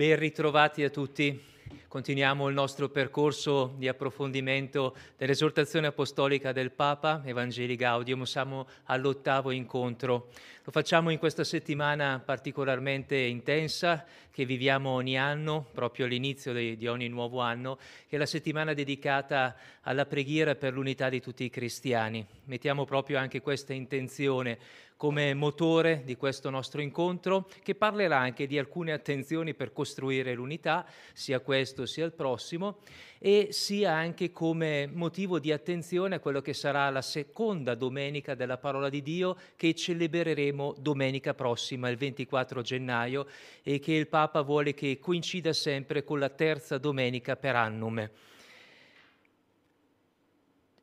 Ben 0.00 0.16
ritrovati 0.16 0.82
a 0.82 0.88
tutti. 0.88 1.38
Continuiamo 1.86 2.48
il 2.48 2.54
nostro 2.54 2.88
percorso 2.88 3.74
di 3.76 3.86
approfondimento 3.86 4.96
dell'esortazione 5.18 5.88
apostolica 5.88 6.52
del 6.52 6.70
Papa, 6.70 7.20
Evangeli 7.22 7.76
Gaudium. 7.76 8.22
Siamo 8.22 8.66
all'ottavo 8.84 9.50
incontro. 9.50 10.30
Lo 10.64 10.72
facciamo 10.72 11.10
in 11.10 11.18
questa 11.18 11.44
settimana 11.44 12.18
particolarmente 12.24 13.14
intensa 13.14 14.06
che 14.30 14.46
viviamo 14.46 14.88
ogni 14.88 15.18
anno, 15.18 15.66
proprio 15.70 16.06
all'inizio 16.06 16.54
di, 16.54 16.78
di 16.78 16.86
ogni 16.86 17.08
nuovo 17.08 17.40
anno, 17.40 17.76
che 18.08 18.16
è 18.16 18.18
la 18.18 18.24
settimana 18.24 18.72
dedicata 18.72 19.54
alla 19.82 20.06
preghiera 20.06 20.54
per 20.54 20.72
l'unità 20.72 21.10
di 21.10 21.20
tutti 21.20 21.44
i 21.44 21.50
cristiani. 21.50 22.24
Mettiamo 22.44 22.86
proprio 22.86 23.18
anche 23.18 23.42
questa 23.42 23.74
intenzione 23.74 24.58
come 25.00 25.32
motore 25.32 26.02
di 26.04 26.14
questo 26.14 26.50
nostro 26.50 26.82
incontro, 26.82 27.48
che 27.62 27.74
parlerà 27.74 28.18
anche 28.18 28.46
di 28.46 28.58
alcune 28.58 28.92
attenzioni 28.92 29.54
per 29.54 29.72
costruire 29.72 30.34
l'unità, 30.34 30.84
sia 31.14 31.40
questo 31.40 31.86
sia 31.86 32.04
il 32.04 32.12
prossimo, 32.12 32.80
e 33.18 33.48
sia 33.50 33.92
anche 33.92 34.30
come 34.30 34.86
motivo 34.92 35.38
di 35.38 35.52
attenzione 35.52 36.16
a 36.16 36.20
quello 36.20 36.42
che 36.42 36.52
sarà 36.52 36.90
la 36.90 37.00
seconda 37.00 37.74
domenica 37.74 38.34
della 38.34 38.58
parola 38.58 38.90
di 38.90 39.00
Dio 39.00 39.38
che 39.56 39.74
celebreremo 39.74 40.74
domenica 40.78 41.32
prossima, 41.32 41.88
il 41.88 41.96
24 41.96 42.60
gennaio, 42.60 43.26
e 43.62 43.78
che 43.78 43.94
il 43.94 44.06
Papa 44.06 44.42
vuole 44.42 44.74
che 44.74 44.98
coincida 44.98 45.54
sempre 45.54 46.04
con 46.04 46.18
la 46.18 46.28
terza 46.28 46.76
domenica 46.76 47.36
per 47.36 47.56
annum. 47.56 48.10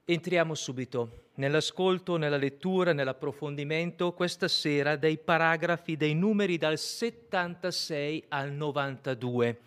Entriamo 0.06 0.56
subito 0.56 1.26
nell'ascolto, 1.38 2.18
nella 2.18 2.38
lettura, 2.38 2.94
nell'approfondimento 2.94 4.14
questa 4.14 4.48
sera 4.48 4.96
dei 4.96 5.18
paragrafi, 5.18 5.98
dei 5.98 6.14
numeri 6.14 6.58
dal 6.58 6.78
76 6.78 8.26
al 8.30 8.52
92. 8.52 9.60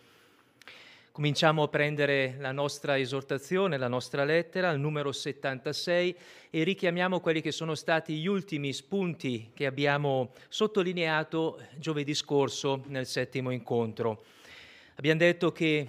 Cominciamo 1.13 1.65
a 1.65 1.69
prendere 1.69 2.37
la 2.39 2.53
nostra 2.53 2.97
esortazione, 2.97 3.77
la 3.77 3.89
nostra 3.89 4.25
lettera, 4.25 4.71
al 4.71 4.79
numero 4.79 5.13
76 5.13 6.17
e 6.51 6.63
richiamiamo 6.63 7.21
quelli 7.21 7.41
che 7.41 7.53
sono 7.53 7.75
stati 7.75 8.15
gli 8.15 8.27
ultimi 8.27 8.73
spunti 8.73 9.51
che 9.53 9.67
abbiamo 9.67 10.31
sottolineato 10.49 11.61
giovedì 11.77 12.15
scorso 12.15 12.85
nel 12.87 13.07
settimo 13.07 13.51
incontro. 13.51 14.25
Abbiamo 14.95 15.19
detto 15.19 15.51
che 15.53 15.89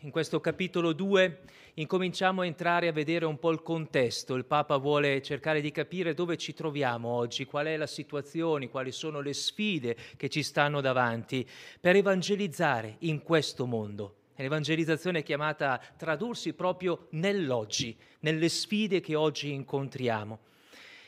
in 0.00 0.10
questo 0.10 0.40
capitolo 0.40 0.92
2 0.92 1.40
incominciamo 1.80 2.42
a 2.42 2.46
entrare 2.46 2.88
a 2.88 2.92
vedere 2.92 3.24
un 3.24 3.38
po' 3.38 3.50
il 3.50 3.62
contesto. 3.62 4.34
Il 4.34 4.44
Papa 4.44 4.76
vuole 4.76 5.22
cercare 5.22 5.60
di 5.60 5.70
capire 5.70 6.14
dove 6.14 6.36
ci 6.36 6.52
troviamo 6.52 7.08
oggi, 7.08 7.46
qual 7.46 7.66
è 7.66 7.76
la 7.76 7.86
situazione, 7.86 8.68
quali 8.68 8.92
sono 8.92 9.20
le 9.20 9.32
sfide 9.32 9.96
che 10.16 10.28
ci 10.28 10.42
stanno 10.42 10.80
davanti 10.80 11.46
per 11.80 11.96
evangelizzare 11.96 12.96
in 13.00 13.22
questo 13.22 13.66
mondo. 13.66 14.16
L'evangelizzazione 14.36 15.18
è 15.18 15.22
chiamata 15.22 15.72
a 15.72 15.80
tradursi 15.96 16.54
proprio 16.54 17.08
nell'oggi, 17.10 17.96
nelle 18.20 18.48
sfide 18.48 19.00
che 19.00 19.14
oggi 19.14 19.52
incontriamo. 19.52 20.38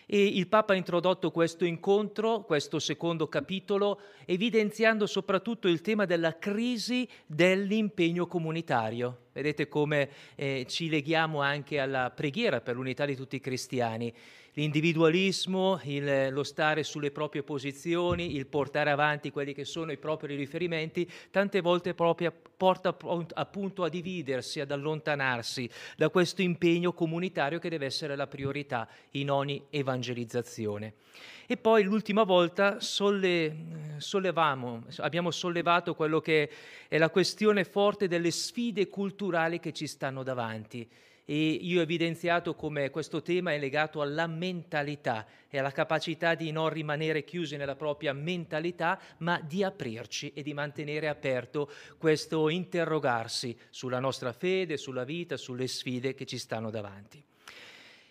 E 0.07 0.25
il 0.25 0.49
Papa 0.49 0.73
ha 0.73 0.77
introdotto 0.77 1.31
questo 1.31 1.65
incontro, 1.65 2.43
questo 2.43 2.79
secondo 2.79 3.29
capitolo, 3.29 4.01
evidenziando 4.25 5.07
soprattutto 5.07 5.69
il 5.69 5.81
tema 5.81 6.05
della 6.05 6.39
crisi 6.39 7.09
dell'impegno 7.27 8.27
comunitario. 8.27 9.19
Vedete 9.33 9.69
come 9.69 10.11
eh, 10.35 10.67
ci 10.69 10.89
leghiamo 10.89 11.41
anche 11.41 11.79
alla 11.79 12.11
preghiera 12.11 12.61
per 12.61 12.75
l'unità 12.75 13.07
di 13.07 13.17
tutti 13.17 13.37
i 13.37 13.41
cristiani 13.41 14.13
l'individualismo, 14.55 15.81
il, 15.85 16.29
lo 16.31 16.43
stare 16.43 16.83
sulle 16.83 17.11
proprie 17.11 17.43
posizioni, 17.43 18.37
il 18.37 18.47
portare 18.47 18.91
avanti 18.91 19.31
quelli 19.31 19.55
che 19.55 19.65
sono 19.65 19.93
i 19.93 19.97
propri 19.97 20.35
riferimenti, 20.35 21.11
tante 21.31 21.61
volte 21.61 21.95
proprio 21.95 22.33
porta 22.57 22.97
appunto 23.35 23.83
a 23.85 23.89
dividersi, 23.89 24.61
ad 24.61 24.71
allontanarsi 24.71 25.69
da 25.97 26.11
questo 26.11 26.43
impegno 26.43 26.93
comunitario 26.93 27.59
che 27.59 27.69
deve 27.71 27.87
essere 27.87 28.15
la 28.15 28.27
priorità 28.27 28.89
in 29.13 29.31
ogni 29.31 29.65
evangelizzazione. 29.71 30.95
E 31.47 31.57
poi 31.57 31.83
l'ultima 31.83 32.23
volta 32.23 32.81
solle, 32.81 33.55
abbiamo 34.99 35.31
sollevato 35.31 35.95
quello 35.95 36.21
che 36.21 36.51
è 36.89 36.99
la 36.99 37.11
questione 37.11 37.65
forte 37.65 38.07
delle 38.07 38.31
sfide 38.31 38.89
culturali 38.89 39.59
che 39.61 39.73
ci 39.73 39.87
stanno 39.87 40.23
davanti 40.23 40.89
e 41.25 41.51
io 41.51 41.79
ho 41.79 41.83
evidenziato 41.83 42.55
come 42.55 42.91
questo 42.91 43.23
tema 43.23 43.53
è 43.53 43.59
legato 43.59 44.01
alla 44.01 44.27
mentalità 44.27 45.27
e 45.49 45.59
alla 45.59 45.71
capacità 45.71 46.35
di 46.35 46.51
non 46.51 46.69
rimanere 46.69 47.23
chiusi 47.23 47.57
nella 47.57 47.77
propria 47.77 48.13
mentalità, 48.13 49.01
ma 49.19 49.41
di 49.41 49.63
aprirci 49.63 50.33
e 50.35 50.43
di 50.43 50.53
mantenere 50.53 51.09
aperto 51.09 51.71
questo 51.99 52.49
interrogarsi 52.49 53.57
sulla 53.71 54.01
nostra 54.01 54.33
fede, 54.33 54.77
sulla 54.77 55.05
vita, 55.05 55.37
sulle 55.37 55.69
sfide 55.69 56.15
che 56.15 56.27
ci 56.27 56.39
stanno 56.39 56.71
davanti. 56.71 57.23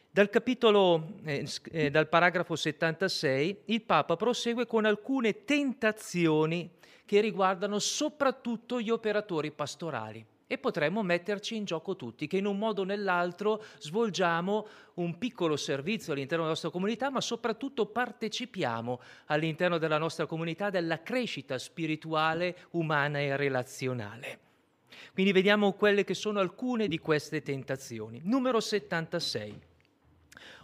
Dal 0.10 0.30
capitolo, 0.30 1.14
eh, 1.24 1.48
eh 1.72 1.90
dal 1.90 2.10
paragrafo 2.10 2.56
76, 2.56 3.62
il 3.66 3.82
Papa 3.82 4.16
prosegue 4.16 4.66
con 4.66 4.86
alcune 4.86 5.46
tentazioni 5.46 6.70
che 7.06 7.22
riguardano 7.22 7.80
soprattutto 7.80 8.80
gli 8.80 8.90
operatori 8.90 9.52
pastorali 9.52 10.26
e 10.52 10.58
potremmo 10.58 11.02
metterci 11.02 11.56
in 11.56 11.64
gioco 11.64 11.96
tutti, 11.96 12.28
che 12.28 12.36
in 12.36 12.46
un 12.46 12.58
modo 12.58 12.82
o 12.82 12.84
nell'altro 12.84 13.64
svolgiamo 13.80 14.68
un 14.96 15.18
piccolo 15.18 15.56
servizio 15.56 16.12
all'interno 16.12 16.40
della 16.44 16.56
nostra 16.56 16.70
comunità, 16.70 17.10
ma 17.10 17.22
soprattutto 17.22 17.86
partecipiamo 17.86 19.00
all'interno 19.28 19.78
della 19.78 19.98
nostra 19.98 20.26
comunità 20.26 20.70
della 20.70 21.02
crescita 21.02 21.58
spirituale, 21.58 22.68
umana 22.72 23.22
e 23.22 23.38
relazionale. 23.38 24.40
Quindi 25.14 25.32
vediamo 25.32 25.72
quelle 25.72 26.04
che 26.04 26.14
sono 26.16 26.42
alcune 26.42 26.90
di 26.90 27.00
queste 27.00 27.42
tentazioni. 27.42 28.20
Numero 28.26 28.60
76. 28.60 29.58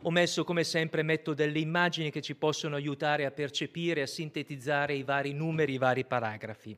Ho 0.02 0.12
messo 0.12 0.44
come 0.44 0.66
sempre, 0.66 1.02
metto 1.02 1.34
delle 1.34 1.60
immagini 1.60 2.12
che 2.12 2.22
ci 2.22 2.36
possono 2.36 2.76
aiutare 2.76 3.24
a 3.24 3.32
percepire, 3.32 4.02
a 4.02 4.08
sintetizzare 4.08 4.96
i 4.96 5.04
vari 5.04 5.32
numeri, 5.32 5.76
i 5.76 5.78
vari 5.78 6.04
paragrafi. 6.04 6.78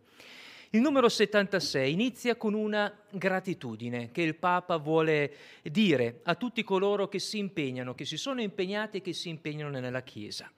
Il 0.71 0.81
numero 0.81 1.09
76 1.09 1.91
inizia 1.91 2.35
con 2.35 2.53
una 2.53 2.95
gratitudine 3.09 4.11
che 4.11 4.21
il 4.21 4.35
Papa 4.35 4.77
vuole 4.77 5.33
dire 5.63 6.19
a 6.25 6.35
tutti 6.35 6.63
coloro 6.63 7.07
che 7.07 7.17
si 7.17 7.39
impegnano, 7.39 7.95
che 7.95 8.05
si 8.05 8.17
sono 8.17 8.39
impegnati 8.39 8.97
e 8.97 9.01
che 9.01 9.13
si 9.13 9.29
impegnano 9.29 9.79
nella 9.79 10.03
Chiesa. 10.03 10.51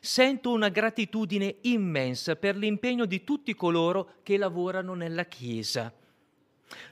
Sento 0.00 0.50
una 0.50 0.68
gratitudine 0.68 1.58
immensa 1.60 2.34
per 2.34 2.56
l'impegno 2.56 3.04
di 3.04 3.22
tutti 3.22 3.54
coloro 3.54 4.14
che 4.24 4.36
lavorano 4.36 4.94
nella 4.94 5.26
Chiesa. 5.26 5.94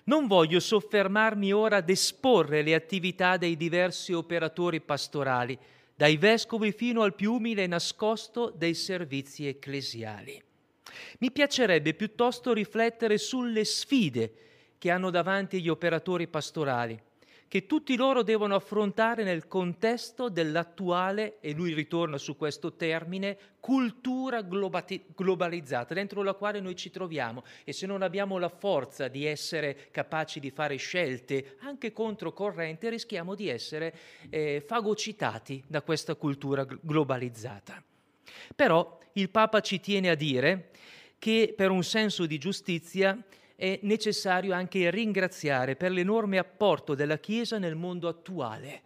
Non 0.05 0.29
voglio 0.29 0.61
soffermarmi 0.61 1.53
ora 1.53 1.79
ad 1.79 1.91
esporre 1.91 2.63
le 2.63 2.75
attività 2.75 3.37
dei 3.37 3.57
diversi 3.57 4.13
operatori 4.13 4.81
pastorali, 4.81 5.59
dai 5.97 6.17
vescovi 6.17 6.71
fino 6.71 7.03
al 7.03 7.17
più 7.17 7.33
umile 7.35 7.65
e 7.65 7.67
nascosto 7.67 8.55
dei 8.57 8.75
servizi 8.75 9.49
ecclesiali. 9.49 10.41
Mi 11.19 11.31
piacerebbe 11.31 11.95
piuttosto 11.95 12.53
riflettere 12.53 13.19
sulle 13.19 13.65
sfide 13.65 14.33
che 14.79 14.91
hanno 14.91 15.11
davanti 15.11 15.61
gli 15.61 15.69
operatori 15.69 16.27
pastorali, 16.27 16.99
che 17.51 17.67
tutti 17.67 17.97
loro 17.97 18.23
devono 18.23 18.55
affrontare 18.55 19.25
nel 19.25 19.49
contesto 19.49 20.29
dell'attuale, 20.29 21.39
e 21.41 21.53
lui 21.53 21.75
ritorna 21.75 22.17
su 22.17 22.37
questo 22.37 22.75
termine, 22.77 23.37
cultura 23.59 24.41
globalizzata, 24.43 25.93
dentro 25.93 26.23
la 26.23 26.35
quale 26.35 26.61
noi 26.61 26.77
ci 26.77 26.91
troviamo. 26.91 27.43
E 27.65 27.73
se 27.73 27.87
non 27.87 28.03
abbiamo 28.03 28.39
la 28.39 28.49
forza 28.49 29.09
di 29.09 29.27
essere 29.27 29.89
capaci 29.91 30.39
di 30.39 30.51
fare 30.51 30.77
scelte 30.77 31.57
anche 31.61 31.93
controcorrente, 31.93 32.89
rischiamo 32.89 33.35
di 33.35 33.49
essere 33.49 33.95
eh, 34.31 34.63
fagocitati 34.65 35.63
da 35.67 35.83
questa 35.83 36.15
cultura 36.15 36.65
globalizzata. 36.65 37.83
Però 38.55 38.99
il 39.15 39.31
Papa 39.31 39.61
ci 39.61 39.81
tiene 39.81 40.11
a 40.11 40.15
dire 40.15 40.71
che 41.19 41.53
per 41.57 41.71
un 41.71 41.83
senso 41.83 42.27
di 42.27 42.39
giustizia 42.39 43.23
è 43.55 43.79
necessario 43.83 44.55
anche 44.55 44.91
ringraziare 44.91 45.77
per 45.77 45.91
l'enorme 45.91 46.39
apporto 46.39 46.95
della 46.95 47.19
Chiesa 47.19 47.59
nel 47.59 47.75
mondo 47.75 48.09
attuale, 48.09 48.83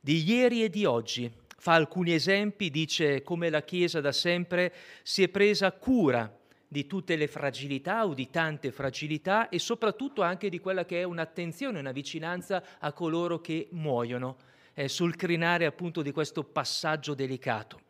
di 0.00 0.24
ieri 0.28 0.64
e 0.64 0.68
di 0.68 0.84
oggi. 0.84 1.30
Fa 1.60 1.74
alcuni 1.74 2.12
esempi, 2.12 2.70
dice 2.70 3.22
come 3.22 3.50
la 3.50 3.62
Chiesa 3.62 4.00
da 4.00 4.12
sempre 4.12 4.72
si 5.02 5.22
è 5.22 5.28
presa 5.28 5.70
cura 5.72 6.36
di 6.66 6.86
tutte 6.86 7.16
le 7.16 7.28
fragilità 7.28 8.04
o 8.04 8.14
di 8.14 8.28
tante 8.30 8.72
fragilità 8.72 9.48
e 9.48 9.58
soprattutto 9.58 10.22
anche 10.22 10.48
di 10.48 10.58
quella 10.58 10.84
che 10.84 11.00
è 11.00 11.04
un'attenzione, 11.04 11.78
una 11.78 11.92
vicinanza 11.92 12.62
a 12.78 12.92
coloro 12.92 13.40
che 13.40 13.68
muoiono, 13.70 14.36
eh, 14.74 14.88
sul 14.88 15.16
crinare 15.16 15.66
appunto 15.66 16.02
di 16.02 16.10
questo 16.10 16.44
passaggio 16.44 17.14
delicato. 17.14 17.80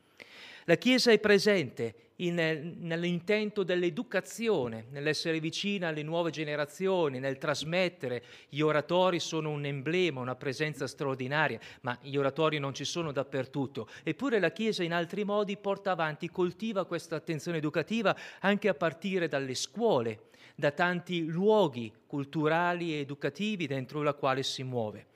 La 0.69 0.76
Chiesa 0.76 1.11
è 1.11 1.19
presente 1.19 1.95
in, 2.16 2.35
nell'intento 2.81 3.62
dell'educazione, 3.62 4.85
nell'essere 4.90 5.40
vicina 5.40 5.88
alle 5.88 6.02
nuove 6.02 6.31
generazioni, 6.31 7.19
nel 7.19 7.38
trasmettere. 7.38 8.23
Gli 8.50 8.61
oratori 8.61 9.19
sono 9.19 9.49
un 9.49 9.64
emblema, 9.64 10.21
una 10.21 10.37
presenza 10.37 10.87
straordinaria, 10.87 11.59
ma 11.81 11.99
gli 12.02 12.19
oratori 12.19 12.59
non 12.59 12.75
ci 12.75 12.85
sono 12.85 13.12
dappertutto. 13.12 13.88
Eppure 14.02 14.38
la 14.40 14.52
Chiesa 14.52 14.83
in 14.83 14.92
altri 14.92 15.25
modi 15.25 15.57
porta 15.57 15.92
avanti, 15.92 16.28
coltiva 16.28 16.85
questa 16.85 17.16
attenzione 17.16 17.57
educativa 17.57 18.14
anche 18.40 18.69
a 18.69 18.75
partire 18.75 19.26
dalle 19.26 19.54
scuole, 19.54 20.25
da 20.54 20.71
tanti 20.71 21.25
luoghi 21.25 21.90
culturali 22.07 22.92
e 22.92 22.99
educativi 22.99 23.66
dentro 23.66 24.02
la 24.02 24.12
quale 24.12 24.42
si 24.42 24.62
muove. 24.64 25.08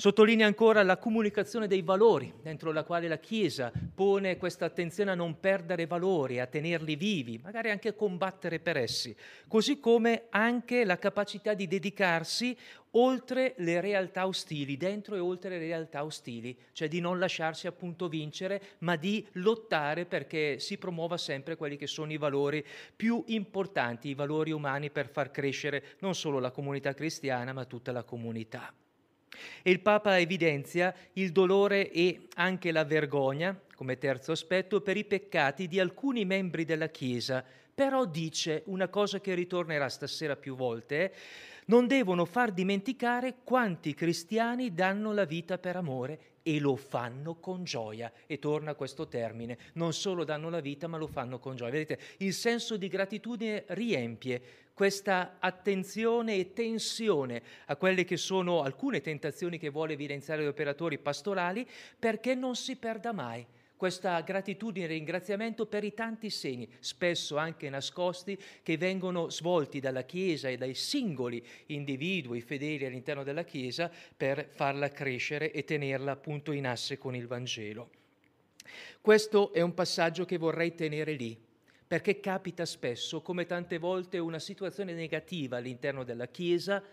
Sottolinea 0.00 0.46
ancora 0.46 0.82
la 0.82 0.96
comunicazione 0.96 1.66
dei 1.66 1.82
valori, 1.82 2.32
dentro 2.40 2.72
la 2.72 2.84
quale 2.84 3.06
la 3.06 3.18
Chiesa 3.18 3.70
pone 3.94 4.38
questa 4.38 4.64
attenzione 4.64 5.10
a 5.10 5.14
non 5.14 5.38
perdere 5.40 5.84
valori, 5.84 6.40
a 6.40 6.46
tenerli 6.46 6.96
vivi, 6.96 7.36
magari 7.36 7.68
anche 7.68 7.88
a 7.88 7.92
combattere 7.92 8.60
per 8.60 8.78
essi, 8.78 9.14
così 9.46 9.78
come 9.78 10.28
anche 10.30 10.86
la 10.86 10.98
capacità 10.98 11.52
di 11.52 11.68
dedicarsi 11.68 12.56
oltre 12.92 13.52
le 13.58 13.82
realtà 13.82 14.26
ostili, 14.26 14.78
dentro 14.78 15.16
e 15.16 15.18
oltre 15.18 15.50
le 15.50 15.58
realtà 15.58 16.02
ostili, 16.02 16.56
cioè 16.72 16.88
di 16.88 17.00
non 17.00 17.18
lasciarsi 17.18 17.66
appunto 17.66 18.08
vincere, 18.08 18.62
ma 18.78 18.96
di 18.96 19.26
lottare 19.32 20.06
perché 20.06 20.60
si 20.60 20.78
promuova 20.78 21.18
sempre 21.18 21.56
quelli 21.56 21.76
che 21.76 21.86
sono 21.86 22.10
i 22.10 22.16
valori 22.16 22.64
più 22.96 23.22
importanti, 23.26 24.08
i 24.08 24.14
valori 24.14 24.50
umani 24.50 24.88
per 24.88 25.10
far 25.10 25.30
crescere 25.30 25.84
non 25.98 26.14
solo 26.14 26.38
la 26.38 26.52
comunità 26.52 26.94
cristiana, 26.94 27.52
ma 27.52 27.66
tutta 27.66 27.92
la 27.92 28.02
comunità. 28.02 28.72
E 29.62 29.70
il 29.70 29.80
Papa 29.80 30.18
evidenzia 30.18 30.94
il 31.14 31.32
dolore 31.32 31.90
e 31.90 32.28
anche 32.34 32.72
la 32.72 32.84
vergogna, 32.84 33.58
come 33.74 33.98
terzo 33.98 34.32
aspetto, 34.32 34.80
per 34.80 34.96
i 34.96 35.04
peccati 35.04 35.68
di 35.68 35.80
alcuni 35.80 36.24
membri 36.24 36.64
della 36.64 36.88
Chiesa, 36.88 37.44
però 37.74 38.04
dice 38.04 38.62
una 38.66 38.88
cosa 38.88 39.20
che 39.20 39.34
ritornerà 39.34 39.88
stasera 39.88 40.36
più 40.36 40.54
volte, 40.54 41.04
eh? 41.04 41.12
Non 41.70 41.86
devono 41.86 42.24
far 42.24 42.50
dimenticare 42.50 43.36
quanti 43.44 43.94
cristiani 43.94 44.74
danno 44.74 45.12
la 45.12 45.24
vita 45.24 45.56
per 45.56 45.76
amore 45.76 46.18
e 46.42 46.58
lo 46.58 46.74
fanno 46.74 47.36
con 47.36 47.62
gioia. 47.62 48.12
E 48.26 48.40
torna 48.40 48.74
questo 48.74 49.06
termine, 49.06 49.56
non 49.74 49.92
solo 49.92 50.24
danno 50.24 50.50
la 50.50 50.58
vita, 50.58 50.88
ma 50.88 50.96
lo 50.96 51.06
fanno 51.06 51.38
con 51.38 51.54
gioia. 51.54 51.70
Vedete, 51.70 52.00
il 52.18 52.32
senso 52.32 52.76
di 52.76 52.88
gratitudine 52.88 53.64
riempie 53.68 54.42
questa 54.74 55.36
attenzione 55.38 56.34
e 56.34 56.52
tensione 56.52 57.40
a 57.66 57.76
quelle 57.76 58.02
che 58.02 58.16
sono 58.16 58.62
alcune 58.62 59.00
tentazioni 59.00 59.56
che 59.56 59.68
vuole 59.68 59.92
evidenziare 59.92 60.42
gli 60.42 60.46
operatori 60.46 60.98
pastorali 60.98 61.64
perché 61.96 62.34
non 62.34 62.56
si 62.56 62.74
perda 62.74 63.12
mai 63.12 63.46
questa 63.80 64.20
gratitudine 64.20 64.84
e 64.84 64.88
ringraziamento 64.88 65.64
per 65.64 65.84
i 65.84 65.94
tanti 65.94 66.28
segni, 66.28 66.68
spesso 66.80 67.38
anche 67.38 67.70
nascosti, 67.70 68.38
che 68.62 68.76
vengono 68.76 69.30
svolti 69.30 69.80
dalla 69.80 70.02
Chiesa 70.02 70.50
e 70.50 70.58
dai 70.58 70.74
singoli 70.74 71.42
individui 71.68 72.42
fedeli 72.42 72.84
all'interno 72.84 73.22
della 73.22 73.42
Chiesa 73.42 73.90
per 74.14 74.50
farla 74.50 74.90
crescere 74.90 75.50
e 75.50 75.64
tenerla 75.64 76.10
appunto 76.10 76.52
in 76.52 76.66
asse 76.66 76.98
con 76.98 77.16
il 77.16 77.26
Vangelo. 77.26 77.88
Questo 79.00 79.50
è 79.54 79.62
un 79.62 79.72
passaggio 79.72 80.26
che 80.26 80.36
vorrei 80.36 80.74
tenere 80.74 81.14
lì, 81.14 81.34
perché 81.86 82.20
capita 82.20 82.66
spesso, 82.66 83.22
come 83.22 83.46
tante 83.46 83.78
volte, 83.78 84.18
una 84.18 84.38
situazione 84.38 84.92
negativa 84.92 85.56
all'interno 85.56 86.04
della 86.04 86.28
Chiesa 86.28 86.84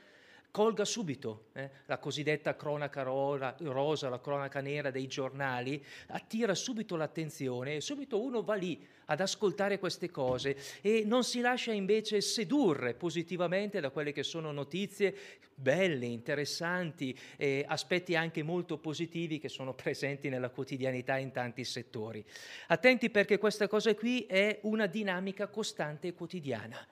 colga 0.57 0.85
subito 0.85 1.49
eh, 1.53 1.69
la 1.85 1.99
cosiddetta 1.99 2.55
cronaca 2.55 3.03
rosa, 3.03 4.09
la 4.09 4.19
cronaca 4.19 4.59
nera 4.59 4.89
dei 4.89 5.05
giornali, 5.05 5.85
attira 6.07 6.55
subito 6.55 6.95
l'attenzione 6.95 7.75
e 7.75 7.81
subito 7.81 8.19
uno 8.19 8.41
va 8.41 8.55
lì 8.55 8.83
ad 9.05 9.21
ascoltare 9.21 9.77
queste 9.77 10.09
cose 10.09 10.57
e 10.81 11.03
non 11.05 11.23
si 11.23 11.41
lascia 11.41 11.73
invece 11.73 12.21
sedurre 12.21 12.95
positivamente 12.95 13.79
da 13.79 13.91
quelle 13.91 14.11
che 14.11 14.23
sono 14.23 14.51
notizie 14.51 15.15
belle, 15.53 16.07
interessanti, 16.07 17.15
eh, 17.35 17.63
aspetti 17.67 18.15
anche 18.15 18.41
molto 18.41 18.79
positivi 18.79 19.37
che 19.37 19.49
sono 19.49 19.75
presenti 19.75 20.27
nella 20.27 20.49
quotidianità 20.49 21.17
in 21.17 21.31
tanti 21.31 21.63
settori. 21.65 22.25
Attenti 22.69 23.11
perché 23.11 23.37
questa 23.37 23.67
cosa 23.67 23.93
qui 23.93 24.25
è 24.25 24.57
una 24.63 24.87
dinamica 24.87 25.49
costante 25.49 26.07
e 26.07 26.13
quotidiana. 26.15 26.83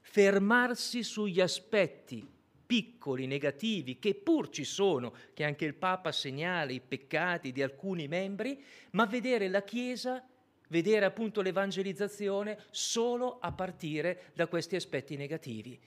Fermarsi 0.00 1.02
sugli 1.02 1.42
aspetti 1.42 2.40
piccoli, 2.64 3.26
negativi, 3.26 3.98
che 3.98 4.14
pur 4.14 4.48
ci 4.48 4.64
sono, 4.64 5.14
che 5.34 5.44
anche 5.44 5.64
il 5.64 5.74
Papa 5.74 6.12
segnala 6.12 6.70
i 6.70 6.80
peccati 6.80 7.52
di 7.52 7.62
alcuni 7.62 8.08
membri, 8.08 8.62
ma 8.92 9.06
vedere 9.06 9.48
la 9.48 9.62
Chiesa, 9.62 10.26
vedere 10.68 11.04
appunto 11.04 11.42
l'evangelizzazione 11.42 12.58
solo 12.70 13.38
a 13.40 13.52
partire 13.52 14.30
da 14.34 14.46
questi 14.46 14.76
aspetti 14.76 15.16
negativi. 15.16 15.78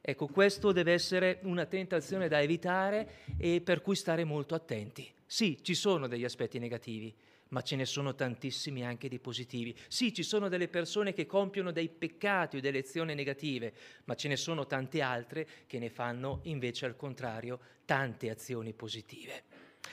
Ecco, 0.00 0.26
questo 0.28 0.70
deve 0.72 0.92
essere 0.92 1.40
una 1.42 1.66
tentazione 1.66 2.28
da 2.28 2.40
evitare 2.40 3.24
e 3.38 3.60
per 3.60 3.82
cui 3.82 3.96
stare 3.96 4.24
molto 4.24 4.54
attenti. 4.54 5.08
Sì, 5.24 5.58
ci 5.62 5.74
sono 5.74 6.06
degli 6.06 6.24
aspetti 6.24 6.60
negativi, 6.60 7.12
ma 7.48 7.62
ce 7.62 7.76
ne 7.76 7.84
sono 7.84 8.14
tantissimi 8.14 8.84
anche 8.84 9.08
di 9.08 9.18
positivi. 9.18 9.76
Sì, 9.88 10.12
ci 10.12 10.22
sono 10.22 10.48
delle 10.48 10.68
persone 10.68 11.12
che 11.12 11.26
compiono 11.26 11.70
dei 11.70 11.88
peccati 11.88 12.56
o 12.56 12.60
delle 12.60 12.78
azioni 12.78 13.14
negative, 13.14 13.72
ma 14.04 14.14
ce 14.14 14.28
ne 14.28 14.36
sono 14.36 14.66
tante 14.66 15.00
altre 15.00 15.46
che 15.66 15.78
ne 15.78 15.90
fanno 15.90 16.40
invece 16.44 16.86
al 16.86 16.96
contrario 16.96 17.58
tante 17.84 18.30
azioni 18.30 18.72
positive. 18.72 19.44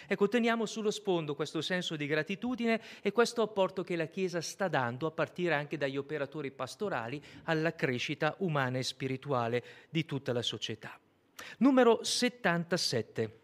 Ecco, 0.07 0.27
teniamo 0.27 0.65
sullo 0.65 0.91
sfondo 0.91 1.36
questo 1.36 1.62
senso 1.62 1.95
di 1.95 2.07
gratitudine 2.07 2.81
e 3.01 3.12
questo 3.12 3.41
apporto 3.41 3.83
che 3.83 3.95
la 3.95 4.07
Chiesa 4.07 4.41
sta 4.41 4.67
dando 4.67 5.07
a 5.07 5.12
partire 5.12 5.53
anche 5.53 5.77
dagli 5.77 5.98
operatori 5.98 6.51
pastorali 6.51 7.22
alla 7.43 7.75
crescita 7.75 8.36
umana 8.39 8.79
e 8.79 8.83
spirituale 8.83 9.63
di 9.89 10.05
tutta 10.05 10.33
la 10.33 10.41
società. 10.41 11.00
Numero 11.60 12.03
77. 12.03 13.39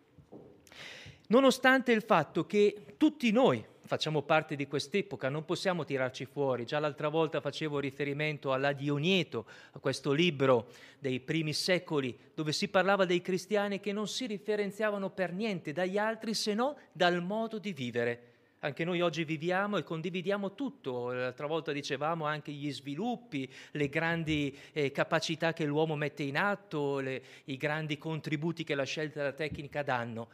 Nonostante 1.28 1.92
il 1.92 2.02
fatto 2.02 2.46
che 2.46 2.96
tutti 2.98 3.32
noi 3.32 3.64
facciamo 3.90 4.22
parte 4.22 4.56
di 4.56 4.68
quest'epoca, 4.68 5.30
non 5.30 5.46
possiamo 5.46 5.84
tirarci 5.84 6.26
fuori. 6.26 6.64
Già 6.64 6.78
l'altra 6.78 7.08
volta 7.08 7.42
facevo 7.42 7.80
riferimento 7.80 8.54
alla 8.54 8.72
Dionieto, 8.72 9.48
a 9.72 9.80
questo 9.80 10.12
libro 10.12 10.68
dei 11.00 11.20
primi 11.20 11.54
secoli, 11.54 12.16
dove 12.36 12.52
si 12.52 12.68
parlava 12.68 13.06
dei 13.06 13.20
cristiani 13.20 13.80
che 13.80 13.92
non 13.92 14.08
si 14.08 14.28
differenziavano 14.28 15.10
per 15.10 15.34
niente 15.34 15.74
dagli 15.74 15.98
altri 15.98 16.36
se 16.36 16.54
no 16.54 16.78
dal 16.92 17.24
modo 17.24 17.58
di 17.58 17.74
vivere. 17.74 18.22
Anche 18.60 18.84
noi 18.84 19.02
oggi 19.02 19.24
viviamo 19.24 19.78
e 19.78 19.84
condividiamo 19.84 20.54
tutto, 20.54 21.12
l'altra 21.12 21.48
volta 21.48 21.72
dicevamo 21.72 22.26
anche 22.26 22.52
gli 22.52 22.72
sviluppi, 22.72 23.52
le 23.72 23.90
grandi 23.90 24.56
eh, 24.72 24.92
capacità 24.92 25.52
che 25.52 25.66
l'uomo 25.66 25.96
mette 25.96 26.22
in 26.22 26.38
atto, 26.38 27.00
le, 27.00 27.24
i 27.46 27.58
grandi 27.58 27.98
contributi 27.98 28.64
che 28.64 28.76
la 28.76 28.84
scelta 28.84 29.22
della 29.22 29.32
tecnica 29.32 29.82
danno. 29.82 30.28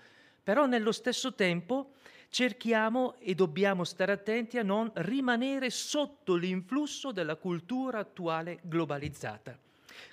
Però 0.45 0.67
nello 0.67 0.91
stesso 0.91 1.33
tempo 1.33 1.93
cerchiamo 2.29 3.15
e 3.17 3.33
dobbiamo 3.33 3.83
stare 3.83 4.11
attenti 4.11 4.59
a 4.59 4.63
non 4.63 4.91
rimanere 4.93 5.71
sotto 5.71 6.35
l'influsso 6.35 7.11
della 7.11 7.35
cultura 7.35 7.97
attuale 7.97 8.59
globalizzata. 8.61 9.57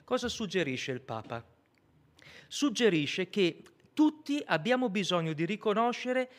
Cosa 0.04 0.30
suggerisce 0.30 0.90
il 0.90 1.02
Papa? 1.02 1.44
Suggerisce 2.48 3.28
che 3.28 3.62
tutti 3.92 4.42
abbiamo 4.46 4.88
bisogno 4.88 5.34
di 5.34 5.44
riconoscere 5.44 6.30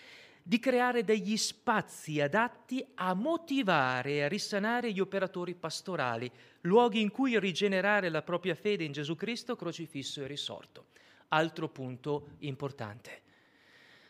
di 0.42 0.58
creare 0.58 1.04
degli 1.04 1.38
spazi 1.38 2.20
adatti 2.20 2.84
a 2.96 3.14
motivare 3.14 4.14
e 4.14 4.24
a 4.24 4.28
risanare 4.28 4.92
gli 4.92 5.00
operatori 5.00 5.54
pastorali, 5.54 6.32
luoghi 6.62 7.00
in 7.00 7.12
cui 7.12 7.40
rigenerare 7.40 8.10
la 8.10 8.24
propria 8.24 8.56
fede 8.56 8.86
in 8.86 8.92
Gesù 8.92 9.16
Cristo 9.16 9.56
crocifisso 9.56 10.24
e 10.24 10.28
risorto. 10.28 10.88
Altro 11.28 11.70
punto 11.70 12.30
importante. 12.40 13.23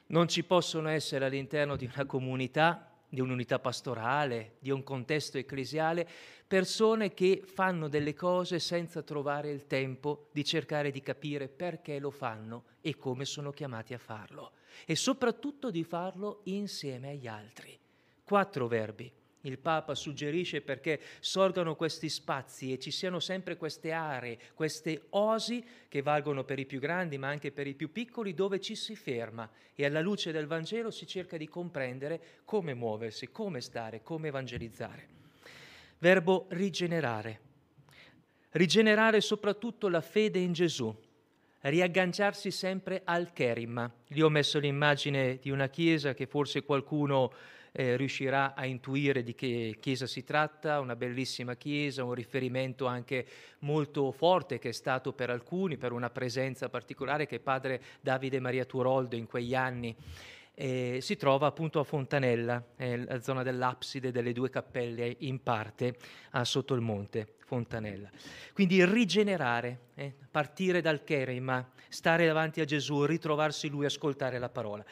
Non 0.08 0.28
ci 0.28 0.44
possono 0.44 0.90
essere 0.90 1.26
all'interno 1.26 1.76
di 1.76 1.90
una 1.94 2.06
comunità, 2.06 2.92
di 3.08 3.22
un'unità 3.22 3.60
pastorale, 3.60 4.56
di 4.60 4.72
un 4.72 4.84
contesto 4.84 5.38
ecclesiale, 5.38 6.08
persone 6.48 7.14
che 7.14 7.42
fanno 7.46 7.88
delle 7.88 8.14
cose 8.14 8.60
senza 8.60 9.02
trovare 9.02 9.50
il 9.50 9.66
tempo 9.66 10.30
di 10.32 10.44
cercare 10.44 10.92
di 10.92 11.02
capire 11.02 11.48
perché 11.48 12.00
lo 12.00 12.12
fanno 12.12 12.66
e 12.82 12.98
come 12.98 13.26
sono 13.26 13.52
chiamati 13.52 13.94
a 13.94 14.00
farlo. 14.00 14.52
E 14.86 14.96
soprattutto 14.96 15.72
di 15.72 15.84
farlo 15.84 16.42
insieme 16.46 17.12
agli 17.12 17.28
altri. 17.28 17.80
Quattro 18.24 18.68
verbi 18.68 19.12
il 19.46 19.58
Papa 19.58 19.94
suggerisce 19.94 20.62
perché 20.62 21.00
sorgano 21.20 21.76
questi 21.76 22.08
spazi 22.08 22.72
e 22.72 22.80
ci 22.80 22.92
siano 22.92 23.20
sempre 23.20 23.58
queste 23.58 23.92
aree, 23.92 24.38
queste 24.54 25.08
osi 25.12 25.66
che 25.90 26.02
valgono 26.02 26.44
per 26.44 26.60
i 26.60 26.66
più 26.66 26.80
grandi 26.80 27.18
ma 27.18 27.28
anche 27.28 27.52
per 27.52 27.68
i 27.68 27.74
più 27.74 27.92
piccoli 27.92 28.34
dove 28.34 28.62
ci 28.62 28.76
si 28.76 28.96
ferma 28.96 29.50
e 29.76 29.86
alla 29.86 30.00
luce 30.00 30.32
del 30.32 30.48
Vangelo 30.48 30.92
si 30.92 31.06
cerca 31.06 31.36
di 31.36 31.50
comprendere 31.50 32.22
come 32.46 32.74
muoversi, 32.74 33.32
come 33.32 33.60
stare, 33.60 34.02
come 34.02 34.30
evangelizzare. 34.30 35.08
Verbo 35.98 36.46
rigenerare. 36.50 37.40
Rigenerare 38.52 39.20
soprattutto 39.20 39.90
la 39.90 40.02
fede 40.02 40.40
in 40.40 40.54
Gesù, 40.54 40.96
riagganciarsi 41.62 42.50
sempre 42.52 43.02
al 43.04 43.34
kerima. 43.34 43.92
Lì 44.08 44.22
ho 44.22 44.30
messo 44.30 44.60
l'immagine 44.60 45.38
di 45.42 45.50
una 45.50 45.68
chiesa 45.70 46.14
che 46.14 46.28
forse 46.28 46.64
qualcuno 46.64 47.34
eh, 47.74 47.98
riuscirà 47.98 48.53
a 48.53 48.65
intuire 48.65 49.24
di 49.24 49.34
che 49.34 49.77
chiesa 49.80 50.06
si 50.06 50.24
tratta, 50.24 50.80
una 50.80 50.96
bellissima 50.96 51.56
chiesa, 51.56 52.03
un 52.03 52.13
riferimento 52.13 52.86
anche 52.86 53.25
molto 53.60 54.12
forte 54.12 54.60
che 54.60 54.70
è 54.70 54.74
stato 54.74 55.12
per 55.12 55.30
alcuni, 55.32 55.77
per 55.77 55.92
una 55.92 56.12
presenza 56.12 56.70
particolare 56.70 57.25
che 57.25 57.39
padre 57.39 57.82
Davide 58.00 58.39
Maria 58.39 58.65
Turoldo 58.65 59.15
in 59.15 59.25
quegli 59.25 59.56
anni. 59.56 59.96
Eh, 60.56 61.00
si 61.01 61.18
trova 61.18 61.48
appunto 61.48 61.80
a 61.80 61.84
Fontanella, 61.84 62.63
eh, 62.77 63.06
la 63.06 63.20
zona 63.22 63.42
dell'abside 63.42 64.12
delle 64.12 64.34
due 64.34 64.51
cappelle 64.51 65.15
in 65.22 65.42
parte 65.42 65.96
ah, 66.32 66.46
sotto 66.46 66.75
il 66.75 66.82
monte 66.82 67.38
Fontanella. 67.39 68.08
Quindi 68.53 68.86
rigenerare, 68.86 69.80
eh, 69.96 70.13
partire 70.30 70.80
dal 70.80 71.03
Kerema, 71.03 71.68
stare 71.89 72.27
davanti 72.27 72.62
a 72.62 72.65
Gesù, 72.65 73.03
ritrovarsi 73.03 73.68
lui, 73.68 73.86
ascoltare 73.86 74.38
la 74.38 74.50
parola. 74.50 74.86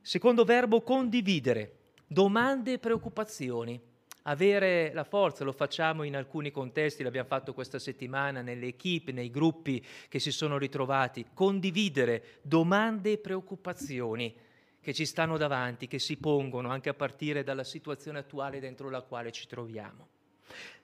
Secondo 0.00 0.42
verbo, 0.42 0.80
condividere 0.80 1.77
domande 2.08 2.72
e 2.72 2.78
preoccupazioni. 2.78 3.80
Avere 4.22 4.92
la 4.92 5.04
forza, 5.04 5.44
lo 5.44 5.52
facciamo 5.52 6.02
in 6.02 6.16
alcuni 6.16 6.50
contesti, 6.50 7.02
l'abbiamo 7.02 7.28
fatto 7.28 7.54
questa 7.54 7.78
settimana 7.78 8.42
nelle 8.42 8.66
equip, 8.66 9.10
nei 9.10 9.30
gruppi 9.30 9.84
che 10.08 10.18
si 10.18 10.32
sono 10.32 10.58
ritrovati, 10.58 11.26
condividere 11.32 12.40
domande 12.42 13.12
e 13.12 13.18
preoccupazioni 13.18 14.34
che 14.80 14.92
ci 14.92 15.06
stanno 15.06 15.36
davanti, 15.36 15.86
che 15.86 15.98
si 15.98 16.16
pongono 16.16 16.68
anche 16.70 16.88
a 16.88 16.94
partire 16.94 17.42
dalla 17.42 17.64
situazione 17.64 18.18
attuale 18.18 18.60
dentro 18.60 18.90
la 18.90 19.02
quale 19.02 19.32
ci 19.32 19.46
troviamo. 19.46 20.08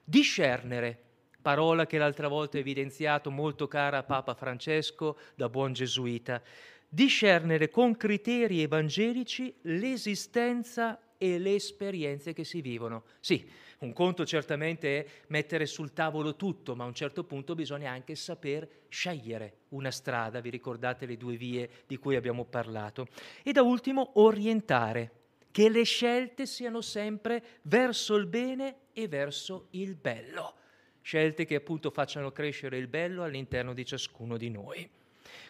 Discernere, 0.02 0.98
parola 1.42 1.86
che 1.86 1.98
l'altra 1.98 2.28
volta 2.28 2.56
ho 2.56 2.60
evidenziato, 2.60 3.30
molto 3.30 3.66
cara 3.68 3.98
a 3.98 4.02
Papa 4.04 4.34
Francesco, 4.34 5.18
da 5.34 5.50
buon 5.50 5.74
gesuita, 5.74 6.42
discernere 6.88 7.68
con 7.68 7.96
criteri 7.96 8.62
evangelici 8.62 9.54
l'esistenza 9.62 10.98
e 11.24 11.38
le 11.38 11.54
esperienze 11.54 12.34
che 12.34 12.44
si 12.44 12.60
vivono. 12.60 13.04
Sì, 13.18 13.48
un 13.78 13.94
conto 13.94 14.26
certamente 14.26 14.98
è 14.98 15.06
mettere 15.28 15.64
sul 15.64 15.94
tavolo 15.94 16.36
tutto, 16.36 16.76
ma 16.76 16.84
a 16.84 16.86
un 16.86 16.92
certo 16.92 17.24
punto 17.24 17.54
bisogna 17.54 17.90
anche 17.90 18.14
saper 18.14 18.68
scegliere 18.90 19.60
una 19.70 19.90
strada, 19.90 20.40
vi 20.40 20.50
ricordate 20.50 21.06
le 21.06 21.16
due 21.16 21.36
vie 21.36 21.70
di 21.86 21.96
cui 21.96 22.14
abbiamo 22.14 22.44
parlato. 22.44 23.06
E 23.42 23.52
da 23.52 23.62
ultimo 23.62 24.10
orientare, 24.20 25.12
che 25.50 25.70
le 25.70 25.84
scelte 25.84 26.44
siano 26.44 26.82
sempre 26.82 27.42
verso 27.62 28.16
il 28.16 28.26
bene 28.26 28.76
e 28.92 29.08
verso 29.08 29.68
il 29.70 29.94
bello. 29.94 30.56
Scelte 31.00 31.46
che 31.46 31.54
appunto 31.54 31.90
facciano 31.90 32.32
crescere 32.32 32.76
il 32.76 32.88
bello 32.88 33.22
all'interno 33.22 33.72
di 33.72 33.86
ciascuno 33.86 34.36
di 34.36 34.50
noi. 34.50 34.86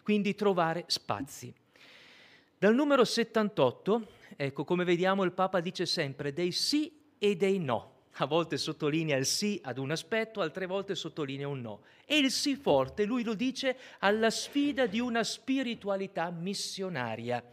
Quindi 0.03 0.35
trovare 0.35 0.85
spazi. 0.87 1.53
Dal 2.57 2.73
numero 2.73 3.03
78 3.03 4.07
Ecco, 4.37 4.65
come 4.65 4.83
vediamo 4.83 5.23
il 5.23 5.31
Papa 5.31 5.61
dice 5.61 5.85
sempre 5.85 6.33
dei 6.33 6.51
sì 6.51 6.91
e 7.17 7.37
dei 7.37 7.57
no. 7.59 7.93
A 8.17 8.25
volte 8.25 8.57
sottolinea 8.57 9.17
il 9.17 9.25
sì 9.25 9.59
ad 9.63 9.77
un 9.77 9.91
aspetto, 9.91 10.41
altre 10.41 10.65
volte 10.65 10.93
sottolinea 10.93 11.47
un 11.47 11.61
no. 11.61 11.81
E 12.05 12.17
il 12.17 12.31
sì 12.31 12.55
forte, 12.55 13.05
lui 13.05 13.23
lo 13.23 13.33
dice, 13.33 13.77
alla 13.99 14.29
sfida 14.29 14.87
di 14.87 14.99
una 14.99 15.23
spiritualità 15.23 16.29
missionaria. 16.31 17.43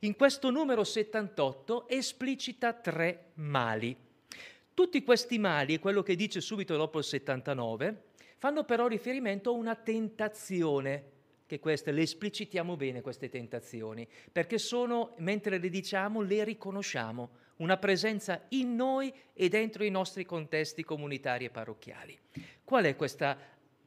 In 0.00 0.16
questo 0.16 0.50
numero 0.50 0.82
78 0.82 1.88
esplicita 1.88 2.72
tre 2.72 3.30
mali. 3.34 3.96
Tutti 4.74 5.02
questi 5.02 5.38
mali, 5.38 5.74
e 5.74 5.78
quello 5.78 6.02
che 6.02 6.16
dice 6.16 6.40
subito 6.40 6.76
dopo 6.76 6.98
il 6.98 7.04
79, 7.04 8.04
fanno 8.36 8.64
però 8.64 8.88
riferimento 8.88 9.50
a 9.50 9.54
una 9.54 9.74
tentazione 9.76 11.14
che 11.46 11.60
queste 11.60 11.92
le 11.92 12.02
esplicitiamo 12.02 12.76
bene 12.76 13.00
queste 13.00 13.28
tentazioni, 13.28 14.06
perché 14.30 14.58
sono, 14.58 15.14
mentre 15.18 15.58
le 15.58 15.70
diciamo, 15.70 16.20
le 16.20 16.44
riconosciamo, 16.44 17.30
una 17.56 17.76
presenza 17.78 18.42
in 18.50 18.74
noi 18.74 19.12
e 19.32 19.48
dentro 19.48 19.84
i 19.84 19.90
nostri 19.90 20.26
contesti 20.26 20.84
comunitari 20.84 21.46
e 21.46 21.50
parrocchiali. 21.50 22.18
Qual 22.64 22.84
è 22.84 22.96
questa 22.96 23.38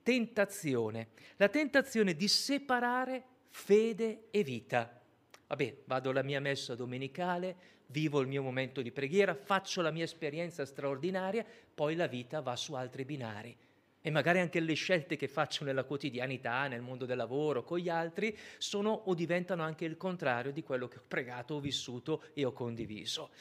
tentazione? 0.02 1.10
La 1.36 1.50
tentazione 1.50 2.16
di 2.16 2.28
separare 2.28 3.24
fede 3.50 4.28
e 4.32 4.44
vita. 4.44 5.00
Vabbè, 5.48 5.82
vado 5.86 6.10
alla 6.10 6.24
mia 6.24 6.40
messa 6.40 6.76
domenicale, 6.76 7.78
vivo 7.88 8.22
il 8.22 8.28
mio 8.28 8.42
momento 8.42 8.82
di 8.82 8.92
preghiera, 8.92 9.36
faccio 9.36 9.82
la 9.82 9.92
mia 9.92 10.04
esperienza 10.04 10.66
straordinaria, 10.66 11.46
poi 11.74 11.96
la 11.96 12.08
vita 12.08 12.40
va 12.42 12.56
su 12.56 12.74
altri 12.74 13.04
binari 13.04 13.56
e 14.02 14.10
magari 14.12 14.40
anche 14.40 14.60
le 14.60 14.74
scelte 14.74 15.16
che 15.16 15.28
faccio 15.28 15.64
nella 15.64 15.84
quotidianità, 15.84 16.68
nel 16.68 16.82
mondo 16.82 17.06
del 17.06 17.18
lavoro, 17.18 17.64
con 17.64 17.80
gli 17.80 17.90
altri, 17.90 18.36
sono 18.58 18.92
o 18.92 19.14
diventano 19.14 19.64
anche 19.64 19.86
il 19.86 19.98
contrario 19.98 20.52
di 20.52 20.64
quello 20.64 20.88
che 20.88 20.98
ho 20.98 21.04
pregato, 21.08 21.56
ho 21.56 21.60
vissuto 21.60 22.24
e 22.34 22.46
ho 22.46 22.54
condiviso. 22.54 23.32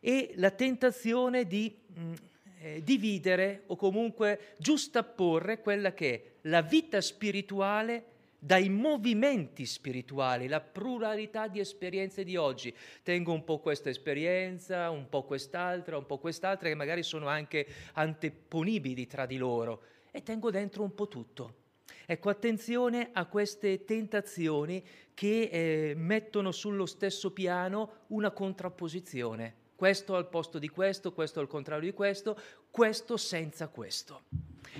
E 0.00 0.32
la 0.36 0.50
tentazione 0.50 1.46
di 1.46 1.74
mm, 1.98 2.12
eh, 2.60 2.82
dividere 2.82 3.62
o 3.66 3.76
comunque 3.76 4.54
giustapporre 4.58 5.60
quella 5.60 5.94
che 5.94 6.14
è 6.14 6.22
la 6.42 6.62
vita 6.62 7.00
spirituale 7.00 8.14
dai 8.46 8.68
movimenti 8.68 9.66
spirituali, 9.66 10.46
la 10.46 10.60
pluralità 10.60 11.48
di 11.48 11.58
esperienze 11.58 12.22
di 12.22 12.36
oggi. 12.36 12.72
Tengo 13.02 13.32
un 13.32 13.42
po' 13.42 13.58
questa 13.58 13.90
esperienza, 13.90 14.88
un 14.88 15.08
po' 15.08 15.24
quest'altra, 15.24 15.98
un 15.98 16.06
po' 16.06 16.18
quest'altra, 16.18 16.68
che 16.68 16.76
magari 16.76 17.02
sono 17.02 17.26
anche 17.26 17.66
anteponibili 17.94 19.08
tra 19.08 19.26
di 19.26 19.36
loro, 19.36 19.82
e 20.12 20.22
tengo 20.22 20.52
dentro 20.52 20.84
un 20.84 20.94
po' 20.94 21.08
tutto. 21.08 21.64
Ecco, 22.06 22.28
attenzione 22.28 23.10
a 23.12 23.26
queste 23.26 23.84
tentazioni 23.84 24.80
che 25.12 25.48
eh, 25.50 25.94
mettono 25.96 26.52
sullo 26.52 26.86
stesso 26.86 27.32
piano 27.32 28.04
una 28.08 28.30
contrapposizione. 28.30 29.54
Questo 29.74 30.14
al 30.14 30.28
posto 30.28 30.60
di 30.60 30.68
questo, 30.68 31.12
questo 31.12 31.40
al 31.40 31.48
contrario 31.48 31.90
di 31.90 31.96
questo, 31.96 32.38
questo 32.70 33.16
senza 33.16 33.66
questo. 33.66 34.22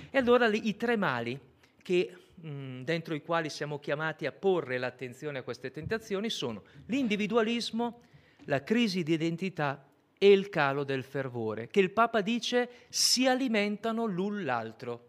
E 0.09 0.17
allora 0.17 0.47
i 0.47 0.77
tre 0.77 0.95
mali 0.95 1.37
che 1.83 2.13
mh, 2.41 2.81
dentro 2.81 3.15
i 3.15 3.21
quali 3.21 3.49
siamo 3.49 3.79
chiamati 3.79 4.25
a 4.25 4.31
porre 4.31 4.77
l'attenzione 4.77 5.39
a 5.39 5.43
queste 5.43 5.71
tentazioni 5.71 6.29
sono 6.29 6.63
l'individualismo, 6.87 8.01
la 8.45 8.63
crisi 8.63 9.03
di 9.03 9.13
identità 9.13 9.87
e 10.17 10.31
il 10.31 10.49
calo 10.49 10.83
del 10.83 11.03
fervore, 11.03 11.67
che 11.67 11.79
il 11.79 11.91
Papa 11.91 12.21
dice 12.21 12.69
si 12.89 13.27
alimentano 13.27 14.05
l'un 14.05 14.43
l'altro. 14.43 15.05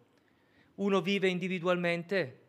Uno 0.76 1.00
vive 1.00 1.28
individualmente, 1.28 2.40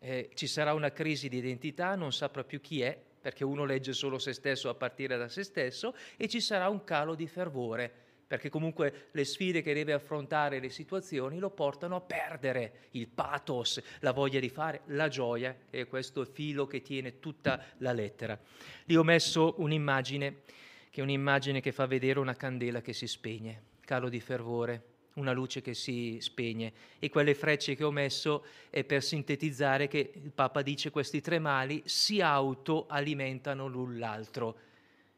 eh, 0.00 0.30
ci 0.34 0.46
sarà 0.46 0.74
una 0.74 0.90
crisi 0.90 1.28
di 1.28 1.36
identità, 1.36 1.94
non 1.94 2.12
saprà 2.12 2.44
più 2.44 2.60
chi 2.60 2.80
è, 2.80 2.98
perché 3.20 3.44
uno 3.44 3.64
legge 3.64 3.92
solo 3.92 4.18
se 4.18 4.32
stesso 4.32 4.68
a 4.68 4.74
partire 4.74 5.16
da 5.16 5.28
se 5.28 5.44
stesso, 5.44 5.94
e 6.16 6.28
ci 6.28 6.40
sarà 6.40 6.68
un 6.68 6.82
calo 6.82 7.14
di 7.14 7.28
fervore 7.28 8.01
perché 8.32 8.48
comunque 8.48 9.08
le 9.10 9.26
sfide 9.26 9.60
che 9.60 9.74
deve 9.74 9.92
affrontare, 9.92 10.58
le 10.58 10.70
situazioni, 10.70 11.38
lo 11.38 11.50
portano 11.50 11.96
a 11.96 12.00
perdere 12.00 12.88
il 12.92 13.06
pathos, 13.06 13.78
la 14.00 14.12
voglia 14.12 14.40
di 14.40 14.48
fare, 14.48 14.80
la 14.86 15.08
gioia, 15.08 15.54
che 15.68 15.80
è 15.80 15.86
questo 15.86 16.24
filo 16.24 16.66
che 16.66 16.80
tiene 16.80 17.20
tutta 17.20 17.62
la 17.76 17.92
lettera. 17.92 18.40
Lì 18.86 18.96
ho 18.96 19.02
messo 19.02 19.56
un'immagine, 19.58 20.44
che 20.88 21.00
è 21.02 21.04
un'immagine 21.04 21.60
che 21.60 21.72
fa 21.72 21.84
vedere 21.84 22.20
una 22.20 22.34
candela 22.34 22.80
che 22.80 22.94
si 22.94 23.06
spegne, 23.06 23.64
calo 23.80 24.08
di 24.08 24.20
fervore, 24.20 24.82
una 25.16 25.32
luce 25.32 25.60
che 25.60 25.74
si 25.74 26.16
spegne 26.18 26.72
e 27.00 27.10
quelle 27.10 27.34
frecce 27.34 27.74
che 27.74 27.84
ho 27.84 27.90
messo 27.90 28.46
è 28.70 28.82
per 28.82 29.02
sintetizzare 29.02 29.88
che 29.88 30.10
il 30.14 30.30
Papa 30.30 30.62
dice 30.62 30.88
questi 30.88 31.20
tre 31.20 31.38
mali 31.38 31.82
si 31.84 32.22
autoalimentano 32.22 33.66
l'un 33.66 33.98
l'altro, 33.98 34.56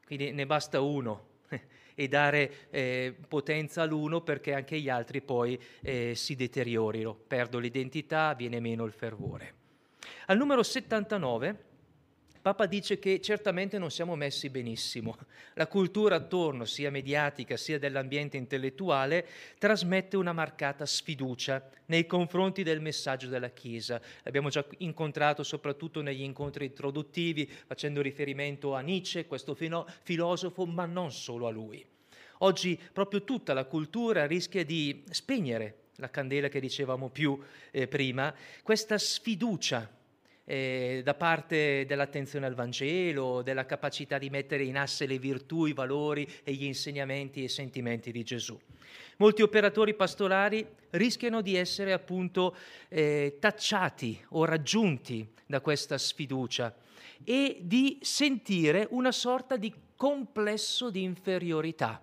quindi 0.04 0.32
ne 0.32 0.46
basta 0.46 0.80
uno 0.80 1.30
e 1.94 2.08
dare 2.08 2.68
eh, 2.70 3.14
potenza 3.28 3.82
all'uno 3.82 4.20
perché 4.20 4.54
anche 4.54 4.78
gli 4.78 4.88
altri 4.88 5.20
poi 5.20 5.60
eh, 5.82 6.14
si 6.14 6.34
deteriorino, 6.34 7.14
perdo 7.14 7.58
l'identità, 7.58 8.34
viene 8.34 8.60
meno 8.60 8.84
il 8.84 8.92
fervore. 8.92 9.54
Al 10.26 10.36
numero 10.36 10.62
79 10.62 11.72
Papa 12.44 12.66
dice 12.66 12.98
che 12.98 13.22
certamente 13.22 13.78
non 13.78 13.90
siamo 13.90 14.16
messi 14.16 14.50
benissimo. 14.50 15.16
La 15.54 15.66
cultura 15.66 16.16
attorno, 16.16 16.66
sia 16.66 16.90
mediatica 16.90 17.56
sia 17.56 17.78
dell'ambiente 17.78 18.36
intellettuale, 18.36 19.26
trasmette 19.56 20.18
una 20.18 20.34
marcata 20.34 20.84
sfiducia 20.84 21.66
nei 21.86 22.04
confronti 22.04 22.62
del 22.62 22.82
messaggio 22.82 23.28
della 23.28 23.48
Chiesa. 23.48 23.98
L'abbiamo 24.24 24.50
già 24.50 24.62
incontrato 24.80 25.42
soprattutto 25.42 26.02
negli 26.02 26.20
incontri 26.20 26.66
introduttivi, 26.66 27.50
facendo 27.66 28.02
riferimento 28.02 28.74
a 28.74 28.80
Nietzsche, 28.80 29.24
questo 29.24 29.56
filosofo, 30.02 30.66
ma 30.66 30.84
non 30.84 31.12
solo 31.12 31.46
a 31.46 31.50
lui. 31.50 31.82
Oggi 32.40 32.78
proprio 32.92 33.24
tutta 33.24 33.54
la 33.54 33.64
cultura 33.64 34.26
rischia 34.26 34.66
di 34.66 35.02
spegnere 35.08 35.84
la 35.96 36.10
candela 36.10 36.48
che 36.48 36.60
dicevamo 36.60 37.08
più 37.08 37.42
eh, 37.70 37.88
prima, 37.88 38.34
questa 38.62 38.98
sfiducia 38.98 40.02
eh, 40.44 41.00
da 41.02 41.14
parte 41.14 41.84
dell'attenzione 41.86 42.46
al 42.46 42.54
Vangelo, 42.54 43.42
della 43.42 43.66
capacità 43.66 44.18
di 44.18 44.30
mettere 44.30 44.64
in 44.64 44.76
asse 44.76 45.06
le 45.06 45.18
virtù, 45.18 45.66
i 45.66 45.72
valori 45.72 46.28
e 46.42 46.52
gli 46.52 46.64
insegnamenti 46.64 47.40
e 47.40 47.44
i 47.44 47.48
sentimenti 47.48 48.12
di 48.12 48.22
Gesù. 48.22 48.58
Molti 49.18 49.42
operatori 49.42 49.94
pastorali 49.94 50.66
rischiano 50.90 51.40
di 51.40 51.56
essere 51.56 51.92
appunto 51.92 52.56
eh, 52.88 53.36
tacciati 53.40 54.22
o 54.30 54.44
raggiunti 54.44 55.26
da 55.46 55.60
questa 55.60 55.98
sfiducia 55.98 56.74
e 57.22 57.58
di 57.62 57.98
sentire 58.02 58.86
una 58.90 59.12
sorta 59.12 59.56
di 59.56 59.72
complesso 59.96 60.90
di 60.90 61.02
inferiorità. 61.02 62.02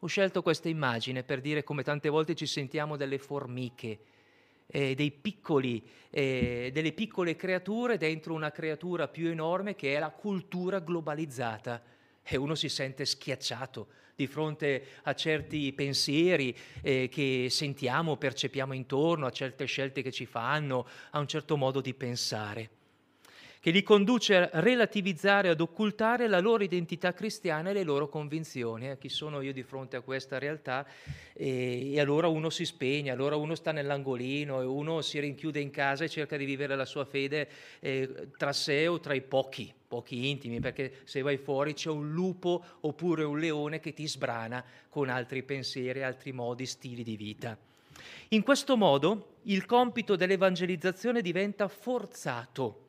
Ho 0.00 0.06
scelto 0.06 0.42
questa 0.42 0.68
immagine 0.68 1.22
per 1.22 1.40
dire 1.40 1.64
come 1.64 1.82
tante 1.82 2.10
volte 2.10 2.34
ci 2.34 2.46
sentiamo 2.46 2.96
delle 2.96 3.18
formiche, 3.18 3.98
eh, 4.74 4.96
dei 4.96 5.12
piccoli, 5.12 5.80
eh, 6.10 6.70
delle 6.72 6.92
piccole 6.92 7.36
creature 7.36 7.96
dentro 7.96 8.34
una 8.34 8.50
creatura 8.50 9.06
più 9.06 9.28
enorme 9.28 9.76
che 9.76 9.94
è 9.94 10.00
la 10.00 10.10
cultura 10.10 10.80
globalizzata. 10.80 11.80
E 12.24 12.36
uno 12.36 12.56
si 12.56 12.68
sente 12.68 13.04
schiacciato 13.04 13.86
di 14.16 14.26
fronte 14.26 14.86
a 15.02 15.14
certi 15.14 15.72
pensieri 15.72 16.56
eh, 16.82 17.08
che 17.08 17.46
sentiamo, 17.50 18.16
percepiamo 18.16 18.72
intorno, 18.72 19.26
a 19.26 19.30
certe 19.30 19.64
scelte 19.66 20.02
che 20.02 20.10
ci 20.10 20.26
fanno, 20.26 20.88
a 21.10 21.20
un 21.20 21.28
certo 21.28 21.56
modo 21.56 21.80
di 21.80 21.94
pensare 21.94 22.70
che 23.64 23.70
li 23.70 23.82
conduce 23.82 24.36
a 24.36 24.60
relativizzare, 24.60 25.48
ad 25.48 25.58
occultare 25.58 26.28
la 26.28 26.38
loro 26.38 26.62
identità 26.62 27.14
cristiana 27.14 27.70
e 27.70 27.72
le 27.72 27.82
loro 27.82 28.10
convinzioni. 28.10 28.90
Eh, 28.90 28.98
chi 28.98 29.08
sono 29.08 29.40
io 29.40 29.54
di 29.54 29.62
fronte 29.62 29.96
a 29.96 30.02
questa 30.02 30.38
realtà? 30.38 30.86
E, 31.32 31.94
e, 31.94 31.98
allora 31.98 32.28
uno 32.28 32.50
si 32.50 32.66
spegne, 32.66 33.10
allora 33.10 33.36
uno 33.36 33.54
sta 33.54 33.72
nell'angolino 33.72 34.60
e 34.60 34.66
uno 34.66 35.00
si 35.00 35.18
rinchiude 35.18 35.60
in 35.60 35.70
casa 35.70 36.04
e 36.04 36.10
cerca 36.10 36.36
di 36.36 36.44
vivere 36.44 36.76
la 36.76 36.84
sua 36.84 37.06
fede 37.06 37.48
eh, 37.80 38.28
tra 38.36 38.52
sé 38.52 38.86
o 38.86 39.00
tra 39.00 39.14
i 39.14 39.22
pochi, 39.22 39.72
pochi 39.88 40.28
intimi, 40.28 40.60
perché 40.60 40.96
se 41.04 41.22
vai 41.22 41.38
fuori 41.38 41.72
c'è 41.72 41.88
un 41.88 42.12
lupo 42.12 42.62
oppure 42.80 43.24
un 43.24 43.38
leone 43.38 43.80
che 43.80 43.94
ti 43.94 44.06
sbrana 44.06 44.62
con 44.90 45.08
altri 45.08 45.42
pensieri, 45.42 46.02
altri 46.02 46.32
modi, 46.32 46.66
stili 46.66 47.02
di 47.02 47.16
vita. 47.16 47.56
In 48.28 48.42
questo 48.42 48.76
modo 48.76 49.36
il 49.44 49.64
compito 49.64 50.16
dell'evangelizzazione 50.16 51.22
diventa 51.22 51.66
forzato 51.66 52.83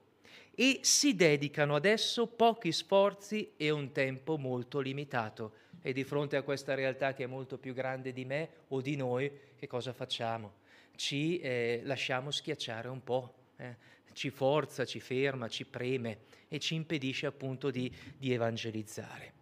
e 0.56 0.80
si 0.84 1.16
dedicano 1.16 1.76
adesso 1.76 2.28
pochi 2.28 2.72
sforzi 2.72 3.52
e 3.58 3.70
un 3.70 3.92
tempo 3.92 4.38
molto 4.38 4.80
limitato. 4.80 5.64
E 5.82 5.92
di 5.94 6.04
fronte 6.04 6.38
a 6.38 6.42
questa 6.42 6.74
realtà 6.74 7.14
che 7.14 7.26
è 7.26 7.28
molto 7.28 7.58
più 7.58 7.74
grande 7.74 8.14
di 8.14 8.26
me 8.26 8.50
o 8.70 8.82
di 8.82 8.96
noi, 8.96 9.32
che 9.56 9.68
cosa 9.68 9.94
facciamo? 9.94 10.54
Ci 10.96 11.40
eh, 11.40 11.82
lasciamo 11.84 12.32
schiacciare 12.32 12.88
un 12.88 13.04
po', 13.04 13.34
eh? 13.58 13.76
ci 14.14 14.30
forza, 14.30 14.86
ci 14.86 15.02
ferma, 15.02 15.50
ci 15.50 15.66
preme 15.66 16.20
e 16.48 16.58
ci 16.58 16.74
impedisce 16.74 17.26
appunto 17.26 17.70
di, 17.70 17.94
di 18.18 18.32
evangelizzare. 18.32 19.34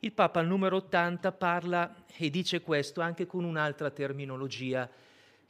Il 0.00 0.12
Papa 0.12 0.40
al 0.40 0.46
numero 0.46 0.76
80 0.76 1.32
parla 1.32 2.04
e 2.14 2.28
dice 2.28 2.60
questo 2.60 3.00
anche 3.00 3.26
con 3.26 3.42
un'altra 3.42 3.90
terminologia 3.90 4.88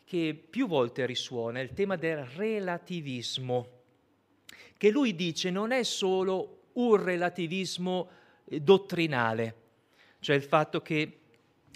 che 0.04 0.46
più 0.48 0.68
volte 0.68 1.04
risuona, 1.04 1.60
il 1.60 1.72
tema 1.72 1.96
del 1.96 2.24
relativismo 2.24 3.75
che 4.76 4.90
lui 4.90 5.14
dice 5.14 5.50
non 5.50 5.72
è 5.72 5.82
solo 5.82 6.68
un 6.74 7.02
relativismo 7.02 8.08
eh, 8.44 8.60
dottrinale, 8.60 9.54
cioè 10.20 10.36
il 10.36 10.42
fatto 10.42 10.82
che 10.82 11.20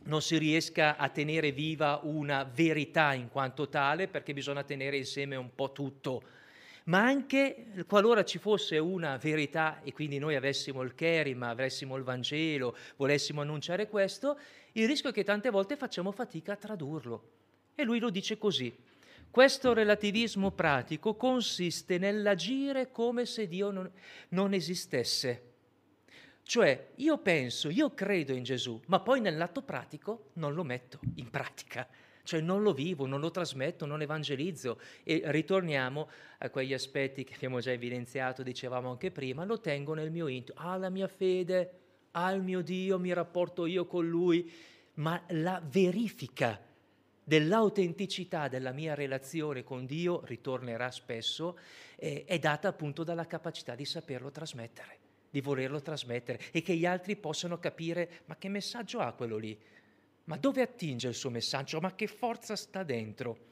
non 0.04 0.22
si 0.22 0.38
riesca 0.38 0.96
a 0.96 1.08
tenere 1.08 1.52
viva 1.52 2.00
una 2.02 2.44
verità 2.44 3.12
in 3.12 3.28
quanto 3.28 3.68
tale, 3.68 4.08
perché 4.08 4.32
bisogna 4.32 4.62
tenere 4.64 4.96
insieme 4.96 5.36
un 5.36 5.54
po' 5.54 5.72
tutto, 5.72 6.22
ma 6.84 7.02
anche 7.02 7.66
qualora 7.86 8.24
ci 8.24 8.38
fosse 8.38 8.78
una 8.78 9.16
verità 9.16 9.80
e 9.82 9.92
quindi 9.92 10.18
noi 10.18 10.36
avessimo 10.36 10.82
il 10.82 10.94
kerima, 10.94 11.50
avessimo 11.50 11.96
il 11.96 12.02
Vangelo, 12.02 12.76
volessimo 12.96 13.42
annunciare 13.42 13.88
questo, 13.88 14.38
il 14.72 14.86
rischio 14.86 15.10
è 15.10 15.12
che 15.12 15.24
tante 15.24 15.50
volte 15.50 15.76
facciamo 15.76 16.12
fatica 16.12 16.52
a 16.52 16.56
tradurlo. 16.56 17.22
E 17.74 17.84
lui 17.84 17.98
lo 17.98 18.10
dice 18.10 18.38
così. 18.38 18.74
Questo 19.30 19.72
relativismo 19.72 20.50
pratico 20.50 21.14
consiste 21.14 21.98
nell'agire 21.98 22.90
come 22.90 23.26
se 23.26 23.46
Dio 23.46 23.70
non, 23.70 23.88
non 24.30 24.52
esistesse. 24.54 25.50
Cioè, 26.42 26.88
io 26.96 27.18
penso, 27.18 27.68
io 27.68 27.94
credo 27.94 28.32
in 28.32 28.42
Gesù, 28.42 28.80
ma 28.86 28.98
poi 28.98 29.20
nell'atto 29.20 29.62
pratico 29.62 30.30
non 30.34 30.54
lo 30.54 30.64
metto 30.64 30.98
in 31.14 31.30
pratica, 31.30 31.86
cioè 32.24 32.40
non 32.40 32.62
lo 32.62 32.72
vivo, 32.72 33.06
non 33.06 33.20
lo 33.20 33.30
trasmetto, 33.30 33.86
non 33.86 34.02
evangelizzo. 34.02 34.80
E 35.04 35.22
ritorniamo 35.26 36.08
a 36.38 36.50
quegli 36.50 36.74
aspetti 36.74 37.22
che 37.22 37.34
abbiamo 37.34 37.60
già 37.60 37.70
evidenziato, 37.70 38.42
dicevamo 38.42 38.90
anche 38.90 39.12
prima, 39.12 39.44
lo 39.44 39.60
tengo 39.60 39.94
nel 39.94 40.10
mio 40.10 40.26
intimo, 40.26 40.58
ha 40.58 40.76
la 40.76 40.90
mia 40.90 41.06
fede, 41.06 41.70
ha 42.10 42.32
il 42.32 42.42
mio 42.42 42.62
Dio, 42.62 42.98
mi 42.98 43.12
rapporto 43.12 43.64
io 43.66 43.86
con 43.86 44.08
Lui, 44.08 44.50
ma 44.94 45.22
la 45.28 45.62
verifica 45.64 46.60
dell'autenticità 47.24 48.48
della 48.48 48.72
mia 48.72 48.94
relazione 48.94 49.62
con 49.62 49.86
Dio, 49.86 50.22
ritornerà 50.24 50.90
spesso, 50.90 51.58
eh, 51.96 52.24
è 52.26 52.38
data 52.38 52.68
appunto 52.68 53.04
dalla 53.04 53.26
capacità 53.26 53.74
di 53.74 53.84
saperlo 53.84 54.30
trasmettere, 54.30 54.98
di 55.30 55.40
volerlo 55.40 55.80
trasmettere 55.80 56.40
e 56.50 56.62
che 56.62 56.74
gli 56.74 56.86
altri 56.86 57.16
possano 57.16 57.58
capire 57.58 58.22
ma 58.26 58.36
che 58.36 58.48
messaggio 58.48 59.00
ha 59.00 59.12
quello 59.12 59.36
lì, 59.36 59.58
ma 60.24 60.36
dove 60.36 60.62
attinge 60.62 61.08
il 61.08 61.14
suo 61.14 61.30
messaggio, 61.30 61.80
ma 61.80 61.94
che 61.94 62.06
forza 62.06 62.56
sta 62.56 62.82
dentro. 62.82 63.48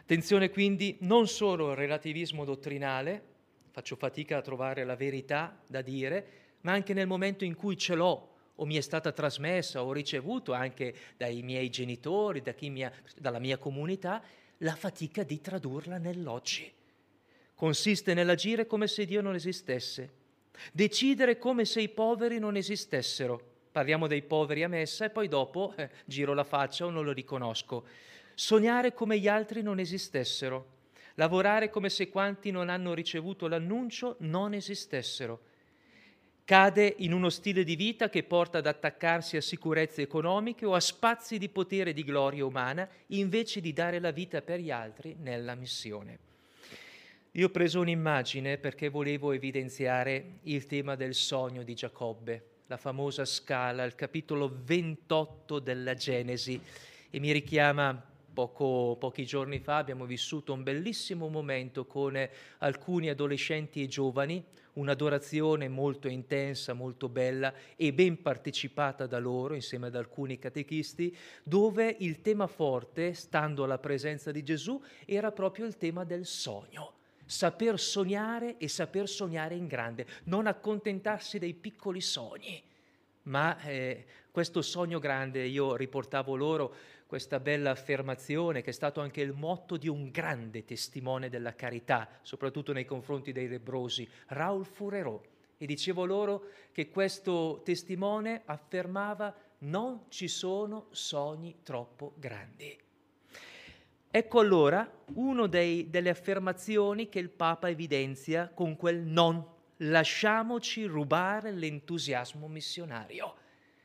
Attenzione 0.00 0.50
quindi 0.50 0.96
non 1.00 1.28
solo 1.28 1.70
al 1.70 1.76
relativismo 1.76 2.44
dottrinale, 2.44 3.22
faccio 3.70 3.96
fatica 3.96 4.38
a 4.38 4.42
trovare 4.42 4.84
la 4.84 4.96
verità 4.96 5.60
da 5.66 5.82
dire, 5.82 6.26
ma 6.62 6.72
anche 6.72 6.92
nel 6.92 7.06
momento 7.06 7.44
in 7.44 7.54
cui 7.54 7.76
ce 7.76 7.94
l'ho 7.94 8.29
o 8.60 8.66
mi 8.66 8.76
è 8.76 8.80
stata 8.80 9.10
trasmessa 9.10 9.82
o 9.82 9.92
ricevuto 9.92 10.52
anche 10.52 10.94
dai 11.16 11.42
miei 11.42 11.70
genitori, 11.70 12.42
da 12.42 12.54
mia, 12.60 12.92
dalla 13.16 13.38
mia 13.38 13.56
comunità, 13.56 14.22
la 14.58 14.74
fatica 14.74 15.22
di 15.22 15.40
tradurla 15.40 15.96
nell'oggi. 15.96 16.70
Consiste 17.54 18.14
nell'agire 18.14 18.66
come 18.66 18.86
se 18.86 19.06
Dio 19.06 19.22
non 19.22 19.34
esistesse, 19.34 20.12
decidere 20.72 21.38
come 21.38 21.64
se 21.64 21.80
i 21.80 21.88
poveri 21.88 22.38
non 22.38 22.56
esistessero. 22.56 23.48
Parliamo 23.72 24.06
dei 24.06 24.22
poveri 24.22 24.62
a 24.62 24.68
messa 24.68 25.06
e 25.06 25.10
poi 25.10 25.28
dopo 25.28 25.72
eh, 25.76 25.88
giro 26.04 26.34
la 26.34 26.44
faccia 26.44 26.84
o 26.84 26.90
non 26.90 27.04
lo 27.04 27.12
riconosco. 27.12 27.84
Sognare 28.34 28.92
come 28.92 29.18
gli 29.18 29.28
altri 29.28 29.62
non 29.62 29.78
esistessero, 29.78 30.78
lavorare 31.14 31.70
come 31.70 31.88
se 31.88 32.10
quanti 32.10 32.50
non 32.50 32.68
hanno 32.68 32.92
ricevuto 32.92 33.46
l'annuncio 33.46 34.16
non 34.20 34.52
esistessero 34.52 35.48
Cade 36.50 36.96
in 36.98 37.12
uno 37.12 37.28
stile 37.28 37.62
di 37.62 37.76
vita 37.76 38.08
che 38.08 38.24
porta 38.24 38.58
ad 38.58 38.66
attaccarsi 38.66 39.36
a 39.36 39.40
sicurezze 39.40 40.02
economiche 40.02 40.66
o 40.66 40.74
a 40.74 40.80
spazi 40.80 41.38
di 41.38 41.48
potere 41.48 41.90
e 41.90 41.92
di 41.92 42.02
gloria 42.02 42.44
umana 42.44 42.88
invece 43.10 43.60
di 43.60 43.72
dare 43.72 44.00
la 44.00 44.10
vita 44.10 44.42
per 44.42 44.58
gli 44.58 44.72
altri 44.72 45.14
nella 45.20 45.54
missione. 45.54 46.18
Io 47.30 47.46
ho 47.46 47.50
preso 47.50 47.78
un'immagine 47.78 48.58
perché 48.58 48.88
volevo 48.88 49.30
evidenziare 49.30 50.40
il 50.42 50.66
tema 50.66 50.96
del 50.96 51.14
sogno 51.14 51.62
di 51.62 51.74
Giacobbe, 51.74 52.44
la 52.66 52.76
famosa 52.76 53.24
scala, 53.24 53.84
il 53.84 53.94
capitolo 53.94 54.52
28 54.64 55.60
della 55.60 55.94
Genesi, 55.94 56.60
e 57.10 57.20
mi 57.20 57.30
richiama 57.30 58.08
Poco, 58.32 58.96
pochi 58.98 59.26
giorni 59.26 59.58
fa 59.58 59.78
abbiamo 59.78 60.04
vissuto 60.04 60.52
un 60.52 60.62
bellissimo 60.62 61.28
momento 61.28 61.84
con 61.84 62.16
alcuni 62.58 63.08
adolescenti 63.08 63.82
e 63.82 63.86
giovani, 63.86 64.42
un'adorazione 64.74 65.68
molto 65.68 66.08
intensa, 66.08 66.72
molto 66.72 67.08
bella 67.08 67.52
e 67.76 67.92
ben 67.92 68.20
partecipata 68.22 69.06
da 69.06 69.18
loro 69.18 69.54
insieme 69.54 69.88
ad 69.88 69.96
alcuni 69.96 70.38
catechisti, 70.38 71.16
dove 71.42 71.96
il 72.00 72.20
tema 72.20 72.46
forte, 72.46 73.14
stando 73.14 73.64
alla 73.64 73.78
presenza 73.78 74.30
di 74.30 74.42
Gesù, 74.42 74.80
era 75.04 75.32
proprio 75.32 75.66
il 75.66 75.76
tema 75.76 76.04
del 76.04 76.26
sogno. 76.26 76.94
Saper 77.24 77.78
sognare 77.78 78.56
e 78.58 78.68
saper 78.68 79.08
sognare 79.08 79.54
in 79.54 79.66
grande, 79.66 80.06
non 80.24 80.46
accontentarsi 80.46 81.38
dei 81.38 81.54
piccoli 81.54 82.00
sogni, 82.00 82.60
ma 83.22 83.60
eh, 83.62 84.04
questo 84.30 84.62
sogno 84.62 84.98
grande, 84.98 85.44
io 85.44 85.76
riportavo 85.76 86.34
loro 86.34 86.74
questa 87.10 87.40
bella 87.40 87.72
affermazione 87.72 88.62
che 88.62 88.70
è 88.70 88.72
stato 88.72 89.00
anche 89.00 89.20
il 89.20 89.32
motto 89.32 89.76
di 89.76 89.88
un 89.88 90.12
grande 90.12 90.64
testimone 90.64 91.28
della 91.28 91.56
carità, 91.56 92.08
soprattutto 92.22 92.72
nei 92.72 92.84
confronti 92.84 93.32
dei 93.32 93.48
lebrosi, 93.48 94.08
Raul 94.28 94.64
Furerò. 94.64 95.20
E 95.58 95.66
dicevo 95.66 96.04
loro 96.04 96.44
che 96.70 96.88
questo 96.88 97.62
testimone 97.64 98.42
affermava 98.44 99.34
non 99.62 100.04
ci 100.08 100.28
sono 100.28 100.86
sogni 100.92 101.56
troppo 101.64 102.14
grandi. 102.16 102.78
Ecco 104.08 104.38
allora 104.38 104.88
una 105.14 105.48
delle 105.48 106.10
affermazioni 106.10 107.08
che 107.08 107.18
il 107.18 107.30
Papa 107.30 107.68
evidenzia 107.68 108.52
con 108.54 108.76
quel 108.76 108.98
non 108.98 109.44
lasciamoci 109.78 110.84
rubare 110.84 111.50
l'entusiasmo 111.50 112.46
missionario 112.46 113.34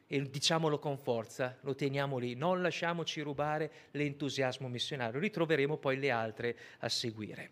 e 0.08 0.22
diciamolo 0.30 0.78
con 0.78 0.98
forza, 0.98 1.58
lo 1.62 1.74
teniamo 1.74 2.18
lì, 2.18 2.36
non 2.36 2.62
lasciamoci 2.62 3.22
rubare 3.22 3.72
l'entusiasmo 3.92 4.68
missionario, 4.68 5.20
ritroveremo 5.20 5.78
poi 5.78 5.98
le 5.98 6.12
altre 6.12 6.58
a 6.80 6.90
seguire. 6.90 7.52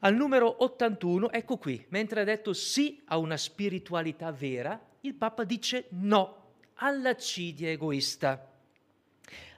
Al 0.00 0.14
numero 0.14 0.62
81, 0.64 1.30
ecco 1.30 1.58
qui, 1.58 1.84
mentre 1.88 2.20
ha 2.20 2.24
detto 2.24 2.52
sì 2.52 3.02
a 3.06 3.18
una 3.18 3.36
spiritualità 3.36 4.32
vera, 4.32 4.80
il 5.00 5.14
Papa 5.14 5.44
dice 5.44 5.86
no 5.90 6.54
all'accidia 6.74 7.70
egoista. 7.70 8.48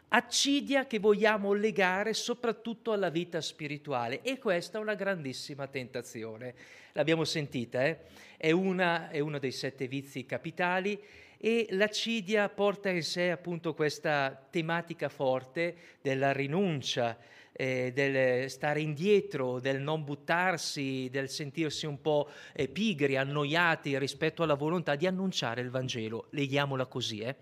Accidia 0.09 0.87
che 0.87 0.99
vogliamo 0.99 1.55
legare 1.55 2.15
soprattutto 2.15 2.93
alla 2.93 3.09
vita 3.09 3.41
spirituale 3.41 4.23
e 4.23 4.39
questa 4.39 4.79
è 4.79 4.81
una 4.81 4.95
grandissima 4.95 5.67
tentazione. 5.67 6.55
L'abbiamo 6.93 7.25
sentita, 7.25 7.85
eh? 7.85 8.01
è, 8.37 8.53
una, 8.53 9.11
è 9.11 9.19
uno 9.19 9.39
dei 9.39 9.51
sette 9.51 9.89
vizi 9.89 10.25
capitali 10.25 11.01
e 11.45 11.67
l'accidia 11.73 12.49
porta 12.49 12.89
in 12.89 13.03
sé 13.03 13.31
appunto 13.31 13.75
questa 13.75 14.47
tematica 14.49 15.11
forte 15.11 15.77
della 16.01 16.33
rinuncia, 16.33 17.19
eh, 17.53 17.93
del 17.95 18.49
stare 18.49 18.81
indietro, 18.81 19.61
del 19.61 19.83
non 19.83 20.05
buttarsi, 20.05 21.11
del 21.13 21.29
sentirsi 21.29 21.85
un 21.85 22.01
po' 22.01 22.31
eh, 22.55 22.67
pigri, 22.67 23.19
annoiati 23.19 23.99
rispetto 23.99 24.43
alla 24.43 24.55
volontà 24.55 24.95
di 24.95 25.07
annunciare 25.07 25.61
il 25.61 25.69
Vangelo. 25.69 26.29
Leghiamola 26.31 26.87
così. 26.87 27.19
Eh. 27.19 27.37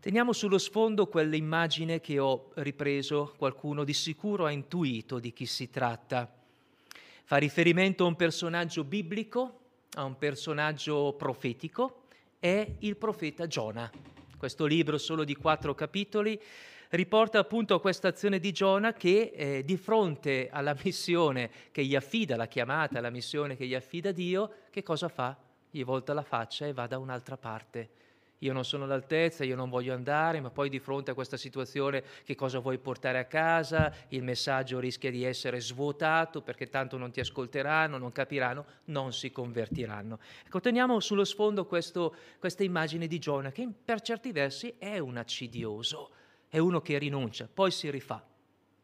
Teniamo 0.00 0.34
sullo 0.34 0.58
sfondo 0.58 1.06
quell'immagine 1.06 2.02
che 2.02 2.18
ho 2.18 2.50
ripreso, 2.56 3.32
qualcuno 3.38 3.84
di 3.84 3.94
sicuro 3.94 4.44
ha 4.44 4.50
intuito 4.50 5.18
di 5.18 5.32
chi 5.32 5.46
si 5.46 5.70
tratta. 5.70 6.30
Fa 7.24 7.36
riferimento 7.38 8.04
a 8.04 8.08
un 8.08 8.16
personaggio 8.16 8.84
biblico, 8.84 9.60
a 9.94 10.04
un 10.04 10.18
personaggio 10.18 11.14
profetico, 11.16 12.02
è 12.38 12.76
il 12.80 12.96
profeta 12.96 13.46
Giona. 13.46 13.90
Questo 14.36 14.66
libro 14.66 14.98
solo 14.98 15.24
di 15.24 15.34
quattro 15.34 15.74
capitoli 15.74 16.40
riporta 16.90 17.38
appunto 17.38 17.74
a 17.74 17.80
questa 17.80 18.08
azione 18.08 18.38
di 18.38 18.52
Giona 18.52 18.92
che 18.92 19.32
eh, 19.34 19.64
di 19.64 19.76
fronte 19.76 20.48
alla 20.50 20.76
missione 20.82 21.50
che 21.70 21.84
gli 21.84 21.94
affida, 21.94 22.36
la 22.36 22.46
chiamata, 22.46 23.00
la 23.00 23.10
missione 23.10 23.56
che 23.56 23.66
gli 23.66 23.74
affida 23.74 24.12
Dio, 24.12 24.50
che 24.70 24.82
cosa 24.82 25.08
fa? 25.08 25.36
Gli 25.70 25.84
volta 25.84 26.14
la 26.14 26.22
faccia 26.22 26.66
e 26.66 26.72
va 26.72 26.86
da 26.86 26.98
un'altra 26.98 27.36
parte. 27.36 27.90
Io 28.38 28.52
non 28.52 28.64
sono 28.64 28.84
all'altezza, 28.84 29.44
io 29.44 29.56
non 29.56 29.68
voglio 29.68 29.94
andare, 29.94 30.40
ma 30.40 30.50
poi 30.50 30.68
di 30.68 30.78
fronte 30.78 31.10
a 31.10 31.14
questa 31.14 31.36
situazione 31.36 32.04
che 32.24 32.34
cosa 32.34 32.58
vuoi 32.58 32.78
portare 32.78 33.18
a 33.18 33.24
casa? 33.24 33.92
Il 34.08 34.22
messaggio 34.22 34.78
rischia 34.78 35.10
di 35.10 35.24
essere 35.24 35.60
svuotato 35.60 36.42
perché 36.42 36.68
tanto 36.68 36.96
non 36.96 37.10
ti 37.10 37.20
ascolteranno, 37.20 37.98
non 37.98 38.12
capiranno, 38.12 38.64
non 38.86 39.12
si 39.12 39.32
convertiranno. 39.32 40.18
Ecco, 40.44 40.60
teniamo 40.60 41.00
sullo 41.00 41.24
sfondo 41.24 41.66
questo, 41.66 42.14
questa 42.38 42.62
immagine 42.62 43.06
di 43.06 43.18
Giona 43.18 43.50
che 43.50 43.68
per 43.84 44.00
certi 44.00 44.32
versi 44.32 44.74
è 44.78 44.98
un 44.98 45.16
accidioso 45.16 46.10
è 46.48 46.58
uno 46.58 46.80
che 46.80 46.98
rinuncia, 46.98 47.48
poi 47.52 47.70
si 47.70 47.90
rifà. 47.90 48.24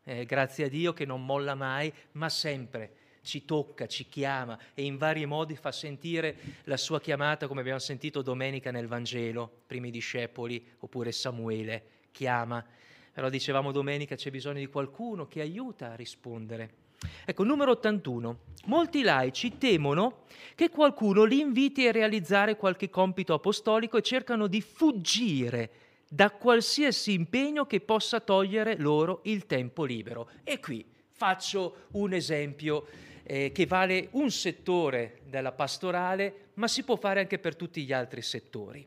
Eh, 0.05 0.27
grazie 0.27 0.67
a 0.67 0.69
Dio 0.69 0.93
che 0.93 1.07
non 1.07 1.25
molla 1.25 1.55
mai, 1.55 1.93
ma 2.13 2.29
sempre 2.29 2.97
ci 3.25 3.45
tocca, 3.45 3.87
ci 3.87 4.09
chiama 4.09 4.57
e 4.75 4.85
in 4.85 4.97
vari 4.97 5.27
modi 5.27 5.57
fa 5.57 5.73
sentire 5.73 6.37
la 6.65 6.77
sua 6.77 7.01
chiamata, 7.01 7.49
come 7.49 7.61
abbiamo 7.61 7.81
sentito 7.81 8.23
domenica 8.23 8.71
nel 8.71 8.87
Vangelo, 8.87 9.51
primi 9.67 9.91
discepoli 9.91 10.65
oppure 10.81 11.11
Samuele, 11.11 11.83
chiama. 12.13 12.65
Però 13.13 13.29
dicevamo 13.29 13.73
domenica 13.73 14.15
c'è 14.15 14.31
bisogno 14.31 14.59
di 14.59 14.67
qualcuno 14.67 15.27
che 15.27 15.41
aiuta 15.41 15.93
a 15.93 15.95
rispondere. 15.95 16.83
Ecco, 17.25 17.45
numero 17.45 17.73
81. 17.73 18.39
Molti 18.67 19.03
laici 19.03 19.59
temono 19.59 20.25
che 20.55 20.71
qualcuno 20.71 21.25
li 21.25 21.41
inviti 21.41 21.87
a 21.87 21.93
realizzare 21.93 22.57
qualche 22.57 22.89
compito 22.89 23.35
apostolico 23.35 23.99
e 23.99 24.03
cercano 24.03 24.47
di 24.47 24.61
fuggire 24.61 25.71
da 26.09 26.31
qualsiasi 26.31 27.13
impegno 27.13 27.67
che 27.67 27.81
possa 27.81 28.21
togliere 28.21 28.77
loro 28.79 29.21
il 29.25 29.47
tempo 29.47 29.85
libero. 29.85 30.29
E 30.45 30.61
qui 30.61 30.85
faccio 31.11 31.87
un 31.93 32.13
esempio 32.13 32.87
eh, 33.25 33.53
che 33.53 33.67
vale 33.67 34.09
un 34.13 34.31
settore 34.31 35.21
della 35.27 35.53
pastorale, 35.53 36.51
ma 36.55 36.69
si 36.69 36.85
può 36.85 36.97
fare 36.97 37.21
anche 37.21 37.39
per 37.39 37.57
tutti 37.57 37.85
gli 37.85 37.93
altri 37.93 38.23
settori. 38.23 38.87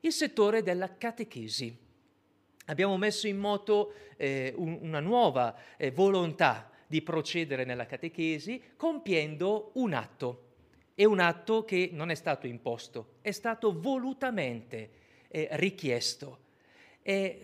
Il 0.00 0.12
settore 0.12 0.62
della 0.62 0.96
catechesi. 0.96 1.76
Abbiamo 2.66 2.96
messo 2.96 3.26
in 3.26 3.38
moto 3.38 3.92
eh, 4.16 4.52
un, 4.56 4.78
una 4.82 5.00
nuova 5.00 5.56
eh, 5.76 5.90
volontà 5.90 6.70
di 6.86 7.02
procedere 7.02 7.64
nella 7.64 7.86
catechesi 7.86 8.62
compiendo 8.76 9.70
un 9.74 9.92
atto. 9.92 10.44
È 10.94 11.04
un 11.04 11.20
atto 11.20 11.64
che 11.64 11.90
non 11.92 12.10
è 12.10 12.14
stato 12.14 12.46
imposto, 12.46 13.16
è 13.20 13.30
stato 13.30 13.78
volutamente 13.78 14.90
eh, 15.28 15.48
richiesto 15.52 16.46
e 17.02 17.40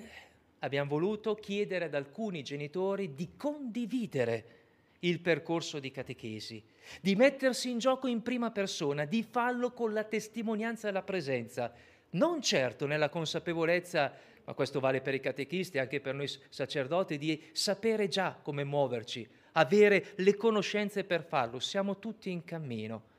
abbiamo 0.60 0.90
voluto 0.90 1.34
chiedere 1.34 1.84
ad 1.84 1.94
alcuni 1.94 2.42
genitori 2.42 3.14
di 3.14 3.30
condividere 3.37 4.63
il 5.08 5.20
percorso 5.20 5.78
di 5.78 5.90
catechesi, 5.90 6.62
di 7.00 7.14
mettersi 7.14 7.70
in 7.70 7.78
gioco 7.78 8.06
in 8.06 8.22
prima 8.22 8.50
persona, 8.50 9.04
di 9.04 9.22
farlo 9.22 9.72
con 9.72 9.92
la 9.92 10.04
testimonianza 10.04 10.88
e 10.88 10.92
la 10.92 11.02
presenza, 11.02 11.72
non 12.10 12.40
certo 12.40 12.86
nella 12.86 13.08
consapevolezza, 13.08 14.12
ma 14.44 14.54
questo 14.54 14.80
vale 14.80 15.00
per 15.00 15.14
i 15.14 15.20
catechisti, 15.20 15.78
anche 15.78 16.00
per 16.00 16.14
noi 16.14 16.30
sacerdoti, 16.48 17.18
di 17.18 17.42
sapere 17.52 18.08
già 18.08 18.38
come 18.40 18.64
muoverci, 18.64 19.26
avere 19.52 20.12
le 20.16 20.36
conoscenze 20.36 21.04
per 21.04 21.24
farlo, 21.24 21.58
siamo 21.58 21.98
tutti 21.98 22.30
in 22.30 22.44
cammino. 22.44 23.12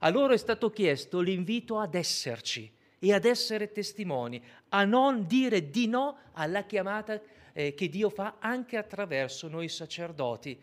A 0.00 0.10
loro 0.10 0.32
è 0.32 0.38
stato 0.38 0.70
chiesto 0.70 1.20
l'invito 1.20 1.78
ad 1.78 1.94
esserci, 1.94 2.70
e 2.98 3.12
ad 3.12 3.24
essere 3.24 3.72
testimoni, 3.72 4.42
a 4.70 4.84
non 4.84 5.26
dire 5.26 5.70
di 5.70 5.86
no 5.86 6.18
alla 6.32 6.64
chiamata 6.64 7.20
eh, 7.52 7.74
che 7.74 7.88
Dio 7.88 8.10
fa 8.10 8.36
anche 8.38 8.76
attraverso 8.76 9.48
noi 9.48 9.68
sacerdoti, 9.68 10.58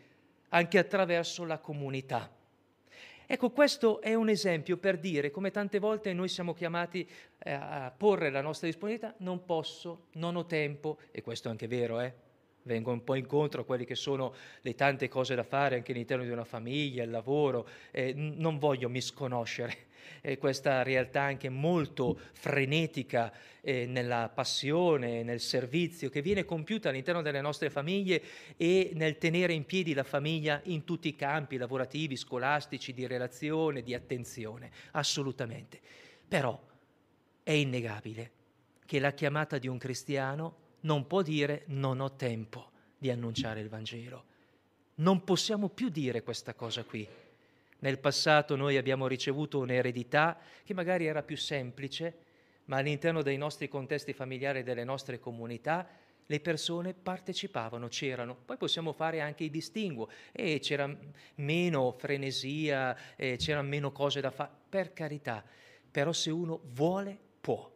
anche 0.54 0.78
attraverso 0.78 1.46
la 1.46 1.60
comunità. 1.60 2.32
Ecco, 3.26 3.52
questo 3.52 4.02
è 4.02 4.14
un 4.14 4.30
esempio 4.30 4.78
per 4.78 5.00
dire 5.00 5.32
come 5.32 5.50
tante 5.50 5.80
volte 5.80 6.14
noi 6.14 6.28
siamo 6.28 6.54
chiamati 6.54 7.08
eh, 7.40 7.52
a 7.52 7.94
porre 7.96 8.30
la 8.30 8.42
nostra 8.42 8.68
disponibilità, 8.68 9.16
non 9.20 9.46
posso, 9.46 10.08
non 10.14 10.36
ho 10.36 10.46
tempo, 10.46 11.00
e 11.12 11.22
questo 11.22 11.48
è 11.48 11.52
anche 11.52 11.68
vero, 11.68 12.00
eh? 12.00 12.14
vengo 12.64 12.92
un 12.92 13.04
po' 13.04 13.16
incontro 13.16 13.62
a 13.62 13.66
quelle 13.66 13.86
che 13.86 13.96
sono 13.96 14.34
le 14.62 14.76
tante 14.76 15.08
cose 15.08 15.36
da 15.36 15.44
fare 15.44 15.76
anche 15.76 15.92
all'interno 15.92 16.24
di 16.24 16.30
una 16.30 16.46
famiglia, 16.46 17.04
il 17.04 17.10
lavoro, 17.10 17.68
eh, 17.92 18.14
non 18.14 18.58
voglio 18.58 18.90
misconoscere 18.90 19.88
eh, 20.22 20.38
questa 20.38 20.84
realtà 20.84 21.22
anche 21.22 21.50
molto 21.50 22.20
frenetica 22.32 23.32
eh, 23.62 23.86
nella 23.86 24.30
passione, 24.34 25.24
nel 25.24 25.40
servizio 25.40 26.10
che 26.10 26.22
viene 26.22 26.44
compiuta 26.44 26.90
all'interno 26.90 27.22
delle 27.22 27.42
nostre 27.42 27.70
famiglie 27.70 28.22
e 28.58 28.92
nel 28.96 29.18
tenere 29.18 29.54
in 29.54 29.66
piedi 29.66 29.94
la 29.94 30.04
famiglia 30.04 30.62
in 30.66 30.84
tutti 30.84 31.08
i 31.08 31.16
campi 31.16 31.58
lavorativi, 31.58 32.18
scolastici, 32.18 32.94
di 32.94 33.08
relazione, 33.08 33.82
di 33.82 33.94
attenzione, 33.94 34.72
assolutamente. 34.92 35.80
Però 36.28 36.60
è 37.42 37.52
innegabile 37.52 38.32
che 38.86 39.00
la 39.00 39.14
chiamata 39.14 39.58
di 39.58 39.68
un 39.68 39.78
cristiano 39.78 40.58
non 40.82 41.08
può 41.08 41.22
dire 41.22 41.64
non 41.68 42.00
ho 42.00 42.16
tempo 42.16 42.72
di 42.98 43.10
annunciare 43.10 43.62
il 43.62 43.70
Vangelo. 43.70 44.26
Non 44.96 45.24
possiamo 45.24 45.70
più 45.70 45.90
dire 45.90 46.22
questa 46.22 46.54
cosa 46.54 46.84
qui. 46.84 47.08
Nel 47.84 48.00
passato 48.00 48.56
noi 48.56 48.78
abbiamo 48.78 49.08
ricevuto 49.08 49.60
un'eredità 49.60 50.40
che 50.64 50.74
magari 50.74 51.06
era 51.06 51.22
più 51.22 51.36
semplice, 51.36 52.16
ma 52.66 52.78
all'interno 52.78 53.22
dei 53.22 53.36
nostri 53.36 53.68
contesti 53.68 54.14
familiari 54.14 54.60
e 54.60 54.64
delle 54.64 54.86
nostre 54.86 55.20
comunità 55.20 55.86
le 56.26 56.40
persone 56.40 56.94
partecipavano, 56.94 57.90
c'erano. 57.90 58.38
Poi 58.46 58.56
possiamo 58.56 58.94
fare 58.94 59.20
anche 59.20 59.44
i 59.44 59.50
distinguo 59.50 60.08
e 60.32 60.60
c'era 60.60 60.90
meno 61.36 61.92
frenesia, 61.92 62.96
c'erano 63.18 63.68
meno 63.68 63.92
cose 63.92 64.22
da 64.22 64.32
fare, 64.32 64.52
per 64.70 64.94
carità. 64.94 65.44
Però 65.92 66.14
se 66.14 66.32
uno 66.32 66.62
vuole, 66.72 67.20
può. 67.42 67.70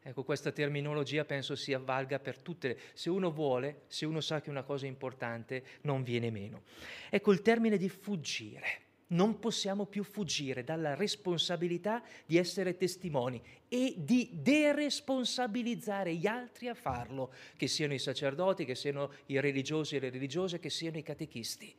Ecco, 0.00 0.22
questa 0.22 0.52
terminologia 0.52 1.24
penso 1.24 1.56
sia 1.56 1.80
valga 1.80 2.20
per 2.20 2.38
tutte 2.38 2.68
le... 2.68 2.78
Se 2.94 3.10
uno 3.10 3.32
vuole, 3.32 3.82
se 3.88 4.06
uno 4.06 4.20
sa 4.20 4.40
che 4.40 4.50
una 4.50 4.62
cosa 4.62 4.86
è 4.86 4.88
importante, 4.88 5.64
non 5.80 6.04
viene 6.04 6.30
meno. 6.30 6.62
Ecco 7.10 7.32
il 7.32 7.42
termine 7.42 7.76
di 7.76 7.88
fuggire 7.88 8.86
non 9.08 9.38
possiamo 9.38 9.86
più 9.86 10.02
fuggire 10.02 10.64
dalla 10.64 10.94
responsabilità 10.94 12.02
di 12.26 12.36
essere 12.36 12.76
testimoni 12.76 13.42
e 13.68 13.94
di 13.96 14.30
deresponsabilizzare 14.32 16.14
gli 16.14 16.26
altri 16.26 16.68
a 16.68 16.74
farlo, 16.74 17.32
che 17.56 17.68
siano 17.68 17.94
i 17.94 17.98
sacerdoti, 17.98 18.64
che 18.64 18.74
siano 18.74 19.12
i 19.26 19.40
religiosi 19.40 19.96
e 19.96 20.00
le 20.00 20.10
religiose, 20.10 20.58
che 20.58 20.70
siano 20.70 20.98
i 20.98 21.02
catechisti. 21.02 21.74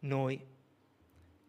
Noi, 0.00 0.40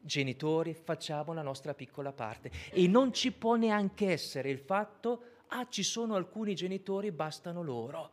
genitori, 0.02 0.74
facciamo 0.74 1.34
la 1.34 1.42
nostra 1.42 1.74
piccola 1.74 2.12
parte 2.12 2.52
e 2.72 2.88
non 2.88 3.14
ci 3.14 3.32
può 3.32 3.56
neanche 3.56 4.12
essere 4.12 4.50
il 4.50 4.60
fatto, 4.60 5.24
ah 5.48 5.68
ci 5.70 5.84
sono 5.84 6.16
alcuni 6.16 6.56
genitori, 6.56 7.12
bastano 7.12 7.64
loro. 7.64 8.12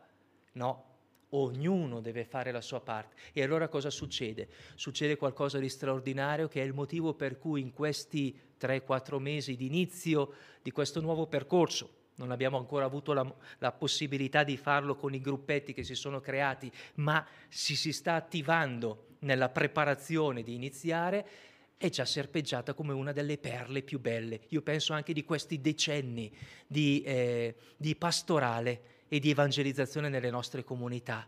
No, 0.52 0.93
ognuno 1.34 2.00
deve 2.00 2.24
fare 2.24 2.52
la 2.52 2.60
sua 2.60 2.80
parte. 2.80 3.16
E 3.32 3.42
allora 3.42 3.68
cosa 3.68 3.90
succede? 3.90 4.48
Succede 4.74 5.16
qualcosa 5.16 5.58
di 5.58 5.68
straordinario 5.68 6.48
che 6.48 6.62
è 6.62 6.64
il 6.64 6.72
motivo 6.72 7.14
per 7.14 7.38
cui 7.38 7.60
in 7.60 7.72
questi 7.72 8.36
3-4 8.60 9.18
mesi 9.18 9.56
di 9.56 9.66
inizio 9.66 10.32
di 10.62 10.70
questo 10.70 11.00
nuovo 11.00 11.26
percorso, 11.26 12.02
non 12.16 12.30
abbiamo 12.30 12.56
ancora 12.56 12.84
avuto 12.84 13.12
la, 13.12 13.34
la, 13.58 13.72
possibilità 13.72 14.44
di 14.44 14.56
farlo 14.56 14.94
con 14.94 15.14
i 15.14 15.20
gruppetti 15.20 15.72
che 15.72 15.82
si 15.82 15.96
sono 15.96 16.20
creati, 16.20 16.70
ma 16.94 17.26
si, 17.48 17.74
si 17.74 17.92
sta 17.92 18.14
attivando 18.14 19.06
nella 19.20 19.48
preparazione 19.48 20.42
di 20.42 20.54
iniziare, 20.54 21.26
è 21.76 21.88
già 21.88 22.04
serpeggiata 22.04 22.72
come 22.72 22.92
una 22.92 23.10
delle 23.10 23.36
perle 23.36 23.82
più 23.82 23.98
belle. 23.98 24.42
Io 24.50 24.62
penso 24.62 24.92
anche 24.92 25.12
di 25.12 25.24
questi 25.24 25.60
decenni 25.60 26.32
di, 26.66 27.02
eh, 27.02 27.56
di 27.76 27.96
pastorale 27.96 28.93
e 29.14 29.20
di 29.20 29.30
evangelizzazione 29.30 30.08
nelle 30.08 30.28
nostre 30.28 30.64
comunità. 30.64 31.24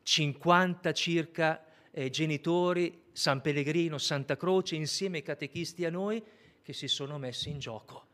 50 0.00 0.92
circa 0.92 1.64
eh, 1.90 2.08
genitori, 2.08 3.06
San 3.10 3.40
Pellegrino, 3.40 3.98
Santa 3.98 4.36
Croce, 4.36 4.76
insieme 4.76 5.16
ai 5.16 5.24
catechisti 5.24 5.84
a 5.84 5.90
noi, 5.90 6.22
che 6.62 6.72
si 6.72 6.86
sono 6.86 7.18
messi 7.18 7.50
in 7.50 7.58
gioco. 7.58 8.06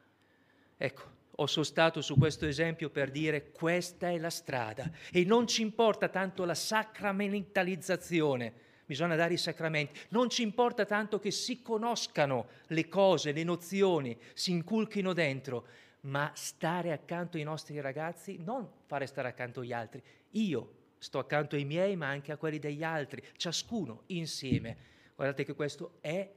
Ecco, 0.79 1.03
ho 1.31 1.47
sostato 1.47 2.01
su 2.01 2.17
questo 2.17 2.47
esempio 2.47 2.89
per 2.89 3.11
dire 3.11 3.51
questa 3.51 4.09
è 4.09 4.17
la 4.17 4.31
strada 4.31 4.91
e 5.13 5.25
non 5.25 5.47
ci 5.47 5.61
importa 5.61 6.09
tanto 6.09 6.47
la 6.47 6.55
sacramentalizzazione, 6.55 8.51
bisogna 8.87 9.15
dare 9.15 9.35
i 9.35 9.39
sacramenti. 9.39 10.01
Non 10.09 10.31
ci 10.31 10.41
importa 10.41 10.87
tanto 10.87 11.19
che 11.19 11.31
si 11.31 11.61
conoscano 11.61 12.47
le 12.69 12.89
cose, 12.89 13.33
le 13.33 13.45
nozioni, 13.45 14.19
si 14.33 14.53
inculchino 14.53 15.13
dentro, 15.13 15.67
ma 16.07 16.31
stare 16.35 16.93
accanto 16.93 17.37
ai 17.37 17.43
nostri 17.43 17.81
ragazzi, 17.81 18.39
non 18.39 18.69
fare 18.87 19.07
stare 19.07 19.29
accanto 19.29 19.61
agli 19.61 19.73
altri. 19.73 20.03
Io 20.33 20.75
sto 20.99 21.19
accanto 21.19 21.57
ai 21.57 21.65
miei, 21.65 21.97
ma 21.97 22.09
anche 22.09 22.33
a 22.33 22.37
quelli 22.37 22.59
degli 22.59 22.83
altri, 22.83 23.23
ciascuno 23.37 24.03
insieme. 24.07 24.77
Guardate 25.15 25.45
che 25.45 25.55
questo 25.55 25.99
è 26.01 26.29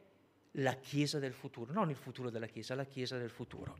la 0.53 0.73
Chiesa 0.75 1.19
del 1.19 1.33
futuro, 1.33 1.71
non 1.71 1.89
il 1.89 1.95
futuro 1.95 2.29
della 2.29 2.47
Chiesa, 2.47 2.75
la 2.75 2.85
Chiesa 2.85 3.17
del 3.17 3.29
futuro. 3.29 3.77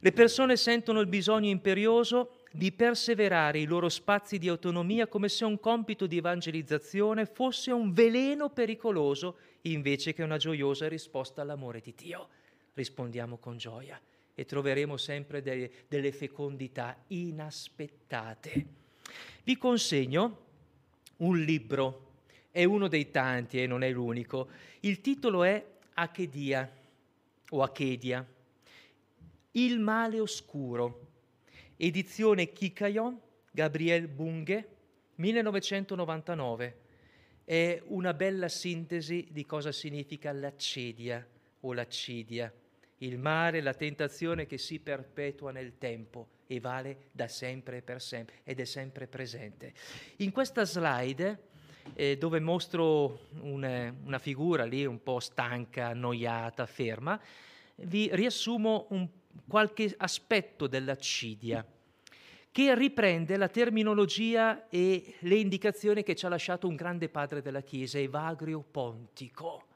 Le 0.00 0.12
persone 0.12 0.56
sentono 0.56 1.00
il 1.00 1.08
bisogno 1.08 1.48
imperioso 1.48 2.36
di 2.52 2.70
perseverare 2.70 3.58
i 3.58 3.64
loro 3.64 3.88
spazi 3.88 4.38
di 4.38 4.48
autonomia 4.48 5.08
come 5.08 5.28
se 5.28 5.44
un 5.44 5.58
compito 5.58 6.06
di 6.06 6.18
evangelizzazione 6.18 7.26
fosse 7.26 7.72
un 7.72 7.92
veleno 7.92 8.48
pericoloso 8.50 9.38
invece 9.62 10.14
che 10.14 10.22
una 10.22 10.36
gioiosa 10.36 10.86
risposta 10.86 11.42
all'amore 11.42 11.80
di 11.80 11.92
Dio. 11.96 12.28
Rispondiamo 12.74 13.38
con 13.38 13.56
gioia 13.56 14.00
e 14.38 14.44
troveremo 14.44 14.96
sempre 14.96 15.42
de- 15.42 15.68
delle 15.88 16.12
fecondità 16.12 16.96
inaspettate. 17.08 18.66
Vi 19.42 19.56
consegno 19.56 20.46
un 21.16 21.42
libro, 21.42 22.12
è 22.52 22.62
uno 22.62 22.86
dei 22.86 23.10
tanti 23.10 23.60
e 23.60 23.66
non 23.66 23.82
è 23.82 23.90
l'unico. 23.90 24.48
Il 24.80 25.00
titolo 25.00 25.42
è 25.42 25.66
Achedia 25.94 26.70
o 27.50 27.62
Achedia 27.62 28.24
il 29.52 29.80
male 29.80 30.20
oscuro, 30.20 31.06
edizione 31.76 32.52
Kikayon, 32.52 33.18
Gabriel 33.50 34.06
Bunghe, 34.06 34.76
1999. 35.16 36.76
È 37.42 37.82
una 37.86 38.14
bella 38.14 38.48
sintesi 38.48 39.26
di 39.32 39.44
cosa 39.44 39.72
significa 39.72 40.30
l'accedia 40.30 41.26
o 41.60 41.72
l'accidia, 41.72 42.52
il 42.98 43.18
male, 43.18 43.60
la 43.60 43.74
tentazione 43.74 44.46
che 44.46 44.58
si 44.58 44.80
perpetua 44.80 45.52
nel 45.52 45.78
tempo 45.78 46.28
e 46.46 46.60
vale 46.60 47.08
da 47.12 47.28
sempre 47.28 47.78
e 47.78 47.82
per 47.82 48.00
sempre 48.00 48.36
ed 48.44 48.60
è 48.60 48.64
sempre 48.64 49.06
presente. 49.06 49.72
In 50.16 50.32
questa 50.32 50.64
slide 50.64 51.46
eh, 51.94 52.16
dove 52.16 52.40
mostro 52.40 53.26
una, 53.40 53.94
una 54.04 54.18
figura 54.18 54.64
lì 54.64 54.84
un 54.84 55.02
po' 55.02 55.20
stanca, 55.20 55.88
annoiata, 55.88 56.66
ferma, 56.66 57.20
vi 57.76 58.10
riassumo 58.12 58.86
un 58.90 59.08
qualche 59.46 59.94
aspetto 59.96 60.66
dell'accidia 60.66 61.64
che 62.50 62.74
riprende 62.74 63.36
la 63.36 63.48
terminologia 63.48 64.68
e 64.68 65.14
le 65.20 65.36
indicazioni 65.36 66.02
che 66.02 66.16
ci 66.16 66.26
ha 66.26 66.28
lasciato 66.28 66.66
un 66.66 66.74
grande 66.74 67.08
padre 67.08 67.40
della 67.40 67.60
Chiesa, 67.60 67.98
Evagrio 67.98 68.64
Pontico, 68.68 69.67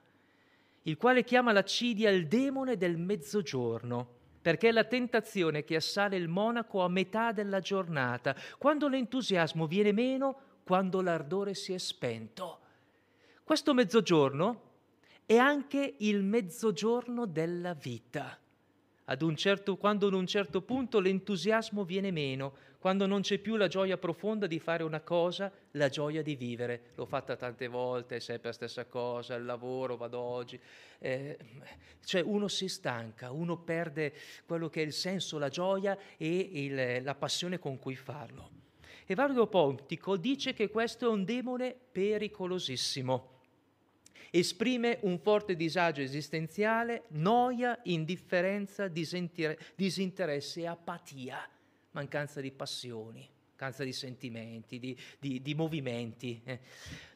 il 0.82 0.96
quale 0.96 1.24
chiama 1.24 1.52
l'accidia 1.52 2.10
il 2.10 2.26
demone 2.26 2.76
del 2.76 2.96
mezzogiorno, 2.96 4.20
perché 4.40 4.68
è 4.68 4.72
la 4.72 4.84
tentazione 4.84 5.64
che 5.64 5.76
assale 5.76 6.16
il 6.16 6.28
monaco 6.28 6.82
a 6.82 6.88
metà 6.88 7.32
della 7.32 7.60
giornata, 7.60 8.34
quando 8.58 8.88
l'entusiasmo 8.88 9.66
viene 9.66 9.92
meno, 9.92 10.36
quando 10.64 11.00
l'ardore 11.00 11.54
si 11.54 11.72
è 11.72 11.78
spento. 11.78 12.58
Questo 13.44 13.74
mezzogiorno 13.74 14.70
è 15.26 15.36
anche 15.36 15.94
il 15.98 16.22
mezzogiorno 16.22 17.26
della 17.26 17.74
vita 17.74 18.36
certo, 19.34 19.76
quando 19.76 20.06
ad 20.06 20.14
un 20.14 20.26
certo 20.26 20.62
punto 20.62 21.00
l'entusiasmo 21.00 21.84
viene 21.84 22.10
meno, 22.10 22.54
quando 22.82 23.06
non 23.06 23.20
c'è 23.20 23.38
più 23.38 23.54
la 23.54 23.68
gioia 23.68 23.96
profonda 23.96 24.48
di 24.48 24.58
fare 24.58 24.82
una 24.82 25.02
cosa, 25.02 25.52
la 25.70 25.88
gioia 25.88 26.20
di 26.20 26.34
vivere. 26.34 26.90
L'ho 26.96 27.06
fatta 27.06 27.36
tante 27.36 27.68
volte, 27.68 28.16
è 28.16 28.18
sempre 28.18 28.48
la 28.48 28.54
stessa 28.54 28.86
cosa, 28.86 29.36
il 29.36 29.44
lavoro, 29.44 29.96
vado 29.96 30.18
oggi. 30.18 30.58
Eh, 30.98 31.38
cioè 32.04 32.22
uno 32.22 32.48
si 32.48 32.66
stanca, 32.66 33.30
uno 33.30 33.56
perde 33.56 34.12
quello 34.46 34.68
che 34.68 34.82
è 34.82 34.84
il 34.84 34.92
senso, 34.92 35.38
la 35.38 35.48
gioia 35.48 35.96
e 36.16 36.36
il, 36.36 37.04
la 37.04 37.14
passione 37.14 37.60
con 37.60 37.78
cui 37.78 37.94
farlo. 37.94 38.50
E 39.06 39.14
Vargo 39.14 39.46
Pontico 39.46 40.16
dice 40.16 40.52
che 40.52 40.68
questo 40.68 41.06
è 41.06 41.08
un 41.08 41.22
demone 41.24 41.76
pericolosissimo 41.92 43.28
esprime 44.34 44.98
un 45.02 45.18
forte 45.18 45.54
disagio 45.54 46.00
esistenziale, 46.00 47.04
noia, 47.08 47.78
indifferenza, 47.82 48.88
disinteresse 48.88 50.62
e 50.62 50.66
apatia, 50.66 51.46
mancanza 51.92 52.40
di 52.40 52.50
passioni, 52.50 53.28
mancanza 53.48 53.84
di 53.84 53.92
sentimenti, 53.92 54.78
di, 54.78 54.96
di, 55.18 55.40
di 55.40 55.54
movimenti. 55.54 56.40
Eh. 56.44 56.60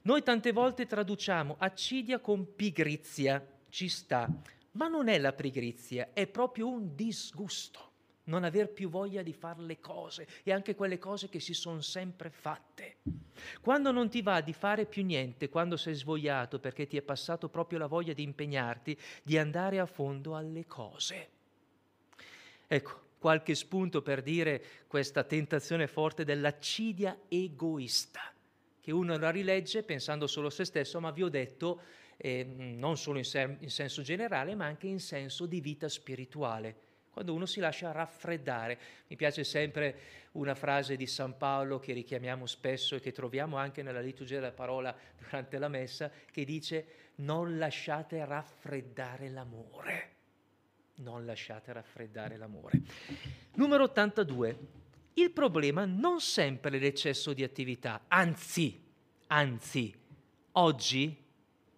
Noi 0.03 0.23
tante 0.23 0.53
volte 0.53 0.87
traduciamo 0.87 1.57
accidia 1.59 2.21
con 2.21 2.55
pigrizia, 2.55 3.45
ci 3.69 3.89
sta, 3.89 4.29
ma 4.73 4.89
non 4.89 5.09
è 5.09 5.19
la 5.19 5.33
pigrizia, 5.33 6.11
è 6.13 6.27
proprio 6.27 6.69
un 6.69 6.95
disgusto 6.95 7.87
non 8.27 8.45
aver 8.45 8.71
più 8.71 8.89
voglia 8.89 9.23
di 9.23 9.33
fare 9.33 9.63
le 9.63 9.81
cose 9.81 10.27
e 10.43 10.53
anche 10.53 10.75
quelle 10.75 10.99
cose 10.99 11.29
che 11.29 11.41
si 11.41 11.55
sono 11.55 11.81
sempre 11.81 12.31
fatte. 12.31 12.97
Quando 13.61 13.91
non 13.91 14.09
ti 14.09 14.23
va 14.23 14.41
di 14.41 14.53
fare 14.53 14.87
più 14.87 15.05
niente, 15.05 15.49
quando 15.49 15.77
sei 15.77 15.95
svogliato 15.95 16.59
perché 16.59 16.87
ti 16.87 16.97
è 16.97 17.03
passato 17.03 17.49
proprio 17.49 17.79
la 17.79 17.87
voglia 17.87 18.13
di 18.13 18.23
impegnarti, 18.23 18.99
di 19.23 19.39
andare 19.39 19.79
a 19.79 19.87
fondo 19.87 20.35
alle 20.35 20.67
cose. 20.67 21.29
Ecco, 22.67 23.06
qualche 23.19 23.55
spunto 23.55 24.03
per 24.03 24.23
dire 24.23 24.63
questa 24.87 25.25
tentazione 25.25 25.87
forte 25.87 26.25
dell'accidia 26.25 27.19
egoista, 27.29 28.33
che 28.81 28.93
uno 28.93 29.17
la 29.17 29.31
rilegge 29.31 29.83
pensando 29.83 30.27
solo 30.27 30.49
a 30.49 30.51
se 30.51 30.65
stesso, 30.65 31.01
ma 31.01 31.11
vi 31.11 31.23
ho 31.23 31.29
detto 31.29 31.81
eh, 32.17 32.45
non 32.45 32.97
solo 32.97 33.19
in, 33.19 33.25
sen- 33.25 33.57
in 33.61 33.71
senso 33.71 34.03
generale, 34.03 34.55
ma 34.55 34.67
anche 34.67 34.87
in 34.87 35.01
senso 35.01 35.47
di 35.47 35.61
vita 35.61 35.89
spirituale 35.89 36.85
quando 37.17 37.33
uno 37.33 37.47
si 37.47 37.61
lascia 37.61 37.93
raffreddare. 37.93 38.79
Mi 39.07 39.17
piace 39.17 39.43
sempre 39.43 39.99
una 40.33 40.55
frase 40.55 40.97
di 40.97 41.07
San 41.07 41.39
Paolo 41.39 41.79
che 41.79 41.95
richiamiamo 41.95 42.45
spesso 42.45 42.95
e 42.95 43.01
che 43.01 43.11
troviamo 43.11 43.57
anche 43.57 43.83
nella 43.83 44.03
liturgia 44.03 44.35
della 44.35 44.53
parola 44.53 44.95
durante 45.17 45.57
la 45.57 45.69
messa, 45.69 46.11
che 46.31 46.45
dice 46.45 46.87
non 47.17 47.57
lasciate 47.57 48.23
raffreddare 48.23 49.31
l'amore. 49.31 50.16
Non 50.97 51.27
lasciate 51.27 51.73
raffreddare 51.73 52.37
l'amore. 52.37 52.81
Numero 53.55 53.85
82. 53.85 54.59
Il 55.15 55.31
problema 55.31 55.85
non 55.85 56.21
sempre 56.21 56.77
è 56.77 56.81
l'eccesso 56.81 57.33
di 57.33 57.43
attività, 57.43 58.03
anzi, 58.09 58.83
anzi, 59.29 59.95
oggi 60.53 61.25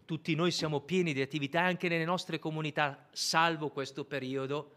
tutti 0.04 0.34
noi 0.34 0.50
siamo 0.50 0.80
pieni 0.80 1.12
di 1.12 1.20
attività 1.20 1.60
anche 1.60 1.88
nelle 1.88 2.04
nostre 2.04 2.38
comunità, 2.38 3.06
salvo 3.12 3.68
questo 3.70 4.04
periodo 4.04 4.76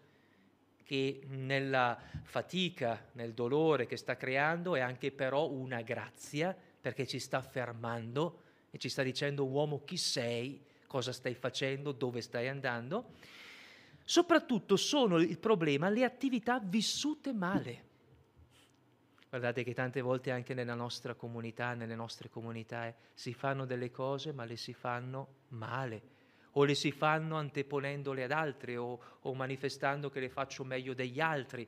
che 0.83 1.21
nella 1.27 1.97
fatica, 2.23 3.07
nel 3.13 3.33
dolore 3.33 3.85
che 3.85 3.95
sta 3.95 4.17
creando 4.17 4.75
è 4.75 4.81
anche 4.81 5.11
però 5.11 5.47
una 5.47 5.81
grazia 5.81 6.53
perché 6.81 7.07
ci 7.07 7.17
sta 7.17 7.41
fermando 7.41 8.41
e 8.71 8.77
ci 8.77 8.89
sta 8.89 9.03
dicendo 9.03 9.45
uomo 9.45 9.83
chi 9.85 9.97
sei, 9.97 10.63
cosa 10.85 11.13
stai 11.13 11.33
facendo, 11.33 11.93
dove 11.93 12.21
stai 12.21 12.49
andando. 12.49 13.13
Soprattutto 14.03 14.75
sono 14.75 15.17
il 15.19 15.37
problema 15.39 15.89
le 15.89 16.03
attività 16.03 16.59
vissute 16.59 17.33
male. 17.33 17.89
Guardate 19.29 19.63
che 19.63 19.73
tante 19.73 20.01
volte 20.01 20.31
anche 20.31 20.53
nella 20.53 20.73
nostra 20.73 21.13
comunità, 21.13 21.73
nelle 21.73 21.95
nostre 21.95 22.29
comunità, 22.29 22.87
eh, 22.87 22.95
si 23.13 23.33
fanno 23.33 23.65
delle 23.65 23.89
cose 23.89 24.33
ma 24.33 24.43
le 24.43 24.57
si 24.57 24.73
fanno 24.73 25.35
male 25.49 26.01
o 26.53 26.65
le 26.65 26.75
si 26.75 26.91
fanno 26.91 27.37
anteponendole 27.37 28.23
ad 28.25 28.31
altri 28.31 28.75
o, 28.75 28.99
o 29.21 29.33
manifestando 29.33 30.09
che 30.09 30.19
le 30.19 30.29
faccio 30.29 30.65
meglio 30.65 30.93
degli 30.93 31.21
altri. 31.21 31.65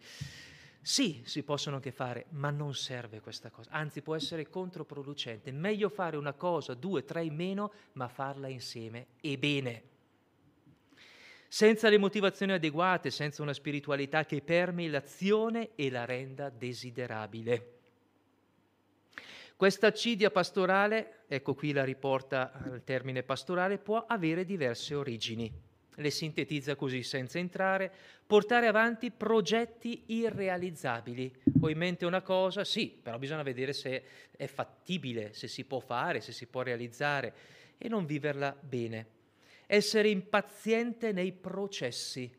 Sì, 0.82 1.22
si 1.24 1.44
possono 1.44 1.78
anche 1.78 1.94
fare, 1.94 2.26
ma 2.32 2.50
non 2.50 2.76
serve 2.76 3.22
questa 3.22 3.50
cosa, 3.50 3.70
anzi 3.72 4.02
può 4.02 4.16
essere 4.16 4.50
controproducente. 4.50 5.50
Meglio 5.54 5.88
fare 5.88 6.18
una 6.18 6.34
cosa, 6.34 6.74
due, 6.74 7.06
tre 7.06 7.24
in 7.24 7.36
meno, 7.36 7.72
ma 7.94 8.10
farla 8.10 8.50
insieme 8.50 9.08
e 9.22 9.38
bene. 9.38 9.92
Senza 11.54 11.88
le 11.88 12.00
motivazioni 12.00 12.54
adeguate, 12.54 13.12
senza 13.12 13.44
una 13.44 13.54
spiritualità 13.54 14.26
che 14.26 14.42
permei 14.42 14.90
l'azione 14.90 15.76
e 15.76 15.92
la 15.92 16.04
renda 16.04 16.50
desiderabile. 16.50 17.74
Questa 19.56 19.86
accidia 19.86 20.32
pastorale, 20.32 21.20
ecco 21.28 21.54
qui 21.54 21.72
la 21.72 21.84
riporta 21.84 22.54
al 22.54 22.82
termine 22.84 23.22
pastorale, 23.22 23.78
può 23.78 24.04
avere 24.08 24.46
diverse 24.46 24.96
origini. 24.96 25.54
Le 25.94 26.10
sintetizza 26.10 26.76
così 26.76 27.04
senza 27.04 27.38
entrare, 27.38 27.92
portare 28.26 28.66
avanti 28.66 29.12
progetti 29.12 30.06
irrealizzabili. 30.08 31.32
Ho 31.62 31.70
in 31.70 31.78
mente 31.78 32.08
una 32.08 32.24
cosa, 32.24 32.64
sì, 32.64 32.88
però 33.00 33.20
bisogna 33.20 33.44
vedere 33.44 33.74
se 33.74 34.04
è 34.36 34.48
fattibile, 34.48 35.34
se 35.34 35.48
si 35.48 35.66
può 35.66 35.80
fare, 35.80 36.20
se 36.20 36.32
si 36.32 36.48
può 36.48 36.64
realizzare 36.64 37.34
e 37.78 37.88
non 37.90 38.08
viverla 38.08 38.58
bene. 38.60 39.13
Essere 39.74 40.08
impaziente 40.10 41.12
nei 41.14 41.32
processi. 41.32 42.32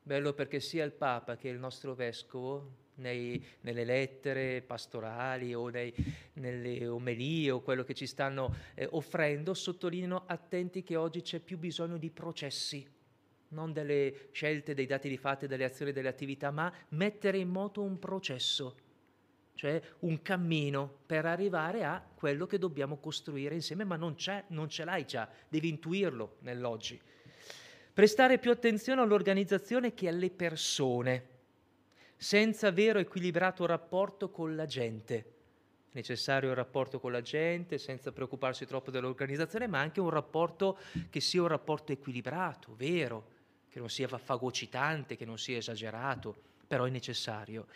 Bello 0.00 0.32
perché 0.34 0.60
sia 0.60 0.84
il 0.84 0.92
Papa 0.92 1.36
che 1.36 1.48
il 1.48 1.58
nostro 1.58 1.96
Vescovo 1.96 2.92
nei, 2.94 3.44
nelle 3.62 3.82
lettere 3.82 4.62
pastorali 4.62 5.52
o 5.52 5.66
nei, 5.66 5.92
nelle 6.34 6.86
omelie 6.86 7.50
o 7.50 7.60
quello 7.60 7.82
che 7.82 7.94
ci 7.94 8.06
stanno 8.06 8.54
eh, 8.76 8.86
offrendo, 8.92 9.52
sottolineano 9.52 10.22
attenti 10.26 10.84
che 10.84 10.94
oggi 10.94 11.22
c'è 11.22 11.40
più 11.40 11.58
bisogno 11.58 11.96
di 11.96 12.10
processi, 12.10 12.88
non 13.48 13.72
delle 13.72 14.28
scelte, 14.30 14.72
dei 14.72 14.86
dati 14.86 15.08
di 15.08 15.16
fatto, 15.16 15.48
delle 15.48 15.64
azioni, 15.64 15.90
delle 15.90 16.06
attività, 16.06 16.52
ma 16.52 16.72
mettere 16.90 17.38
in 17.38 17.48
moto 17.48 17.82
un 17.82 17.98
processo, 17.98 18.76
cioè 19.60 19.78
un 20.00 20.22
cammino 20.22 20.90
per 21.04 21.26
arrivare 21.26 21.84
a 21.84 22.02
quello 22.14 22.46
che 22.46 22.56
dobbiamo 22.56 22.96
costruire 22.96 23.54
insieme, 23.54 23.84
ma 23.84 23.96
non, 23.96 24.16
non 24.46 24.70
ce 24.70 24.84
l'hai 24.84 25.04
già, 25.04 25.28
devi 25.50 25.68
intuirlo 25.68 26.36
nell'oggi. 26.38 26.98
Prestare 27.92 28.38
più 28.38 28.50
attenzione 28.50 29.02
all'organizzazione 29.02 29.92
che 29.92 30.08
alle 30.08 30.30
persone 30.30 31.26
senza 32.16 32.70
vero 32.70 33.00
equilibrato 33.00 33.66
rapporto 33.66 34.30
con 34.30 34.56
la 34.56 34.64
gente. 34.64 35.34
Necessario 35.92 36.48
il 36.48 36.56
rapporto 36.56 36.98
con 36.98 37.12
la 37.12 37.20
gente 37.20 37.76
senza 37.76 38.12
preoccuparsi 38.12 38.64
troppo 38.64 38.90
dell'organizzazione, 38.90 39.66
ma 39.66 39.78
anche 39.78 40.00
un 40.00 40.08
rapporto 40.08 40.78
che 41.10 41.20
sia 41.20 41.42
un 41.42 41.48
rapporto 41.48 41.92
equilibrato, 41.92 42.74
vero, 42.78 43.26
che 43.68 43.78
non 43.78 43.90
sia 43.90 44.08
fagocitante, 44.08 45.16
che 45.16 45.26
non 45.26 45.36
sia 45.36 45.58
esagerato, 45.58 46.34
però 46.66 46.84
è 46.84 46.90
necessario. 46.90 47.66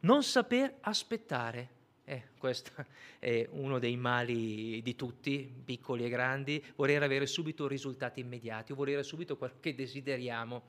Non 0.00 0.22
saper 0.22 0.76
aspettare. 0.80 1.76
Eh, 2.04 2.28
questo 2.38 2.70
è 3.18 3.46
uno 3.50 3.78
dei 3.78 3.96
mali 3.96 4.80
di 4.82 4.94
tutti, 4.94 5.50
piccoli 5.64 6.04
e 6.04 6.08
grandi, 6.08 6.64
voler 6.76 7.02
avere 7.02 7.26
subito 7.26 7.66
risultati 7.66 8.20
immediati, 8.20 8.72
volere 8.72 9.02
subito 9.02 9.36
quello 9.36 9.54
che 9.60 9.74
desideriamo, 9.74 10.62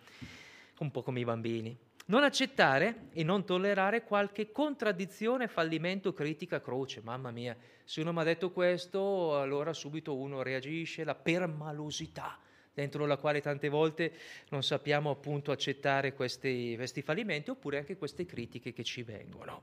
un 0.80 0.92
po' 0.92 1.04
come 1.04 1.20
i 1.20 1.26
bambini. 1.26 1.78
Non 2.08 2.24
accettare 2.24 3.10
e 3.14 3.24
non 3.24 3.46
tollerare 3.46 4.04
qualche 4.04 4.52
contraddizione, 4.52 5.48
fallimento, 5.48 6.12
critica, 6.12 6.60
croce. 6.60 7.02
Mamma 7.04 7.30
mia, 7.30 7.56
se 7.84 8.02
uno 8.02 8.12
mi 8.12 8.22
ha 8.22 8.24
detto 8.24 8.50
questo, 8.50 9.40
allora 9.40 9.74
subito 9.74 10.16
uno 10.16 10.42
reagisce, 10.42 11.04
la 11.04 11.14
permalosità 11.14 12.40
dentro 12.80 13.06
la 13.06 13.18
quale 13.18 13.42
tante 13.42 13.68
volte 13.68 14.14
non 14.50 14.64
sappiamo 14.64 15.10
appunto 15.10 15.52
accettare 15.52 16.14
questi, 16.14 16.74
questi 16.78 17.02
fallimenti 17.02 17.50
oppure 17.50 17.78
anche 17.78 17.98
queste 17.98 18.26
critiche 18.26 18.72
che 18.72 18.84
ci 18.84 19.04
vengono. 19.04 19.62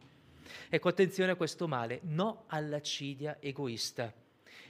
Ecco, 0.69 0.89
attenzione 0.89 1.33
a 1.33 1.37
questo 1.37 1.67
male, 1.67 2.01
no 2.05 2.45
all'accidia 2.49 3.39
egoista. 3.41 4.13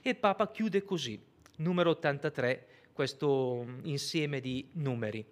E 0.01 0.11
il 0.11 0.17
Papa 0.17 0.51
chiude 0.51 0.85
così, 0.85 1.21
numero 1.57 1.91
83, 1.91 2.67
questo 2.93 3.67
insieme 3.83 4.41
di 4.41 4.69
numeri. 4.75 5.25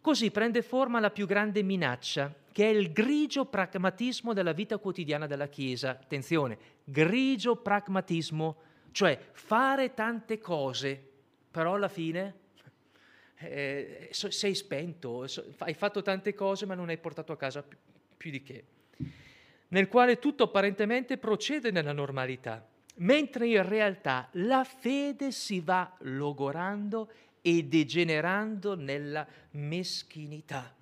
Così 0.00 0.30
prende 0.30 0.62
forma 0.62 1.00
la 1.00 1.10
più 1.10 1.26
grande 1.26 1.62
minaccia, 1.62 2.32
che 2.52 2.70
è 2.70 2.72
il 2.72 2.92
grigio 2.92 3.46
pragmatismo 3.46 4.32
della 4.32 4.52
vita 4.52 4.78
quotidiana 4.78 5.26
della 5.26 5.48
Chiesa. 5.48 5.90
Attenzione, 5.90 6.56
grigio 6.84 7.56
pragmatismo, 7.56 8.56
cioè 8.92 9.18
fare 9.32 9.94
tante 9.94 10.38
cose, 10.38 11.02
però 11.50 11.74
alla 11.74 11.88
fine 11.88 12.42
eh, 13.36 14.08
sei 14.10 14.54
spento, 14.54 15.26
hai 15.58 15.74
fatto 15.74 16.02
tante 16.02 16.34
cose 16.34 16.66
ma 16.66 16.74
non 16.74 16.88
hai 16.88 16.98
portato 16.98 17.32
a 17.32 17.36
casa 17.36 17.64
più, 18.16 18.30
di 18.30 18.42
che, 18.42 18.64
nel 19.68 19.88
quale 19.88 20.18
tutto 20.18 20.44
apparentemente 20.44 21.18
procede 21.18 21.70
nella 21.70 21.92
normalità, 21.92 22.66
mentre 22.96 23.48
in 23.48 23.68
realtà 23.68 24.28
la 24.32 24.64
fede 24.64 25.32
si 25.32 25.60
va 25.60 25.94
logorando 26.00 27.10
e 27.42 27.64
degenerando 27.64 28.74
nella 28.74 29.26
meschinità. 29.50 30.74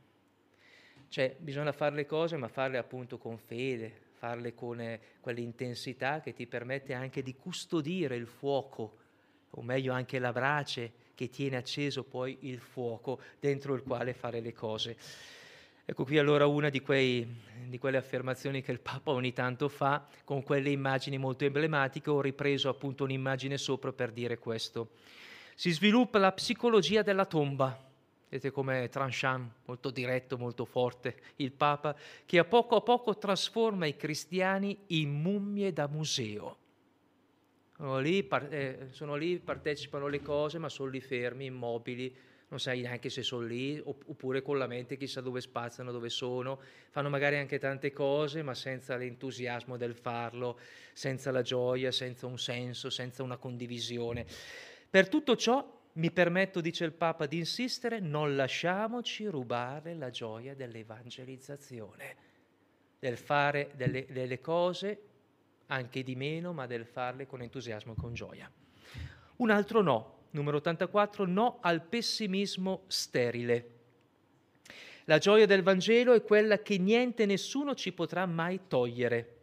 Cioè 1.08 1.36
bisogna 1.38 1.72
fare 1.72 1.94
le 1.94 2.06
cose, 2.06 2.36
ma 2.36 2.48
farle 2.48 2.78
appunto 2.78 3.18
con 3.18 3.36
fede, 3.36 3.92
farle 4.12 4.54
con 4.54 4.80
eh, 4.80 5.00
quell'intensità 5.20 6.20
che 6.20 6.32
ti 6.32 6.46
permette 6.46 6.94
anche 6.94 7.22
di 7.22 7.34
custodire 7.34 8.14
il 8.14 8.26
fuoco, 8.26 8.98
o 9.50 9.62
meglio 9.62 9.92
anche 9.92 10.18
la 10.18 10.32
brace 10.32 10.92
che 11.22 11.28
tiene 11.28 11.56
acceso 11.56 12.02
poi 12.02 12.38
il 12.40 12.58
fuoco 12.58 13.20
dentro 13.38 13.74
il 13.74 13.82
quale 13.82 14.12
fare 14.12 14.40
le 14.40 14.52
cose. 14.52 14.96
Ecco 15.84 16.04
qui 16.04 16.18
allora 16.18 16.46
una 16.46 16.68
di, 16.68 16.80
quei, 16.80 17.26
di, 17.66 17.78
quelle 17.78 17.96
affermazioni 17.96 18.62
che 18.62 18.72
il 18.72 18.80
Papa 18.80 19.12
ogni 19.12 19.32
tanto 19.32 19.68
fa 19.68 20.06
con 20.24 20.42
quelle 20.42 20.70
immagini 20.70 21.18
molto 21.18 21.44
emblematiche. 21.44 22.10
Ho 22.10 22.20
ripreso 22.20 22.68
appunto 22.68 23.04
un'immagine 23.04 23.56
sopra 23.56 23.92
per 23.92 24.10
dire 24.10 24.38
questo 24.38 24.90
si 25.54 25.70
sviluppa 25.70 26.18
la 26.18 26.32
psicologia 26.32 27.02
della 27.02 27.26
tomba. 27.26 27.90
Vedete 28.28 28.50
come 28.50 28.88
tranchant, 28.88 29.52
molto 29.66 29.90
diretto, 29.90 30.38
molto 30.38 30.64
forte, 30.64 31.20
il 31.36 31.52
Papa, 31.52 31.94
che 32.24 32.38
a 32.38 32.44
poco 32.44 32.76
a 32.76 32.80
poco 32.80 33.16
trasforma 33.18 33.86
i 33.86 33.94
cristiani 33.94 34.76
in 34.88 35.10
mummie 35.20 35.72
da 35.72 35.86
museo. 35.86 36.61
Sono 37.76 37.98
lì, 37.98 38.28
eh, 38.50 38.88
sono 38.90 39.16
lì, 39.16 39.38
partecipano 39.38 40.06
alle 40.06 40.20
cose, 40.20 40.58
ma 40.58 40.68
sono 40.68 40.90
lì 40.90 41.00
fermi, 41.00 41.46
immobili, 41.46 42.14
non 42.48 42.60
sai 42.60 42.82
neanche 42.82 43.08
se 43.08 43.22
sono 43.22 43.46
lì, 43.46 43.80
oppure 43.82 44.42
con 44.42 44.58
la 44.58 44.66
mente 44.66 44.98
chissà 44.98 45.22
dove 45.22 45.40
spaziano, 45.40 45.90
dove 45.90 46.10
sono, 46.10 46.60
fanno 46.90 47.08
magari 47.08 47.36
anche 47.36 47.58
tante 47.58 47.92
cose, 47.92 48.42
ma 48.42 48.54
senza 48.54 48.94
l'entusiasmo 48.96 49.78
del 49.78 49.94
farlo, 49.94 50.58
senza 50.92 51.30
la 51.30 51.40
gioia, 51.40 51.90
senza 51.90 52.26
un 52.26 52.38
senso, 52.38 52.90
senza 52.90 53.22
una 53.22 53.38
condivisione. 53.38 54.26
Per 54.90 55.08
tutto 55.08 55.34
ciò 55.34 55.80
mi 55.94 56.10
permetto, 56.10 56.60
dice 56.60 56.84
il 56.84 56.92
Papa, 56.92 57.24
di 57.24 57.38
insistere, 57.38 58.00
non 58.00 58.36
lasciamoci 58.36 59.26
rubare 59.26 59.94
la 59.94 60.10
gioia 60.10 60.54
dell'evangelizzazione, 60.54 62.16
del 62.98 63.16
fare 63.16 63.70
delle, 63.74 64.04
delle 64.10 64.40
cose 64.40 65.06
anche 65.72 66.02
di 66.02 66.14
meno, 66.14 66.52
ma 66.52 66.66
del 66.66 66.86
farle 66.86 67.26
con 67.26 67.40
entusiasmo 67.40 67.92
e 67.92 67.96
con 67.96 68.14
gioia. 68.14 68.50
Un 69.36 69.50
altro 69.50 69.80
no, 69.80 70.26
numero 70.30 70.58
84, 70.58 71.26
no 71.26 71.58
al 71.62 71.82
pessimismo 71.82 72.84
sterile. 72.86 73.70
La 75.06 75.18
gioia 75.18 75.46
del 75.46 75.62
Vangelo 75.62 76.12
è 76.12 76.22
quella 76.22 76.62
che 76.62 76.78
niente 76.78 77.24
e 77.24 77.26
nessuno 77.26 77.74
ci 77.74 77.92
potrà 77.92 78.24
mai 78.26 78.60
togliere. 78.68 79.38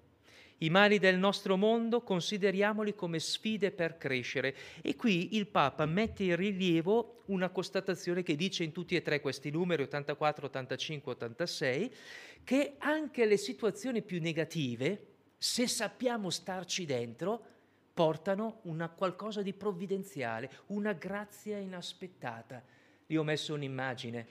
I 0.61 0.69
mali 0.69 0.99
del 0.99 1.17
nostro 1.17 1.57
mondo 1.57 2.01
consideriamoli 2.01 2.93
come 2.93 3.19
sfide 3.19 3.71
per 3.71 3.97
crescere. 3.97 4.55
E 4.81 4.95
qui 4.95 5.35
il 5.37 5.47
Papa 5.47 5.85
mette 5.85 6.23
in 6.23 6.35
rilievo 6.35 7.23
una 7.27 7.49
constatazione 7.49 8.23
che 8.23 8.35
dice 8.35 8.63
in 8.63 8.71
tutti 8.71 8.95
e 8.95 9.01
tre 9.01 9.21
questi 9.21 9.51
numeri, 9.51 9.83
84, 9.83 10.47
85, 10.47 11.11
86, 11.13 11.93
che 12.43 12.75
anche 12.77 13.25
le 13.25 13.37
situazioni 13.37 14.01
più 14.01 14.21
negative, 14.21 15.08
se 15.39 15.67
sappiamo 15.67 16.29
starci 16.29 16.85
dentro, 16.85 17.41
portano 17.93 18.59
una 18.63 18.89
qualcosa 18.89 19.41
di 19.41 19.53
provvidenziale, 19.53 20.51
una 20.67 20.91
grazia 20.91 21.57
inaspettata. 21.57 22.61
Io 23.07 23.21
ho 23.21 23.23
messo 23.23 23.53
un'immagine 23.53 24.27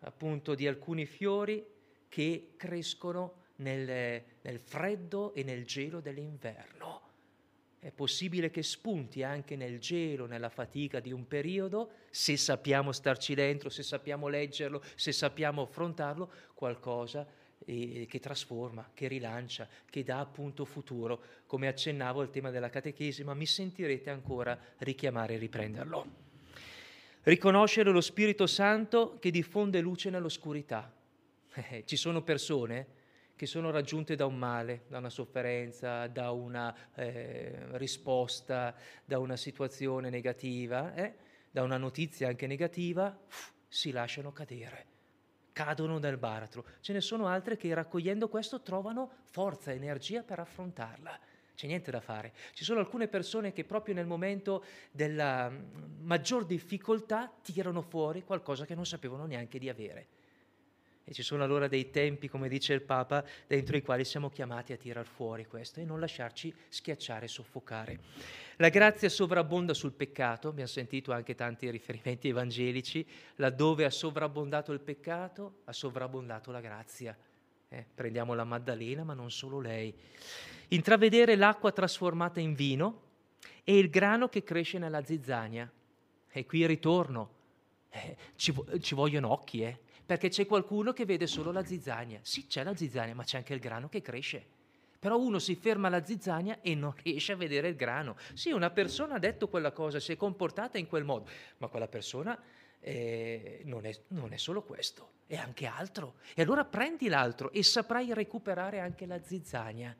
appunto 0.00 0.56
di 0.56 0.66
alcuni 0.66 1.06
fiori 1.06 1.64
che 2.08 2.54
crescono 2.56 3.34
nel, 3.56 4.22
nel 4.40 4.58
freddo 4.58 5.32
e 5.32 5.44
nel 5.44 5.64
gelo 5.64 6.00
dell'inverno. 6.00 7.02
È 7.78 7.92
possibile 7.92 8.50
che 8.50 8.64
spunti 8.64 9.22
anche 9.22 9.54
nel 9.54 9.78
gelo, 9.78 10.26
nella 10.26 10.48
fatica 10.48 10.98
di 10.98 11.12
un 11.12 11.28
periodo, 11.28 11.90
se 12.10 12.36
sappiamo 12.36 12.90
starci 12.90 13.34
dentro, 13.34 13.68
se 13.68 13.84
sappiamo 13.84 14.26
leggerlo, 14.26 14.82
se 14.96 15.12
sappiamo 15.12 15.62
affrontarlo, 15.62 16.32
qualcosa 16.54 17.24
eh, 17.64 18.06
che 18.08 18.18
trasforma, 18.20 18.90
che 18.94 19.08
rilancia, 19.08 19.68
che 19.88 20.02
dà 20.04 20.20
appunto 20.20 20.64
futuro. 20.64 21.20
Come 21.46 21.68
accennavo 21.68 22.20
al 22.20 22.30
tema 22.30 22.50
della 22.50 22.70
catechesi, 22.70 23.24
ma 23.24 23.34
mi 23.34 23.46
sentirete 23.46 24.10
ancora 24.10 24.58
richiamare 24.78 25.34
e 25.34 25.38
riprenderlo. 25.38 26.26
Riconoscere 27.22 27.90
lo 27.90 28.00
Spirito 28.00 28.46
Santo 28.46 29.18
che 29.18 29.30
diffonde 29.30 29.80
luce 29.80 30.10
nell'oscurità. 30.10 30.92
Eh, 31.70 31.82
ci 31.86 31.96
sono 31.96 32.22
persone 32.22 32.86
che 33.38 33.46
sono 33.46 33.70
raggiunte 33.70 34.16
da 34.16 34.26
un 34.26 34.36
male, 34.36 34.82
da 34.88 34.98
una 34.98 35.10
sofferenza, 35.10 36.08
da 36.08 36.32
una 36.32 36.74
eh, 36.94 37.76
risposta, 37.78 38.74
da 39.04 39.20
una 39.20 39.36
situazione 39.36 40.10
negativa, 40.10 40.92
eh, 40.94 41.14
da 41.50 41.62
una 41.62 41.76
notizia 41.76 42.26
anche 42.26 42.48
negativa, 42.48 43.16
si 43.68 43.92
lasciano 43.92 44.32
cadere, 44.32 44.86
cadono 45.58 45.98
nel 45.98 46.18
baratro. 46.18 46.64
Ce 46.80 46.92
ne 46.92 47.00
sono 47.00 47.26
altre 47.26 47.56
che 47.56 47.74
raccogliendo 47.74 48.28
questo 48.28 48.60
trovano 48.62 49.10
forza, 49.24 49.72
energia 49.72 50.22
per 50.22 50.38
affrontarla. 50.38 51.18
c'è 51.56 51.66
niente 51.66 51.90
da 51.90 52.00
fare. 52.00 52.32
Ci 52.52 52.62
sono 52.62 52.78
alcune 52.78 53.08
persone 53.08 53.52
che 53.52 53.64
proprio 53.64 53.92
nel 53.92 54.06
momento 54.06 54.62
della 54.92 55.50
mm, 55.50 56.04
maggior 56.04 56.46
difficoltà 56.46 57.28
tirano 57.42 57.82
fuori 57.82 58.22
qualcosa 58.22 58.64
che 58.64 58.76
non 58.76 58.86
sapevano 58.86 59.26
neanche 59.26 59.58
di 59.58 59.68
avere. 59.68 60.06
E 61.02 61.12
ci 61.12 61.24
sono 61.24 61.42
allora 61.42 61.66
dei 61.66 61.90
tempi, 61.90 62.28
come 62.28 62.48
dice 62.48 62.74
il 62.74 62.82
Papa, 62.82 63.24
dentro 63.48 63.76
i 63.76 63.82
quali 63.82 64.04
siamo 64.04 64.28
chiamati 64.28 64.72
a 64.72 64.76
tirar 64.76 65.06
fuori 65.06 65.46
questo 65.46 65.80
e 65.80 65.84
non 65.84 65.98
lasciarci 65.98 66.54
schiacciare 66.68 67.26
soffocare. 67.26 67.98
La 68.60 68.70
grazia 68.70 69.08
sovrabbonda 69.08 69.72
sul 69.72 69.92
peccato, 69.92 70.48
abbiamo 70.48 70.68
sentito 70.68 71.12
anche 71.12 71.36
tanti 71.36 71.70
riferimenti 71.70 72.26
evangelici, 72.26 73.06
laddove 73.36 73.84
ha 73.84 73.90
sovrabbondato 73.90 74.72
il 74.72 74.80
peccato, 74.80 75.60
ha 75.64 75.72
sovrabbondato 75.72 76.50
la 76.50 76.60
grazia. 76.60 77.16
Eh, 77.68 77.86
prendiamo 77.94 78.34
la 78.34 78.42
Maddalena, 78.42 79.04
ma 79.04 79.14
non 79.14 79.30
solo 79.30 79.60
lei. 79.60 79.94
Intravedere 80.68 81.36
l'acqua 81.36 81.70
trasformata 81.70 82.40
in 82.40 82.54
vino 82.54 83.02
e 83.62 83.78
il 83.78 83.90
grano 83.90 84.28
che 84.28 84.42
cresce 84.42 84.78
nella 84.78 85.04
zizzania. 85.04 85.70
E 86.28 86.44
qui 86.44 86.66
ritorno. 86.66 87.30
Eh, 87.90 88.16
ci, 88.34 88.52
ci, 88.80 88.96
vogliono 88.96 89.30
occhi, 89.30 89.62
eh? 89.62 89.78
perché 90.04 90.30
c'è 90.30 90.46
qualcuno 90.46 90.92
che 90.92 91.04
vede 91.04 91.28
solo 91.28 91.52
la 91.52 91.64
zizzania. 91.64 92.18
Sì, 92.22 92.48
c'è 92.48 92.64
la 92.64 92.74
zizzania, 92.74 93.14
ma 93.14 93.22
c'è 93.22 93.36
anche 93.36 93.54
il 93.54 93.60
grano 93.60 93.88
che 93.88 94.02
cresce. 94.02 94.56
Però 94.98 95.16
uno 95.18 95.38
si 95.38 95.54
ferma 95.54 95.86
alla 95.86 96.04
zizzania 96.04 96.60
e 96.60 96.74
non 96.74 96.92
riesce 97.02 97.32
a 97.32 97.36
vedere 97.36 97.68
il 97.68 97.76
grano. 97.76 98.16
Sì, 98.34 98.50
una 98.50 98.70
persona 98.70 99.14
ha 99.14 99.18
detto 99.18 99.48
quella 99.48 99.70
cosa, 99.70 100.00
si 100.00 100.12
è 100.12 100.16
comportata 100.16 100.76
in 100.78 100.88
quel 100.88 101.04
modo, 101.04 101.28
ma 101.58 101.68
quella 101.68 101.86
persona 101.86 102.36
eh, 102.80 103.60
non, 103.64 103.86
è, 103.86 103.92
non, 104.08 104.32
è, 104.32 104.36
solo 104.36 104.62
questo, 104.62 105.10
è 105.26 105.36
anche 105.36 105.66
altro. 105.66 106.14
E 106.34 106.42
allora 106.42 106.64
prendi 106.64 107.08
l'altro 107.08 107.52
e 107.52 107.62
saprai 107.62 108.12
recuperare 108.12 108.80
anche 108.80 109.06
la 109.06 109.22
zizzania. 109.22 109.94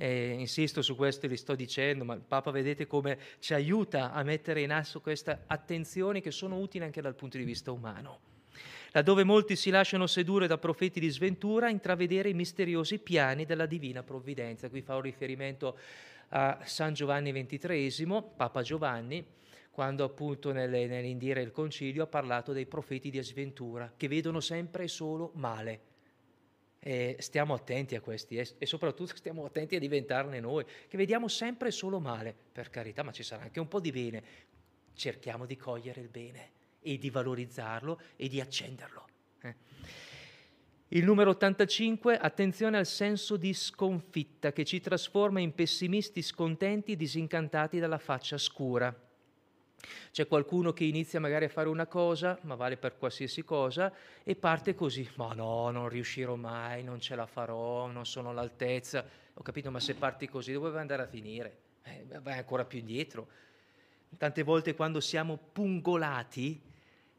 Eh, 0.00 0.36
insisto 0.38 0.80
su 0.80 0.94
questo 0.94 1.26
e 1.26 1.28
li 1.28 1.36
sto 1.36 1.54
dicendo, 1.54 2.04
ma 2.04 2.14
il 2.14 2.20
Papa 2.20 2.50
vedete 2.50 2.86
come 2.86 3.18
ci 3.40 3.54
aiuta 3.54 4.12
a 4.12 4.22
mettere 4.22 4.60
in 4.60 4.70
asso 4.70 5.00
queste 5.00 5.44
attenzioni 5.46 6.20
che 6.20 6.30
sono 6.30 6.58
utili 6.58 6.84
anche 6.84 7.00
dal 7.00 7.14
punto 7.14 7.36
di 7.36 7.44
vista 7.44 7.72
umano. 7.72 8.27
Laddove 8.92 9.22
molti 9.22 9.54
si 9.54 9.68
lasciano 9.68 10.06
sedurre 10.06 10.46
da 10.46 10.56
profeti 10.56 10.98
di 10.98 11.10
sventura, 11.10 11.68
intravedere 11.68 12.30
i 12.30 12.34
misteriosi 12.34 12.98
piani 12.98 13.44
della 13.44 13.66
divina 13.66 14.02
provvidenza. 14.02 14.70
Qui 14.70 14.80
fa 14.80 14.96
un 14.96 15.02
riferimento 15.02 15.78
a 16.28 16.60
San 16.64 16.94
Giovanni 16.94 17.32
XXIII, 17.32 18.22
Papa 18.34 18.62
Giovanni, 18.62 19.24
quando 19.70 20.04
appunto 20.04 20.52
nell'indire 20.52 21.42
il 21.42 21.52
concilio 21.52 22.04
ha 22.04 22.06
parlato 22.06 22.52
dei 22.52 22.66
profeti 22.66 23.10
di 23.10 23.22
sventura, 23.22 23.92
che 23.94 24.08
vedono 24.08 24.40
sempre 24.40 24.88
solo 24.88 25.32
male. 25.34 25.80
E 26.80 27.16
stiamo 27.18 27.54
attenti 27.54 27.94
a 27.94 28.00
questi 28.00 28.36
e 28.36 28.66
soprattutto 28.66 29.16
stiamo 29.16 29.44
attenti 29.44 29.76
a 29.76 29.80
diventarne 29.80 30.40
noi, 30.40 30.64
che 30.86 30.96
vediamo 30.96 31.28
sempre 31.28 31.70
solo 31.70 32.00
male, 32.00 32.34
per 32.52 32.70
carità, 32.70 33.02
ma 33.02 33.12
ci 33.12 33.22
sarà 33.22 33.42
anche 33.42 33.60
un 33.60 33.68
po' 33.68 33.80
di 33.80 33.90
bene. 33.90 34.22
Cerchiamo 34.94 35.44
di 35.44 35.56
cogliere 35.56 36.00
il 36.00 36.08
bene 36.08 36.56
e 36.92 36.98
di 36.98 37.10
valorizzarlo 37.10 38.00
e 38.16 38.28
di 38.28 38.40
accenderlo. 38.40 39.06
Eh. 39.42 39.54
Il 40.88 41.04
numero 41.04 41.30
85, 41.30 42.16
attenzione 42.16 42.78
al 42.78 42.86
senso 42.86 43.36
di 43.36 43.52
sconfitta 43.52 44.52
che 44.52 44.64
ci 44.64 44.80
trasforma 44.80 45.38
in 45.38 45.54
pessimisti 45.54 46.22
scontenti 46.22 46.96
disincantati 46.96 47.78
dalla 47.78 47.98
faccia 47.98 48.38
scura. 48.38 48.94
C'è 50.10 50.26
qualcuno 50.26 50.72
che 50.72 50.84
inizia 50.84 51.20
magari 51.20 51.44
a 51.44 51.50
fare 51.50 51.68
una 51.68 51.86
cosa, 51.86 52.38
ma 52.42 52.54
vale 52.54 52.78
per 52.78 52.96
qualsiasi 52.96 53.44
cosa, 53.44 53.92
e 54.24 54.34
parte 54.34 54.74
così, 54.74 55.08
ma 55.16 55.34
no, 55.34 55.70
non 55.70 55.88
riuscirò 55.88 56.36
mai, 56.36 56.82
non 56.82 57.00
ce 57.00 57.14
la 57.14 57.26
farò, 57.26 57.86
non 57.86 58.06
sono 58.06 58.30
all'altezza. 58.30 59.04
Ho 59.34 59.42
capito, 59.42 59.70
ma 59.70 59.80
se 59.80 59.94
parti 59.94 60.26
così 60.26 60.52
dove 60.52 60.70
vai 60.70 60.80
andare 60.80 61.02
a 61.02 61.06
finire? 61.06 61.58
Eh, 61.82 62.06
vai 62.20 62.38
ancora 62.38 62.64
più 62.64 62.78
indietro. 62.78 63.28
Tante 64.16 64.42
volte 64.42 64.74
quando 64.74 65.00
siamo 65.00 65.36
pungolati, 65.36 66.60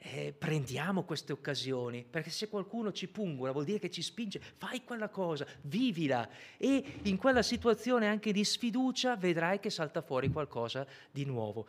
eh, 0.02 0.34
prendiamo 0.38 1.04
queste 1.04 1.34
occasioni, 1.34 2.06
perché 2.10 2.30
se 2.30 2.48
qualcuno 2.48 2.94
ci 2.94 3.10
pungola 3.10 3.52
vuol 3.52 3.66
dire 3.66 3.80
che 3.80 3.92
ci 3.92 4.02
spinge, 4.02 4.40
fai 4.40 4.84
quella 4.84 5.10
cosa, 5.10 5.46
vivila 5.64 6.28
e 6.58 7.00
in 7.04 7.18
quella 7.18 7.42
situazione 7.42 8.08
anche 8.08 8.32
di 8.32 8.44
sfiducia 8.46 9.18
vedrai 9.18 9.60
che 9.60 9.70
salta 9.70 10.02
fuori 10.02 10.30
qualcosa 10.30 10.88
di 11.12 11.26
nuovo. 11.26 11.68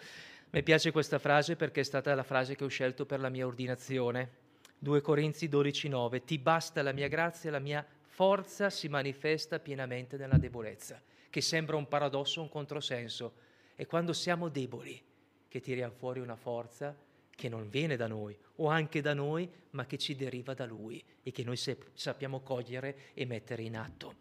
Mi 0.50 0.62
piace 0.62 0.92
questa 0.92 1.18
frase 1.18 1.56
perché 1.56 1.80
è 1.80 1.84
stata 1.84 2.14
la 2.14 2.22
frase 2.22 2.54
che 2.54 2.64
ho 2.64 2.68
scelto 2.68 3.04
per 3.04 3.20
la 3.20 3.28
mia 3.28 3.46
ordinazione. 3.46 4.38
2 4.78 5.00
Corinzi 5.00 5.48
12:9 5.48 6.24
Ti 6.24 6.38
basta 6.38 6.82
la 6.82 6.92
mia 6.92 7.08
grazia, 7.08 7.50
la 7.50 7.58
mia 7.58 7.84
forza 8.06 8.70
si 8.70 8.88
manifesta 8.88 9.58
pienamente 9.58 10.16
nella 10.16 10.38
debolezza, 10.38 11.00
che 11.28 11.40
sembra 11.40 11.76
un 11.76 11.88
paradosso, 11.88 12.40
un 12.40 12.48
controsenso. 12.48 13.32
È 13.74 13.86
quando 13.86 14.12
siamo 14.12 14.48
deboli 14.48 15.00
che 15.48 15.60
tiriamo 15.60 15.92
fuori 15.92 16.20
una 16.20 16.36
forza 16.36 16.96
che 17.40 17.48
non 17.48 17.70
viene 17.70 17.96
da 17.96 18.06
noi 18.06 18.36
o 18.56 18.68
anche 18.68 19.00
da 19.00 19.14
noi, 19.14 19.50
ma 19.70 19.86
che 19.86 19.96
ci 19.96 20.14
deriva 20.14 20.52
da 20.52 20.66
Lui 20.66 21.02
e 21.22 21.30
che 21.30 21.42
noi 21.42 21.56
sappiamo 21.56 22.40
cogliere 22.40 23.14
e 23.14 23.24
mettere 23.24 23.62
in 23.62 23.78
atto. 23.78 24.14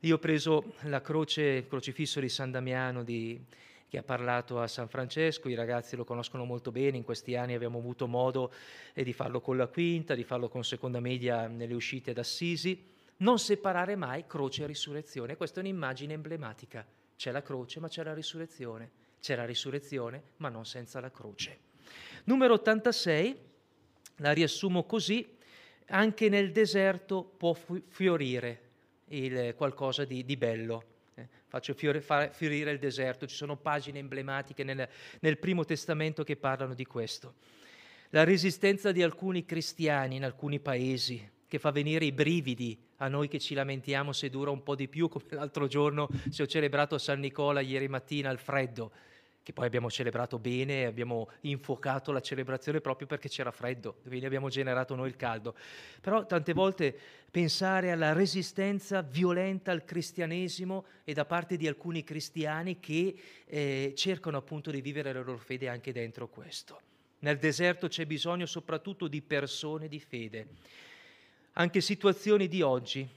Io 0.00 0.14
ho 0.14 0.18
preso 0.20 0.74
la 0.82 1.00
croce, 1.00 1.42
il 1.42 1.66
crocifisso 1.66 2.20
di 2.20 2.28
San 2.28 2.52
Damiano 2.52 3.02
di, 3.02 3.44
che 3.88 3.98
ha 3.98 4.04
parlato 4.04 4.60
a 4.60 4.68
San 4.68 4.86
Francesco, 4.86 5.48
i 5.48 5.54
ragazzi 5.54 5.96
lo 5.96 6.04
conoscono 6.04 6.44
molto 6.44 6.70
bene, 6.70 6.96
in 6.96 7.02
questi 7.02 7.34
anni 7.34 7.54
abbiamo 7.54 7.78
avuto 7.78 8.06
modo 8.06 8.52
eh, 8.92 9.02
di 9.02 9.12
farlo 9.12 9.40
con 9.40 9.56
la 9.56 9.66
quinta, 9.66 10.14
di 10.14 10.22
farlo 10.22 10.48
con 10.48 10.62
seconda 10.62 11.00
media 11.00 11.48
nelle 11.48 11.74
uscite 11.74 12.12
d'Assisi, 12.12 12.80
non 13.16 13.40
separare 13.40 13.96
mai 13.96 14.24
croce 14.28 14.62
e 14.62 14.66
risurrezione, 14.66 15.36
questa 15.36 15.58
è 15.58 15.64
un'immagine 15.64 16.12
emblematica, 16.12 16.86
c'è 17.16 17.32
la 17.32 17.42
croce 17.42 17.80
ma 17.80 17.88
c'è 17.88 18.04
la 18.04 18.14
risurrezione, 18.14 18.88
c'è 19.20 19.34
la 19.34 19.44
risurrezione 19.44 20.22
ma 20.36 20.48
non 20.48 20.64
senza 20.64 21.00
la 21.00 21.10
croce. 21.10 21.74
Numero 22.24 22.54
86, 22.54 23.36
la 24.16 24.32
riassumo 24.32 24.84
così, 24.84 25.36
anche 25.88 26.28
nel 26.28 26.52
deserto 26.52 27.22
può 27.22 27.56
fiorire 27.88 28.62
il, 29.08 29.54
qualcosa 29.56 30.04
di, 30.04 30.24
di 30.24 30.36
bello 30.36 30.94
faccio 31.56 31.74
fiore, 31.74 32.00
fiorire 32.32 32.72
il 32.72 32.78
deserto, 32.78 33.26
ci 33.26 33.34
sono 33.34 33.56
pagine 33.56 33.98
emblematiche 33.98 34.62
nel, 34.62 34.86
nel 35.20 35.38
Primo 35.38 35.64
Testamento 35.64 36.22
che 36.22 36.36
parlano 36.36 36.74
di 36.74 36.84
questo. 36.84 37.34
La 38.10 38.24
resistenza 38.24 38.92
di 38.92 39.02
alcuni 39.02 39.44
cristiani 39.44 40.16
in 40.16 40.24
alcuni 40.24 40.60
paesi, 40.60 41.30
che 41.48 41.58
fa 41.58 41.70
venire 41.70 42.04
i 42.04 42.12
brividi 42.12 42.78
a 42.96 43.08
noi 43.08 43.28
che 43.28 43.38
ci 43.38 43.54
lamentiamo 43.54 44.12
se 44.12 44.28
dura 44.28 44.50
un 44.50 44.62
po' 44.62 44.74
di 44.74 44.88
più, 44.88 45.08
come 45.08 45.24
l'altro 45.30 45.66
giorno 45.66 46.08
se 46.28 46.42
ho 46.42 46.46
celebrato 46.46 46.98
San 46.98 47.20
Nicola 47.20 47.60
ieri 47.60 47.88
mattina 47.88 48.28
al 48.28 48.38
freddo 48.38 48.92
che 49.46 49.52
poi 49.52 49.66
abbiamo 49.66 49.88
celebrato 49.88 50.40
bene 50.40 50.86
abbiamo 50.86 51.30
infuocato 51.42 52.10
la 52.10 52.20
celebrazione 52.20 52.80
proprio 52.80 53.06
perché 53.06 53.28
c'era 53.28 53.52
freddo, 53.52 53.98
quindi 54.02 54.26
abbiamo 54.26 54.48
generato 54.48 54.96
noi 54.96 55.06
il 55.06 55.14
caldo. 55.14 55.54
Però 56.00 56.26
tante 56.26 56.52
volte 56.52 56.92
pensare 57.30 57.92
alla 57.92 58.12
resistenza 58.12 59.02
violenta 59.02 59.70
al 59.70 59.84
cristianesimo 59.84 60.86
e 61.04 61.12
da 61.12 61.24
parte 61.26 61.56
di 61.56 61.68
alcuni 61.68 62.02
cristiani 62.02 62.80
che 62.80 63.14
eh, 63.46 63.92
cercano 63.94 64.36
appunto 64.36 64.72
di 64.72 64.80
vivere 64.80 65.12
la 65.12 65.20
loro 65.20 65.38
fede 65.38 65.68
anche 65.68 65.92
dentro 65.92 66.26
questo. 66.26 66.80
Nel 67.20 67.38
deserto 67.38 67.86
c'è 67.86 68.04
bisogno 68.04 68.46
soprattutto 68.46 69.06
di 69.06 69.22
persone 69.22 69.86
di 69.86 70.00
fede. 70.00 70.48
Anche 71.52 71.80
situazioni 71.80 72.48
di 72.48 72.62
oggi, 72.62 73.08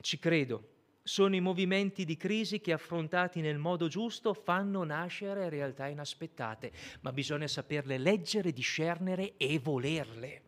ci 0.00 0.20
credo, 0.20 0.71
sono 1.02 1.34
i 1.34 1.40
movimenti 1.40 2.04
di 2.04 2.16
crisi 2.16 2.60
che 2.60 2.72
affrontati 2.72 3.40
nel 3.40 3.58
modo 3.58 3.88
giusto 3.88 4.34
fanno 4.34 4.84
nascere 4.84 5.48
realtà 5.48 5.88
inaspettate, 5.88 6.72
ma 7.00 7.12
bisogna 7.12 7.48
saperle 7.48 7.98
leggere, 7.98 8.52
discernere 8.52 9.34
e 9.36 9.58
volerle. 9.58 10.42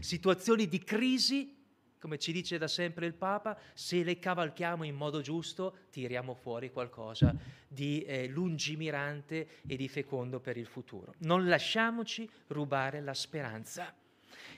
Situazioni 0.00 0.68
di 0.68 0.80
crisi, 0.80 1.56
come 1.98 2.18
ci 2.18 2.32
dice 2.32 2.58
da 2.58 2.68
sempre 2.68 3.06
il 3.06 3.14
Papa, 3.14 3.58
se 3.72 4.02
le 4.02 4.18
cavalchiamo 4.18 4.84
in 4.84 4.94
modo 4.94 5.20
giusto 5.20 5.76
tiriamo 5.90 6.34
fuori 6.34 6.70
qualcosa 6.70 7.34
di 7.66 8.02
eh, 8.02 8.26
lungimirante 8.28 9.48
e 9.66 9.76
di 9.76 9.88
fecondo 9.88 10.40
per 10.40 10.56
il 10.56 10.66
futuro. 10.66 11.14
Non 11.18 11.46
lasciamoci 11.46 12.28
rubare 12.48 13.00
la 13.00 13.14
speranza. 13.14 13.94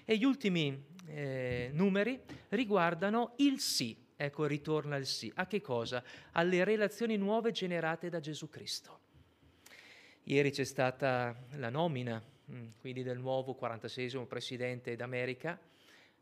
E 0.05 0.17
gli 0.17 0.25
ultimi 0.25 0.83
eh, 1.07 1.71
numeri 1.73 2.19
riguardano 2.49 3.35
il 3.37 3.61
sì 3.61 4.09
ecco 4.21 4.45
ritorna 4.45 4.97
il 4.97 5.07
sì. 5.07 5.33
A 5.37 5.47
che 5.47 5.63
cosa? 5.63 6.03
Alle 6.33 6.63
relazioni 6.63 7.17
nuove 7.17 7.53
generate 7.53 8.11
da 8.11 8.21
Gesù 8.21 8.51
Cristo. 8.51 8.99
Ieri 10.25 10.51
c'è 10.51 10.65
stata 10.65 11.35
la 11.53 11.71
nomina, 11.71 12.23
mm, 12.51 12.67
quindi 12.81 13.03
del 13.03 13.19
nuovo 13.19 13.55
46 13.55 14.27
presidente 14.27 14.95
d'America. 14.95 15.59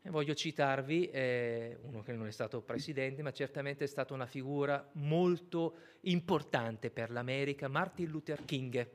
E 0.01 0.09
voglio 0.09 0.33
citarvi 0.33 1.09
eh, 1.09 1.77
uno 1.81 2.01
che 2.01 2.13
non 2.13 2.25
è 2.25 2.31
stato 2.31 2.61
presidente, 2.61 3.21
ma 3.21 3.33
certamente 3.33 3.83
è 3.83 3.87
stata 3.87 4.13
una 4.13 4.27
figura 4.27 4.89
molto 4.93 5.75
importante 6.01 6.89
per 6.89 7.11
l'America, 7.11 7.67
Martin 7.67 8.07
Luther 8.07 8.45
King, 8.45 8.87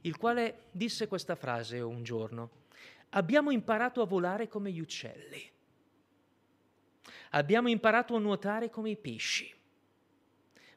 il 0.00 0.16
quale 0.16 0.62
disse 0.72 1.06
questa 1.06 1.36
frase 1.36 1.78
un 1.78 2.02
giorno. 2.02 2.62
Abbiamo 3.10 3.52
imparato 3.52 4.02
a 4.02 4.06
volare 4.06 4.48
come 4.48 4.72
gli 4.72 4.80
uccelli 4.80 5.52
Abbiamo 7.36 7.68
imparato 7.68 8.14
a 8.14 8.20
nuotare 8.20 8.70
come 8.70 8.90
i 8.90 8.96
pesci, 8.96 9.52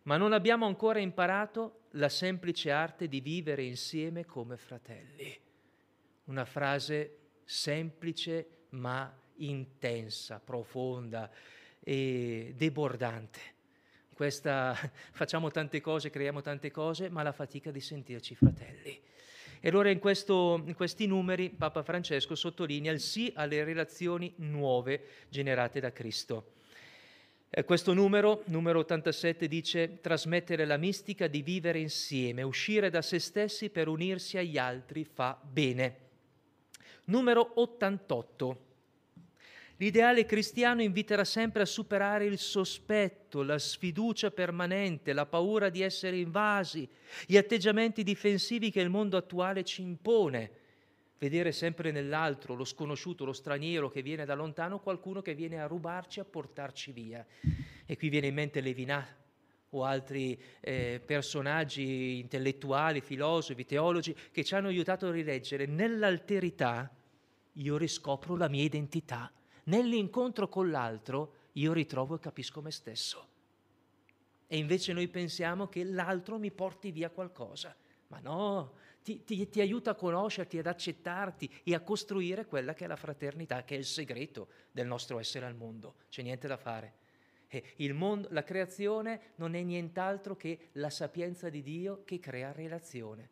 ma 0.04 0.18
non 0.18 0.34
abbiamo 0.34 0.66
ancora 0.66 0.98
imparato 0.98 1.82
la 1.92 2.10
semplice 2.10 2.72
arte 2.72 3.08
di 3.08 3.22
vivere 3.22 3.62
insieme 3.64 4.26
come 4.26 4.58
fratelli. 4.58 5.40
Una 6.26 6.46
frase 6.46 7.18
semplice 7.44 8.66
ma 8.70 9.16
intensa, 9.36 10.40
profonda 10.40 11.30
e 11.80 12.54
debordante. 12.58 13.40
Questa, 14.16 14.74
facciamo 15.14 15.52
tante 15.52 15.80
cose, 15.80 16.10
creiamo 16.10 16.42
tante 16.42 16.72
cose, 16.72 17.08
ma 17.08 17.22
la 17.22 17.34
fatica 17.34 17.70
di 17.70 17.82
sentirci 17.82 18.34
fratelli. 18.34 19.00
E 19.60 19.70
allora 19.70 19.90
in, 19.90 20.00
questo, 20.00 20.62
in, 20.66 20.76
questi 20.76 21.08
numeri 21.08 21.50
Papa 21.50 21.84
Francesco 21.84 22.36
sottolinea 22.36 22.92
il 22.92 23.00
sì 23.00 23.32
alle 23.36 23.64
relazioni 23.64 24.34
nuove 24.38 25.02
generate 25.30 25.80
da 25.80 25.92
Cristo. 25.92 26.54
E 27.50 27.64
questo 27.64 27.94
numero, 27.94 28.44
numero 28.48 28.80
87, 28.80 29.48
dice 29.48 30.00
trasmettere 30.02 30.66
la 30.66 30.78
mistica 30.78 31.28
di 31.28 31.42
vivere 31.42 31.80
insieme, 31.80 32.44
uscire 32.44 32.90
da 32.90 33.02
se 33.02 33.20
stessi 33.20 33.70
per 33.70 33.88
unirsi 33.88 34.38
agli 34.38 34.58
altri 34.58 35.06
fa 35.06 35.40
bene. 35.42 35.96
Numero 37.06 37.52
88. 37.56 38.67
L'ideale 39.80 40.26
cristiano 40.26 40.82
inviterà 40.82 41.24
sempre 41.24 41.62
a 41.62 41.66
superare 41.66 42.26
il 42.26 42.40
sospetto, 42.40 43.44
la 43.44 43.60
sfiducia 43.60 44.32
permanente, 44.32 45.14
la 45.14 45.28
paura 45.28 45.70
di 45.70 45.82
essere 45.82 46.18
invasi, 46.18 46.90
gli 47.28 47.38
atteggiamenti 47.38 48.02
difensivi 48.02 48.72
che 48.72 48.82
il 48.82 48.90
mondo 48.90 49.18
attuale 49.18 49.64
ci 49.64 49.84
impone. 49.84 50.52
Vedere 51.20 51.52
sempre 51.52 51.92
nell'altro, 51.92 52.56
lo 52.56 52.66
sconosciuto, 52.66 53.24
lo 53.24 53.34
straniero 53.34 53.90
che 53.90 54.02
viene 54.02 54.26
da 54.26 54.34
lontano, 54.34 54.80
qualcuno 54.80 55.22
che 55.22 55.36
viene 55.36 55.62
a 55.62 55.68
rubarci, 55.68 56.20
a 56.20 56.26
portarci 56.26 56.92
via. 56.92 57.24
E 57.86 57.98
qui 57.98 58.10
viene 58.10 58.28
in 58.28 58.34
mente 58.34 58.62
Levinà 58.62 59.06
o 59.72 59.84
altri 59.84 60.40
eh, 60.60 61.00
personaggi 61.06 62.18
intellettuali, 62.18 63.02
filosofi, 63.02 63.64
teologi 63.66 64.16
che 64.32 64.44
ci 64.44 64.56
hanno 64.56 64.70
aiutato 64.70 65.08
a 65.08 65.12
rileggere 65.12 65.68
nell'alterità 65.68 66.92
io 67.54 67.78
riscopro 67.78 68.36
la 68.36 68.48
mia 68.48 68.64
identità 68.64 69.32
nell'incontro 69.68 70.48
con 70.50 70.70
l'altro 70.70 71.34
io 71.54 71.74
ritrovo 71.74 72.16
e 72.16 72.20
capisco 72.20 72.62
me 72.62 72.72
stesso. 72.72 73.28
E 74.48 74.58
invece 74.58 74.94
noi 74.94 75.08
pensiamo 75.08 75.68
che 75.68 75.84
l'altro 75.84 76.38
mi 76.38 76.52
porti 76.52 76.92
via 76.92 77.10
qualcosa. 77.10 77.76
Ma 78.08 78.20
no, 78.20 78.76
ti, 79.04 79.24
ti, 79.24 79.50
ti, 79.50 79.60
aiuta 79.60 79.92
a 79.92 79.96
conoscerti, 79.96 80.58
ad 80.58 80.68
accettarti 80.68 81.62
e 81.64 81.74
a 81.74 81.82
costruire 81.82 82.46
quella 82.46 82.74
che 82.74 82.86
è 82.86 82.88
la 82.88 82.96
fraternità, 82.96 83.64
che 83.64 83.76
è 83.76 83.78
il 83.78 83.86
segreto 83.86 84.48
del 84.72 84.88
nostro 84.88 85.20
essere 85.20 85.46
al 85.46 85.56
mondo. 85.56 85.96
C'è 86.10 86.22
niente 86.22 86.48
da 86.48 86.58
fare. 86.58 87.06
Mondo, 87.94 88.28
la 88.32 88.44
creazione 88.44 89.34
non 89.36 89.56
è 89.56 89.62
nient'altro 89.62 90.36
che 90.36 90.70
la 90.74 90.90
sapienza 90.90 91.50
di 91.50 91.62
Dio 91.62 92.04
che 92.04 92.20
crea 92.20 92.52
relazione, 92.52 93.30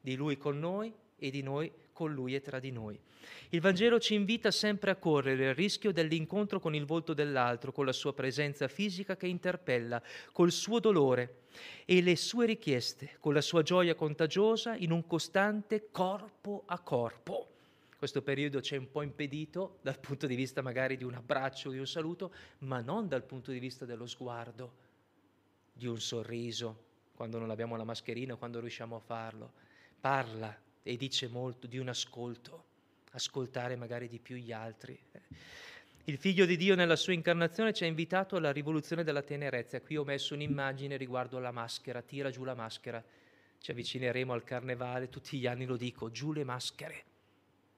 di 0.00 0.16
Lui 0.16 0.36
con 0.36 0.58
noi 0.58 0.92
e 1.20 1.30
di 1.30 1.42
noi 1.42 1.70
con 1.92 2.12
Lui 2.12 2.34
e 2.34 2.40
tra 2.40 2.58
di 2.58 2.72
noi. 2.72 2.98
Il 3.50 3.60
Vangelo 3.60 3.98
ci 3.98 4.14
invita 4.14 4.50
sempre 4.50 4.90
a 4.90 4.96
correre 4.96 5.48
il 5.48 5.54
rischio 5.54 5.92
dell'incontro 5.92 6.60
con 6.60 6.74
il 6.74 6.86
volto 6.86 7.12
dell'altro, 7.12 7.72
con 7.72 7.84
la 7.84 7.92
sua 7.92 8.14
presenza 8.14 8.68
fisica 8.68 9.16
che 9.16 9.26
interpella, 9.26 10.02
col 10.32 10.50
suo 10.50 10.80
dolore 10.80 11.42
e 11.84 12.00
le 12.00 12.16
sue 12.16 12.46
richieste, 12.46 13.16
con 13.20 13.34
la 13.34 13.40
sua 13.40 13.62
gioia 13.62 13.94
contagiosa 13.94 14.76
in 14.76 14.92
un 14.92 15.06
costante 15.06 15.88
corpo 15.90 16.62
a 16.66 16.78
corpo. 16.80 17.48
Questo 17.98 18.22
periodo 18.22 18.62
ci 18.62 18.76
è 18.76 18.78
un 18.78 18.90
po' 18.90 19.02
impedito 19.02 19.78
dal 19.82 19.98
punto 19.98 20.26
di 20.26 20.34
vista 20.34 20.62
magari 20.62 20.96
di 20.96 21.04
un 21.04 21.14
abbraccio, 21.14 21.70
di 21.70 21.78
un 21.78 21.86
saluto, 21.86 22.32
ma 22.60 22.80
non 22.80 23.08
dal 23.08 23.24
punto 23.24 23.50
di 23.50 23.58
vista 23.58 23.84
dello 23.84 24.06
sguardo, 24.06 24.72
di 25.72 25.86
un 25.86 26.00
sorriso, 26.00 26.84
quando 27.14 27.38
non 27.38 27.50
abbiamo 27.50 27.76
la 27.76 27.84
mascherina, 27.84 28.36
quando 28.36 28.60
riusciamo 28.60 28.96
a 28.96 29.00
farlo. 29.00 29.52
Parla 30.00 30.58
e 30.82 30.96
dice 30.96 31.28
molto 31.28 31.66
di 31.66 31.78
un 31.78 31.88
ascolto 31.88 32.68
ascoltare 33.12 33.76
magari 33.76 34.08
di 34.08 34.18
più 34.18 34.36
gli 34.36 34.52
altri. 34.52 34.98
Il 36.04 36.18
figlio 36.18 36.46
di 36.46 36.56
Dio 36.56 36.74
nella 36.74 36.96
sua 36.96 37.12
incarnazione 37.12 37.72
ci 37.72 37.84
ha 37.84 37.86
invitato 37.86 38.36
alla 38.36 38.52
rivoluzione 38.52 39.04
della 39.04 39.22
tenerezza. 39.22 39.80
Qui 39.80 39.96
ho 39.96 40.04
messo 40.04 40.34
un'immagine 40.34 40.96
riguardo 40.96 41.36
alla 41.36 41.50
maschera, 41.50 42.02
tira 42.02 42.30
giù 42.30 42.44
la 42.44 42.54
maschera. 42.54 43.02
Ci 43.58 43.70
avvicineremo 43.70 44.32
al 44.32 44.42
carnevale, 44.42 45.08
tutti 45.08 45.38
gli 45.38 45.46
anni 45.46 45.66
lo 45.66 45.76
dico, 45.76 46.10
giù 46.10 46.32
le 46.32 46.44
maschere, 46.44 47.04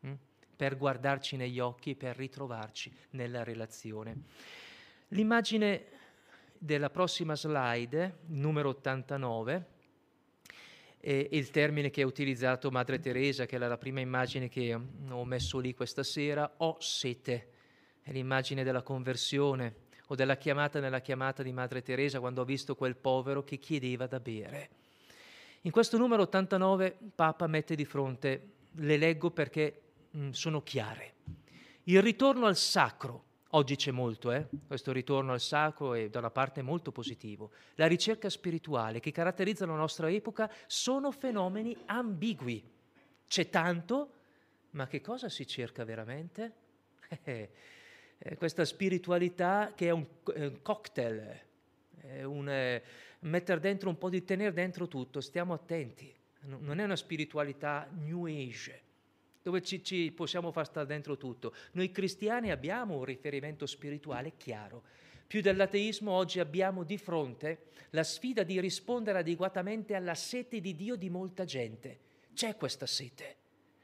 hm? 0.00 0.12
per 0.56 0.76
guardarci 0.76 1.36
negli 1.36 1.58
occhi 1.58 1.96
per 1.96 2.16
ritrovarci 2.16 2.94
nella 3.10 3.42
relazione. 3.42 4.22
L'immagine 5.08 5.84
della 6.56 6.88
prossima 6.88 7.34
slide, 7.34 8.18
numero 8.26 8.68
89, 8.68 9.66
e 11.04 11.30
il 11.32 11.50
termine 11.50 11.90
che 11.90 12.02
ha 12.02 12.06
utilizzato 12.06 12.70
Madre 12.70 13.00
Teresa, 13.00 13.44
che 13.44 13.56
era 13.56 13.66
la 13.66 13.76
prima 13.76 13.98
immagine 13.98 14.48
che 14.48 14.72
ho 14.72 15.24
messo 15.24 15.58
lì 15.58 15.74
questa 15.74 16.04
sera, 16.04 16.48
ho 16.58 16.76
sete, 16.78 17.48
è 18.02 18.12
l'immagine 18.12 18.62
della 18.62 18.82
conversione 18.82 19.74
o 20.06 20.14
della 20.14 20.36
chiamata 20.36 20.78
nella 20.78 21.00
chiamata 21.00 21.42
di 21.42 21.50
Madre 21.52 21.82
Teresa 21.82 22.20
quando 22.20 22.42
ho 22.42 22.44
visto 22.44 22.76
quel 22.76 22.94
povero 22.94 23.42
che 23.42 23.58
chiedeva 23.58 24.06
da 24.06 24.20
bere. 24.20 24.70
In 25.62 25.72
questo 25.72 25.98
numero 25.98 26.22
89 26.22 26.96
Papa 27.16 27.48
mette 27.48 27.74
di 27.74 27.84
fronte, 27.84 28.50
le 28.70 28.96
leggo 28.96 29.32
perché 29.32 29.80
mh, 30.08 30.30
sono 30.30 30.62
chiare, 30.62 31.14
il 31.84 32.00
ritorno 32.00 32.46
al 32.46 32.56
sacro, 32.56 33.24
Oggi 33.54 33.76
c'è 33.76 33.90
molto, 33.90 34.32
eh? 34.32 34.46
questo 34.66 34.92
ritorno 34.92 35.32
al 35.32 35.40
sacro 35.40 35.92
è 35.92 36.08
da 36.08 36.20
una 36.20 36.30
parte 36.30 36.62
molto 36.62 36.90
positivo. 36.90 37.50
La 37.74 37.86
ricerca 37.86 38.30
spirituale 38.30 38.98
che 38.98 39.12
caratterizza 39.12 39.66
la 39.66 39.74
nostra 39.74 40.10
epoca 40.10 40.50
sono 40.66 41.10
fenomeni 41.10 41.76
ambigui. 41.84 42.64
C'è 43.26 43.50
tanto, 43.50 44.12
ma 44.70 44.86
che 44.86 45.02
cosa 45.02 45.28
si 45.28 45.46
cerca 45.46 45.84
veramente? 45.84 46.60
Eh, 47.24 47.50
eh, 48.16 48.36
questa 48.38 48.64
spiritualità 48.64 49.72
che 49.76 49.88
è 49.88 49.90
un, 49.90 50.06
è 50.32 50.46
un 50.46 50.62
cocktail, 50.62 51.40
è 52.00 52.22
un 52.22 52.48
eh, 52.48 52.82
mettere 53.20 53.60
dentro 53.60 53.90
un 53.90 53.98
po' 53.98 54.08
di 54.08 54.24
tenere 54.24 54.54
dentro 54.54 54.88
tutto, 54.88 55.20
stiamo 55.20 55.52
attenti. 55.52 56.10
Non 56.44 56.80
è 56.80 56.84
una 56.84 56.96
spiritualità 56.96 57.86
new 57.92 58.24
age 58.24 58.91
dove 59.42 59.62
ci, 59.62 59.82
ci, 59.82 60.12
possiamo 60.12 60.52
far 60.52 60.66
stare 60.66 60.86
dentro 60.86 61.16
tutto. 61.16 61.54
Noi 61.72 61.90
cristiani 61.90 62.50
abbiamo 62.50 62.96
un 62.96 63.04
riferimento 63.04 63.66
spirituale 63.66 64.32
chiaro. 64.36 64.82
Più 65.26 65.40
dell'ateismo 65.40 66.10
oggi 66.10 66.40
abbiamo 66.40 66.84
di 66.84 66.98
fronte 66.98 67.70
la 67.90 68.04
sfida 68.04 68.42
di 68.42 68.60
rispondere 68.60 69.18
adeguatamente 69.18 69.94
alla 69.94 70.14
sete 70.14 70.60
di 70.60 70.74
Dio 70.74 70.96
di 70.96 71.10
molta 71.10 71.44
gente. 71.44 71.98
C'è 72.34 72.56
questa 72.56 72.86
sete 72.86 73.41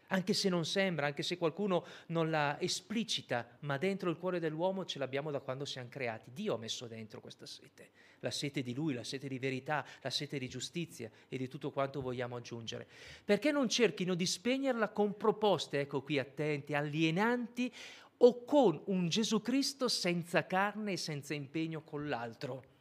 anche 0.09 0.33
se 0.33 0.49
non 0.49 0.65
sembra, 0.65 1.07
anche 1.07 1.23
se 1.23 1.37
qualcuno 1.37 1.85
non 2.09 2.31
la 2.31 2.59
esplicita, 2.61 3.47
ma 3.61 3.77
dentro 3.77 4.11
il 4.11 4.17
cuore 4.17 4.41
dell'uomo 4.41 4.85
ce 4.85 4.99
l'abbiamo 4.99 5.31
da 5.31 5.41
quando 5.41 5.65
siamo 5.65 5.89
creati. 5.89 6.31
Dio 6.33 6.55
ha 6.55 6.59
messo 6.59 6.87
dentro 6.87 7.21
questa 7.21 7.47
sete, 7.47 7.91
la 8.21 8.31
sete 8.31 8.63
di 8.63 8.75
Lui, 8.75 8.95
la 8.95 9.05
sete 9.05 9.29
di 9.29 9.39
verità, 9.39 9.85
la 10.01 10.11
sete 10.11 10.39
di 10.39 10.49
giustizia 10.49 11.11
e 11.29 11.37
di 11.37 11.49
tutto 11.49 11.71
quanto 11.71 12.01
vogliamo 12.01 12.37
aggiungere. 12.37 12.87
Perché 13.25 13.53
non 13.53 13.69
cerchino 13.69 14.15
di 14.15 14.25
spegnerla 14.25 14.89
con 14.89 15.17
proposte, 15.17 15.81
ecco 15.81 16.01
qui 16.01 16.19
attenti, 16.19 16.75
alienanti 16.75 17.73
o 18.19 18.45
con 18.45 18.81
un 18.87 19.09
Gesù 19.09 19.43
Cristo 19.43 19.89
senza 19.89 20.47
carne 20.47 20.93
e 20.93 20.97
senza 20.97 21.35
impegno 21.35 21.83
con 21.83 22.09
l'altro. 22.09 22.77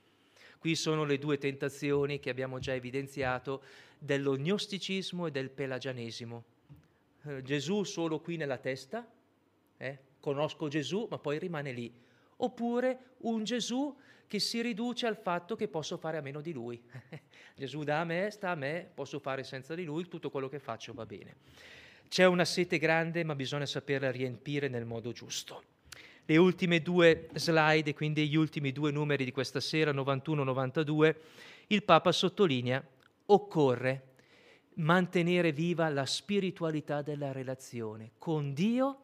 Qui 0.59 0.75
sono 0.75 1.03
le 1.03 1.19
due 1.19 1.37
tentazioni 1.37 2.19
che 2.19 2.29
abbiamo 2.29 2.57
già 2.57 2.73
evidenziato 2.73 3.61
dello 3.99 4.35
gnosticismo 4.37 5.27
e 5.27 5.31
del 5.31 5.49
pelagianesimo 5.49 6.55
eh, 7.27 7.41
Gesù 7.41 7.83
solo 7.83 8.19
qui 8.19 8.37
nella 8.37 8.57
testa, 8.57 9.05
eh? 9.77 9.99
conosco 10.19 10.67
Gesù 10.67 11.07
ma 11.09 11.17
poi 11.17 11.39
rimane 11.39 11.71
lì, 11.71 11.93
oppure 12.37 13.15
un 13.19 13.43
Gesù 13.43 13.95
che 14.27 14.39
si 14.39 14.61
riduce 14.61 15.07
al 15.07 15.17
fatto 15.17 15.55
che 15.55 15.67
posso 15.67 15.97
fare 15.97 16.17
a 16.17 16.21
meno 16.21 16.41
di 16.41 16.51
lui. 16.51 16.81
Gesù 17.55 17.83
da 17.83 18.01
a 18.01 18.03
me, 18.03 18.29
sta 18.29 18.49
a 18.51 18.55
me, 18.55 18.89
posso 18.93 19.19
fare 19.19 19.43
senza 19.43 19.73
di 19.73 19.85
lui, 19.85 20.07
tutto 20.07 20.29
quello 20.29 20.49
che 20.49 20.59
faccio 20.59 20.93
va 20.93 21.05
bene. 21.05 21.35
C'è 22.09 22.25
una 22.25 22.45
sete 22.45 22.77
grande 22.77 23.23
ma 23.23 23.35
bisogna 23.35 23.65
saperla 23.65 24.11
riempire 24.11 24.67
nel 24.67 24.85
modo 24.85 25.11
giusto. 25.11 25.63
Le 26.25 26.35
ultime 26.35 26.81
due 26.81 27.29
slide, 27.35 27.93
quindi 27.93 28.27
gli 28.27 28.35
ultimi 28.35 28.73
due 28.73 28.91
numeri 28.91 29.23
di 29.23 29.31
questa 29.31 29.61
sera, 29.61 29.91
91-92, 29.93 31.15
il 31.67 31.83
Papa 31.83 32.11
sottolinea, 32.11 32.85
occorre 33.27 34.06
mantenere 34.77 35.51
viva 35.51 35.89
la 35.89 36.05
spiritualità 36.05 37.01
della 37.01 37.31
relazione 37.31 38.11
con 38.17 38.53
Dio 38.53 39.01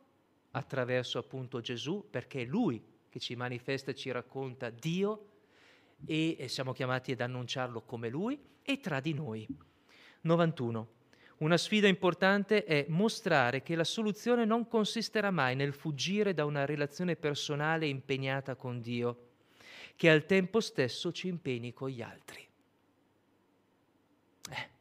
attraverso 0.51 1.17
appunto 1.17 1.61
Gesù, 1.61 2.07
perché 2.09 2.41
è 2.41 2.45
Lui 2.45 2.82
che 3.09 3.19
ci 3.19 3.36
manifesta 3.36 3.91
e 3.91 3.95
ci 3.95 4.11
racconta 4.11 4.69
Dio 4.69 5.28
e 6.05 6.45
siamo 6.47 6.74
chiamati 6.74 7.11
ad 7.13 7.21
annunciarlo 7.21 7.82
come 7.82 8.09
Lui 8.09 8.39
e 8.61 8.80
tra 8.80 8.99
di 8.99 9.13
noi. 9.13 9.47
91. 10.21 10.88
Una 11.38 11.57
sfida 11.57 11.88
importante 11.88 12.63
è 12.63 12.86
mostrare 12.89 13.63
che 13.63 13.76
la 13.76 13.84
soluzione 13.84 14.45
non 14.45 14.67
consisterà 14.67 15.32
mai 15.32 15.55
nel 15.55 15.74
fuggire 15.74 16.34
da 16.34 16.45
una 16.45 16.65
relazione 16.65 17.15
personale 17.15 17.88
impegnata 17.88 18.55
con 18.55 18.80
Dio, 18.80 19.30
che 19.95 20.09
al 20.09 20.26
tempo 20.26 20.59
stesso 20.59 21.11
ci 21.11 21.28
impegni 21.28 21.74
con 21.74 21.89
gli 21.89 22.01
altri. 22.01 22.47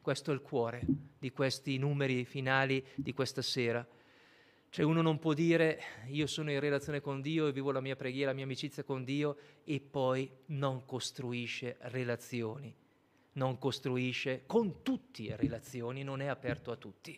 Questo 0.02 0.32
è 0.32 0.34
il 0.34 0.40
cuore 0.40 0.82
di 1.16 1.30
questi 1.30 1.78
numeri 1.78 2.24
finali 2.24 2.84
di 2.96 3.12
questa 3.12 3.40
sera. 3.40 3.86
Cioè 4.68 4.84
uno 4.84 5.00
non 5.00 5.20
può 5.20 5.32
dire 5.32 5.80
io 6.08 6.26
sono 6.26 6.50
in 6.50 6.58
relazione 6.58 7.00
con 7.00 7.20
Dio 7.20 7.46
e 7.46 7.52
vivo 7.52 7.70
la 7.70 7.80
mia 7.80 7.94
preghiera, 7.94 8.30
la 8.30 8.34
mia 8.34 8.42
amicizia 8.42 8.82
con 8.82 9.04
Dio 9.04 9.36
e 9.62 9.78
poi 9.78 10.28
non 10.46 10.84
costruisce 10.86 11.76
relazioni, 11.82 12.74
non 13.34 13.58
costruisce 13.58 14.42
con 14.44 14.82
tutti 14.82 15.32
relazioni, 15.36 16.02
non 16.02 16.20
è 16.20 16.26
aperto 16.26 16.72
a 16.72 16.76
tutti. 16.76 17.16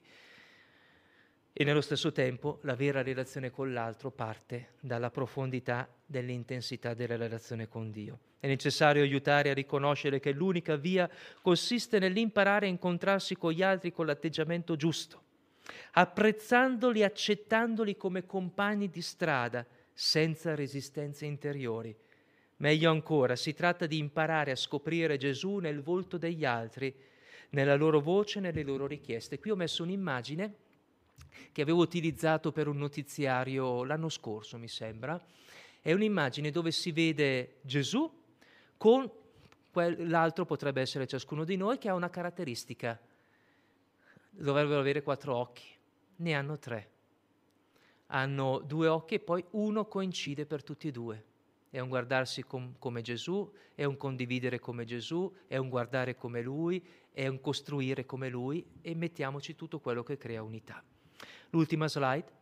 E 1.56 1.62
nello 1.62 1.82
stesso 1.82 2.10
tempo 2.10 2.58
la 2.62 2.74
vera 2.74 3.00
relazione 3.00 3.52
con 3.52 3.72
l'altro 3.72 4.10
parte 4.10 4.70
dalla 4.80 5.12
profondità 5.12 5.88
dell'intensità 6.04 6.94
della 6.94 7.14
relazione 7.14 7.68
con 7.68 7.92
Dio. 7.92 8.18
È 8.40 8.48
necessario 8.48 9.04
aiutare 9.04 9.50
a 9.50 9.54
riconoscere 9.54 10.18
che 10.18 10.32
l'unica 10.32 10.74
via 10.74 11.08
consiste 11.42 12.00
nell'imparare 12.00 12.66
a 12.66 12.70
incontrarsi 12.70 13.36
con 13.36 13.52
gli 13.52 13.62
altri 13.62 13.92
con 13.92 14.06
l'atteggiamento 14.06 14.74
giusto, 14.74 15.22
apprezzandoli, 15.92 17.02
e 17.02 17.04
accettandoli 17.04 17.96
come 17.96 18.26
compagni 18.26 18.90
di 18.90 19.00
strada, 19.00 19.64
senza 19.92 20.56
resistenze 20.56 21.24
interiori. 21.24 21.94
Meglio 22.56 22.90
ancora, 22.90 23.36
si 23.36 23.54
tratta 23.54 23.86
di 23.86 23.98
imparare 23.98 24.50
a 24.50 24.56
scoprire 24.56 25.16
Gesù 25.18 25.58
nel 25.58 25.82
volto 25.82 26.18
degli 26.18 26.44
altri, 26.44 26.92
nella 27.50 27.76
loro 27.76 28.00
voce, 28.00 28.40
nelle 28.40 28.64
loro 28.64 28.88
richieste. 28.88 29.38
Qui 29.38 29.50
ho 29.50 29.56
messo 29.56 29.84
un'immagine 29.84 30.62
che 31.52 31.62
avevo 31.62 31.82
utilizzato 31.82 32.52
per 32.52 32.66
un 32.68 32.78
notiziario 32.78 33.84
l'anno 33.84 34.08
scorso, 34.08 34.58
mi 34.58 34.68
sembra. 34.68 35.22
È 35.80 35.92
un'immagine 35.92 36.50
dove 36.50 36.72
si 36.72 36.90
vede 36.92 37.58
Gesù 37.62 38.10
con 38.76 39.10
l'altro 39.80 40.44
potrebbe 40.44 40.80
essere 40.80 41.06
ciascuno 41.06 41.44
di 41.44 41.56
noi 41.56 41.78
che 41.78 41.88
ha 41.88 41.94
una 41.94 42.10
caratteristica. 42.10 42.98
Dovrebbero 44.30 44.80
avere 44.80 45.02
quattro 45.02 45.36
occhi, 45.36 45.64
ne 46.16 46.34
hanno 46.34 46.58
tre. 46.58 46.90
Hanno 48.06 48.58
due 48.58 48.88
occhi 48.88 49.14
e 49.14 49.20
poi 49.20 49.44
uno 49.52 49.86
coincide 49.86 50.46
per 50.46 50.62
tutti 50.62 50.88
e 50.88 50.90
due. 50.92 51.24
È 51.70 51.80
un 51.80 51.88
guardarsi 51.88 52.42
com- 52.44 52.74
come 52.78 53.00
Gesù, 53.02 53.50
è 53.74 53.84
un 53.84 53.96
condividere 53.96 54.60
come 54.60 54.84
Gesù, 54.84 55.32
è 55.46 55.56
un 55.56 55.68
guardare 55.68 56.14
come 56.14 56.40
Lui, 56.40 56.84
è 57.12 57.26
un 57.26 57.40
costruire 57.40 58.04
come 58.04 58.28
Lui 58.28 58.64
e 58.80 58.94
mettiamoci 58.94 59.56
tutto 59.56 59.80
quello 59.80 60.02
che 60.02 60.16
crea 60.16 60.42
unità. 60.42 60.82
L'ultima 61.50 61.88
slide 61.88 62.32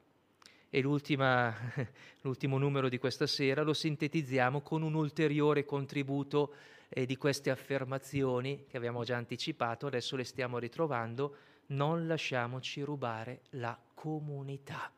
e 0.71 0.81
l'ultimo 2.23 2.59
numero 2.59 2.89
di 2.89 2.99
questa 2.99 3.27
sera 3.27 3.63
lo 3.63 3.75
sintetizziamo 3.75 4.63
con 4.63 4.83
un 4.83 4.95
ulteriore 4.95 5.65
contributo 5.65 6.55
eh, 6.89 7.05
di 7.05 7.17
queste 7.17 7.51
affermazioni 7.51 8.65
che 8.67 8.77
abbiamo 8.77 9.05
già 9.05 9.17
anticipato, 9.17 9.87
adesso 9.87 10.17
le 10.17 10.25
stiamo 10.25 10.59
ritrovando, 10.59 11.37
non 11.69 12.07
lasciamoci 12.07 12.81
rubare 12.83 13.43
la 13.51 13.79
comunità, 13.95 14.91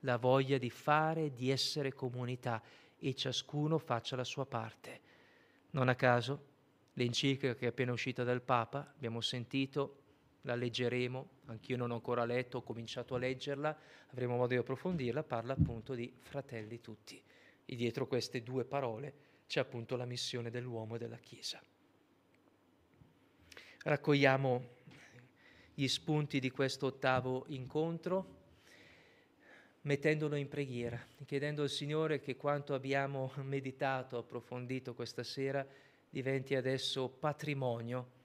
la 0.00 0.16
voglia 0.16 0.58
di 0.58 0.70
fare, 0.70 1.32
di 1.32 1.50
essere 1.50 1.94
comunità 1.94 2.62
e 2.98 3.14
ciascuno 3.14 3.78
faccia 3.78 4.16
la 4.16 4.24
sua 4.24 4.46
parte. 4.46 5.00
Non 5.70 5.88
a 5.88 5.94
caso 5.94 6.48
l'enciclica 6.94 7.54
che 7.54 7.66
è 7.66 7.68
appena 7.68 7.92
uscita 7.92 8.24
dal 8.24 8.42
Papa, 8.42 8.92
abbiamo 8.94 9.20
sentito, 9.20 9.99
la 10.42 10.54
leggeremo, 10.54 11.28
anch'io 11.46 11.76
non 11.76 11.90
ho 11.90 11.94
ancora 11.94 12.24
letto, 12.24 12.58
ho 12.58 12.62
cominciato 12.62 13.14
a 13.14 13.18
leggerla, 13.18 13.76
avremo 14.08 14.36
modo 14.36 14.48
di 14.48 14.56
approfondirla, 14.56 15.22
parla 15.22 15.52
appunto 15.52 15.94
di 15.94 16.12
fratelli 16.18 16.80
tutti. 16.80 17.22
E 17.64 17.76
dietro 17.76 18.06
queste 18.06 18.42
due 18.42 18.64
parole 18.64 19.14
c'è 19.46 19.60
appunto 19.60 19.96
la 19.96 20.04
missione 20.04 20.50
dell'uomo 20.50 20.96
e 20.96 20.98
della 20.98 21.18
Chiesa. 21.18 21.60
Raccogliamo 23.82 24.78
gli 25.74 25.88
spunti 25.88 26.40
di 26.40 26.50
questo 26.50 26.86
ottavo 26.86 27.44
incontro 27.48 28.38
mettendolo 29.82 30.36
in 30.36 30.48
preghiera, 30.48 31.00
chiedendo 31.24 31.62
al 31.62 31.70
Signore 31.70 32.20
che 32.20 32.36
quanto 32.36 32.74
abbiamo 32.74 33.32
meditato, 33.36 34.18
approfondito 34.18 34.94
questa 34.94 35.22
sera, 35.22 35.66
diventi 36.10 36.54
adesso 36.54 37.08
patrimonio 37.08 38.18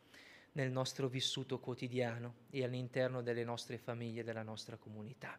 nel 0.56 0.72
nostro 0.72 1.08
vissuto 1.08 1.60
quotidiano 1.60 2.36
e 2.50 2.64
all'interno 2.64 3.22
delle 3.22 3.44
nostre 3.44 3.78
famiglie 3.78 4.22
e 4.22 4.24
della 4.24 4.44
nostra 4.44 4.78
comunità. 4.78 5.38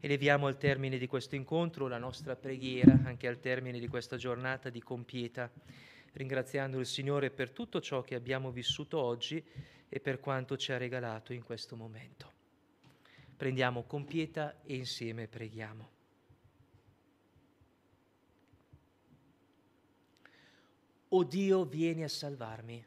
Eleviamo 0.00 0.48
al 0.48 0.56
termine 0.56 0.98
di 0.98 1.06
questo 1.06 1.36
incontro 1.36 1.86
la 1.86 1.98
nostra 1.98 2.34
preghiera, 2.34 2.92
anche 3.04 3.28
al 3.28 3.38
termine 3.38 3.78
di 3.78 3.86
questa 3.86 4.16
giornata 4.16 4.68
di 4.68 4.82
compieta, 4.82 5.50
ringraziando 6.12 6.80
il 6.80 6.86
Signore 6.86 7.30
per 7.30 7.50
tutto 7.50 7.80
ciò 7.80 8.02
che 8.02 8.16
abbiamo 8.16 8.50
vissuto 8.50 8.98
oggi 8.98 9.42
e 9.88 10.00
per 10.00 10.18
quanto 10.18 10.56
ci 10.56 10.72
ha 10.72 10.76
regalato 10.76 11.32
in 11.32 11.44
questo 11.44 11.76
momento. 11.76 12.32
Prendiamo 13.36 13.84
compieta 13.84 14.60
e 14.62 14.74
insieme 14.74 15.28
preghiamo. 15.28 15.90
O 21.10 21.22
Dio, 21.22 21.64
vieni 21.64 22.02
a 22.02 22.08
salvarmi. 22.08 22.84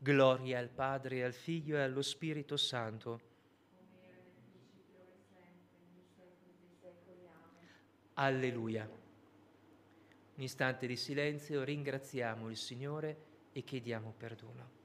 Gloria 0.00 0.60
al 0.60 0.68
Padre, 0.68 1.24
al 1.24 1.32
Figlio 1.32 1.76
e 1.76 1.80
allo 1.80 2.02
Spirito 2.02 2.56
Santo. 2.56 3.20
Alleluia. 8.14 8.88
Un 10.36 10.42
istante 10.42 10.86
di 10.86 10.96
silenzio, 10.96 11.64
ringraziamo 11.64 12.48
il 12.48 12.56
Signore 12.56 13.24
e 13.52 13.64
chiediamo 13.64 14.14
perdono. 14.16 14.76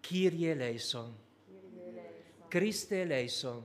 Kyrie 0.00 0.50
eleison. 0.50 1.28
Christe 2.50 3.02
eleison. 3.02 3.62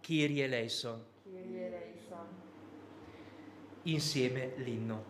Kyrie 0.00 0.44
eleison. 0.44 0.98
Insieme 3.82 4.52
l'inno. 4.56 5.04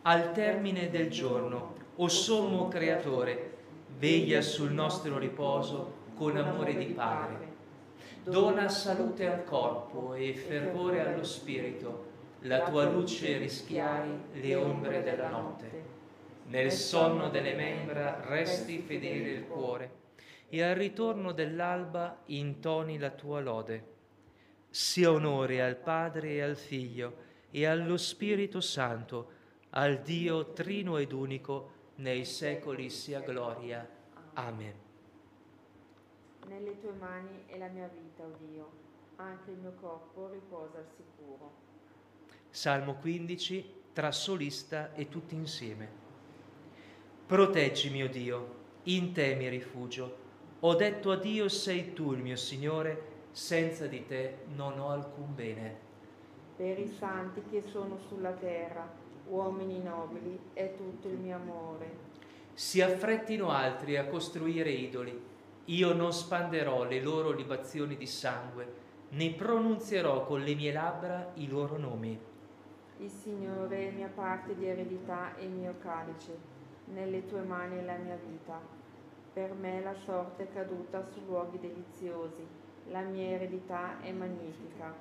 Al 0.00 0.32
termine 0.32 0.88
del 0.88 1.10
giorno, 1.10 1.74
o 1.96 2.08
sommo 2.08 2.68
creatore, 2.68 3.56
veglia 3.98 4.40
sul 4.40 4.72
nostro 4.72 5.18
riposo 5.18 5.92
con 6.14 6.38
amore 6.38 6.74
di 6.74 6.86
Padre. 6.86 7.52
Dona 8.22 8.70
salute 8.70 9.30
al 9.30 9.44
corpo 9.44 10.14
e 10.14 10.32
fervore 10.32 11.06
allo 11.06 11.22
spirito, 11.22 12.12
la 12.44 12.62
tua 12.62 12.88
luce 12.88 13.36
rischiari 13.36 14.22
le 14.32 14.54
ombre 14.54 15.02
della 15.02 15.28
notte. 15.28 15.82
Nel 16.46 16.72
sonno 16.72 17.28
delle 17.28 17.52
membra 17.52 18.24
resti 18.24 18.78
fedele 18.78 19.28
il 19.32 19.46
cuore 19.46 20.02
e 20.54 20.62
al 20.62 20.76
ritorno 20.76 21.32
dell'alba 21.32 22.22
intoni 22.26 22.96
la 22.96 23.10
tua 23.10 23.40
lode. 23.40 23.92
Sia 24.70 25.10
onore 25.10 25.60
al 25.60 25.74
Padre 25.74 26.34
e 26.34 26.42
al 26.42 26.56
Figlio 26.56 27.16
e 27.50 27.66
allo 27.66 27.96
Spirito 27.96 28.60
Santo, 28.60 29.30
al 29.70 30.00
Dio 30.02 30.52
trino 30.52 30.98
ed 30.98 31.10
unico, 31.10 31.72
nei 31.96 32.24
secoli 32.24 32.88
sia 32.88 33.18
gloria. 33.18 33.84
Amen. 34.34 34.74
Nelle 36.46 36.78
tue 36.78 36.92
mani 36.92 37.46
è 37.46 37.58
la 37.58 37.66
mia 37.66 37.88
vita, 37.88 38.22
o 38.22 38.26
oh 38.26 38.36
Dio, 38.38 38.70
anche 39.16 39.50
il 39.50 39.56
mio 39.56 39.72
corpo 39.80 40.30
riposa 40.30 40.78
al 40.78 40.86
sicuro. 40.96 41.52
Salmo 42.50 42.94
15, 42.94 43.82
tra 43.92 44.12
solista 44.12 44.94
e 44.94 45.08
tutti 45.08 45.34
insieme. 45.34 45.88
Proteggimi, 47.26 48.04
o 48.04 48.06
oh 48.06 48.08
Dio, 48.08 48.54
in 48.84 49.12
te 49.12 49.34
mi 49.34 49.48
rifugio 49.48 50.22
ho 50.66 50.74
detto 50.76 51.10
a 51.10 51.16
Dio, 51.16 51.50
sei 51.50 51.92
tu 51.92 52.12
il 52.12 52.22
mio 52.22 52.36
Signore, 52.36 53.12
senza 53.32 53.86
di 53.86 54.06
te 54.06 54.44
non 54.54 54.78
ho 54.78 54.88
alcun 54.88 55.34
bene. 55.34 55.76
Per 56.56 56.78
i 56.78 56.88
santi 56.88 57.42
che 57.50 57.64
sono 57.66 57.98
sulla 58.08 58.30
terra, 58.30 58.90
uomini 59.28 59.82
nobili, 59.82 60.38
è 60.54 60.74
tutto 60.74 61.08
il 61.08 61.18
mio 61.18 61.36
amore. 61.36 61.90
Si 62.54 62.80
affrettino 62.80 63.50
altri 63.50 63.98
a 63.98 64.06
costruire 64.06 64.70
idoli. 64.70 65.22
Io 65.66 65.92
non 65.92 66.14
spanderò 66.14 66.84
le 66.84 67.02
loro 67.02 67.32
libazioni 67.32 67.98
di 67.98 68.06
sangue, 68.06 68.72
né 69.10 69.34
pronunzierò 69.34 70.24
con 70.24 70.40
le 70.40 70.54
mie 70.54 70.72
labbra 70.72 71.32
i 71.34 71.46
loro 71.46 71.76
nomi. 71.76 72.18
Il 73.00 73.10
Signore 73.10 73.88
è 73.88 73.90
mia 73.90 74.08
parte 74.08 74.56
di 74.56 74.66
eredità 74.66 75.36
e 75.36 75.44
il 75.44 75.50
mio 75.50 75.74
calice. 75.82 76.34
Nelle 76.86 77.26
tue 77.26 77.42
mani 77.42 77.76
è 77.76 77.84
la 77.84 77.96
mia 77.96 78.16
vita 78.16 78.82
per 79.34 79.52
me 79.52 79.82
la 79.82 79.94
sorte 80.04 80.44
è 80.44 80.52
caduta 80.54 81.04
su 81.12 81.20
luoghi 81.26 81.58
deliziosi, 81.58 82.46
la 82.90 83.00
mia 83.00 83.30
eredità 83.30 84.00
è 84.00 84.12
magnifica. 84.12 84.94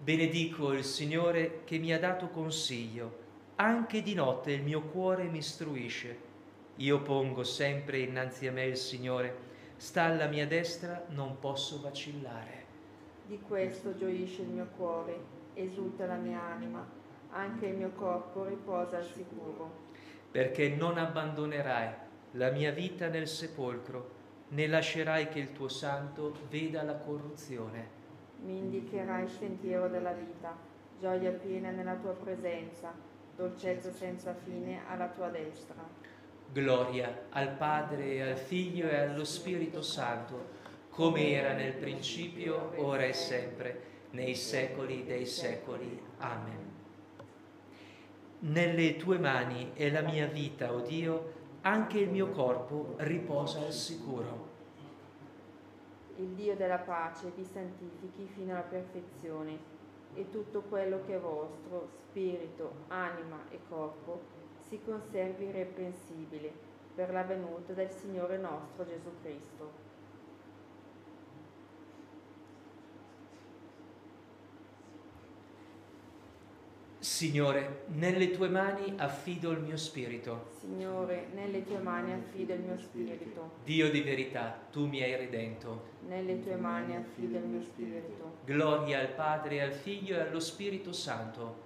Benedico 0.00 0.72
il 0.72 0.82
Signore 0.82 1.60
che 1.62 1.78
mi 1.78 1.92
ha 1.92 1.98
dato 2.00 2.26
consiglio, 2.26 3.20
anche 3.56 4.02
di 4.02 4.14
notte 4.14 4.50
il 4.50 4.64
mio 4.64 4.82
cuore 4.82 5.28
mi 5.28 5.38
istruisce. 5.38 6.30
Io 6.76 7.02
pongo 7.02 7.44
sempre 7.44 8.00
innanzi 8.00 8.48
a 8.48 8.52
me 8.52 8.64
il 8.64 8.76
Signore, 8.76 9.50
sta 9.76 10.02
alla 10.02 10.26
mia 10.26 10.46
destra, 10.48 11.04
non 11.10 11.38
posso 11.38 11.80
vacillare. 11.80 12.64
Di 13.28 13.38
questo 13.46 13.96
gioisce 13.96 14.42
il 14.42 14.48
mio 14.48 14.66
cuore, 14.76 15.16
esulta 15.54 16.06
la 16.06 16.16
mia 16.16 16.40
anima, 16.40 16.84
anche 17.30 17.66
il 17.66 17.76
mio 17.76 17.90
corpo 17.90 18.44
riposa 18.44 18.96
al 18.96 19.04
sicuro. 19.04 19.70
Perché 20.32 20.70
non 20.70 20.98
abbandonerai 20.98 22.01
la 22.32 22.50
mia 22.50 22.70
vita 22.70 23.08
nel 23.08 23.28
sepolcro, 23.28 24.20
né 24.48 24.66
lascerai 24.66 25.28
che 25.28 25.38
il 25.38 25.52
tuo 25.52 25.68
santo 25.68 26.34
veda 26.48 26.82
la 26.82 26.96
corruzione. 26.96 28.00
Mi 28.44 28.58
indicherai 28.58 29.24
il 29.24 29.30
sentiero 29.30 29.88
della 29.88 30.12
vita, 30.12 30.56
gioia 30.98 31.30
piena 31.32 31.70
nella 31.70 31.96
tua 31.96 32.12
presenza, 32.12 32.92
dolcezza 33.36 33.92
senza 33.92 34.34
fine 34.34 34.80
alla 34.88 35.08
tua 35.08 35.28
destra. 35.28 36.10
Gloria 36.52 37.26
al 37.30 37.52
Padre 37.56 38.12
e 38.12 38.22
al 38.22 38.36
Figlio 38.36 38.88
e 38.88 38.96
allo 38.96 39.24
Spirito 39.24 39.82
Santo, 39.82 40.60
come 40.90 41.30
era 41.30 41.54
nel 41.54 41.74
principio, 41.74 42.72
ora 42.76 43.04
e 43.04 43.12
sempre, 43.12 43.80
nei 44.10 44.34
secoli 44.34 45.04
dei 45.04 45.24
secoli. 45.26 46.00
Amen. 46.18 46.70
Nelle 48.40 48.96
tue 48.96 49.18
mani 49.18 49.70
è 49.74 49.88
la 49.88 50.02
mia 50.02 50.26
vita, 50.26 50.72
o 50.72 50.78
oh 50.78 50.80
Dio, 50.80 51.32
anche 51.62 51.98
il 51.98 52.10
mio 52.10 52.30
corpo 52.30 52.94
riposa 52.98 53.60
al 53.60 53.72
sicuro. 53.72 54.50
Il 56.16 56.30
Dio 56.30 56.56
della 56.56 56.78
pace 56.78 57.30
vi 57.36 57.44
santifichi 57.44 58.26
fino 58.34 58.52
alla 58.52 58.62
perfezione 58.62 59.58
e 60.14 60.28
tutto 60.30 60.62
quello 60.62 61.02
che 61.06 61.14
è 61.14 61.20
vostro, 61.20 61.88
spirito, 62.08 62.72
anima 62.88 63.44
e 63.50 63.60
corpo, 63.68 64.20
si 64.58 64.80
conservi 64.84 65.46
irreprensibile 65.46 66.52
per 66.94 67.12
la 67.12 67.22
venuta 67.22 67.72
del 67.72 67.90
Signore 67.90 68.38
nostro 68.38 68.84
Gesù 68.84 69.10
Cristo. 69.22 69.81
Signore, 77.02 77.86
nelle 77.88 78.30
tue 78.30 78.48
mani 78.48 78.94
affido 78.96 79.50
il 79.50 79.58
mio 79.58 79.76
spirito. 79.76 80.46
Signore, 80.60 81.26
nelle 81.34 81.64
tue 81.64 81.78
mani 81.78 82.12
affido 82.12 82.54
il 82.54 82.60
mio 82.60 82.78
spirito. 82.78 83.54
Dio 83.64 83.90
di 83.90 84.02
verità, 84.02 84.56
tu 84.70 84.86
mi 84.86 85.02
hai 85.02 85.16
redento. 85.16 85.82
Nelle 86.06 86.38
tue 86.38 86.54
mani 86.54 86.94
affido 86.94 87.38
il 87.38 87.44
mio 87.44 87.60
spirito. 87.60 88.36
Gloria 88.44 89.00
al 89.00 89.08
Padre, 89.14 89.62
al 89.62 89.72
Figlio 89.72 90.14
e 90.14 90.20
allo 90.20 90.38
Spirito 90.38 90.92
Santo. 90.92 91.56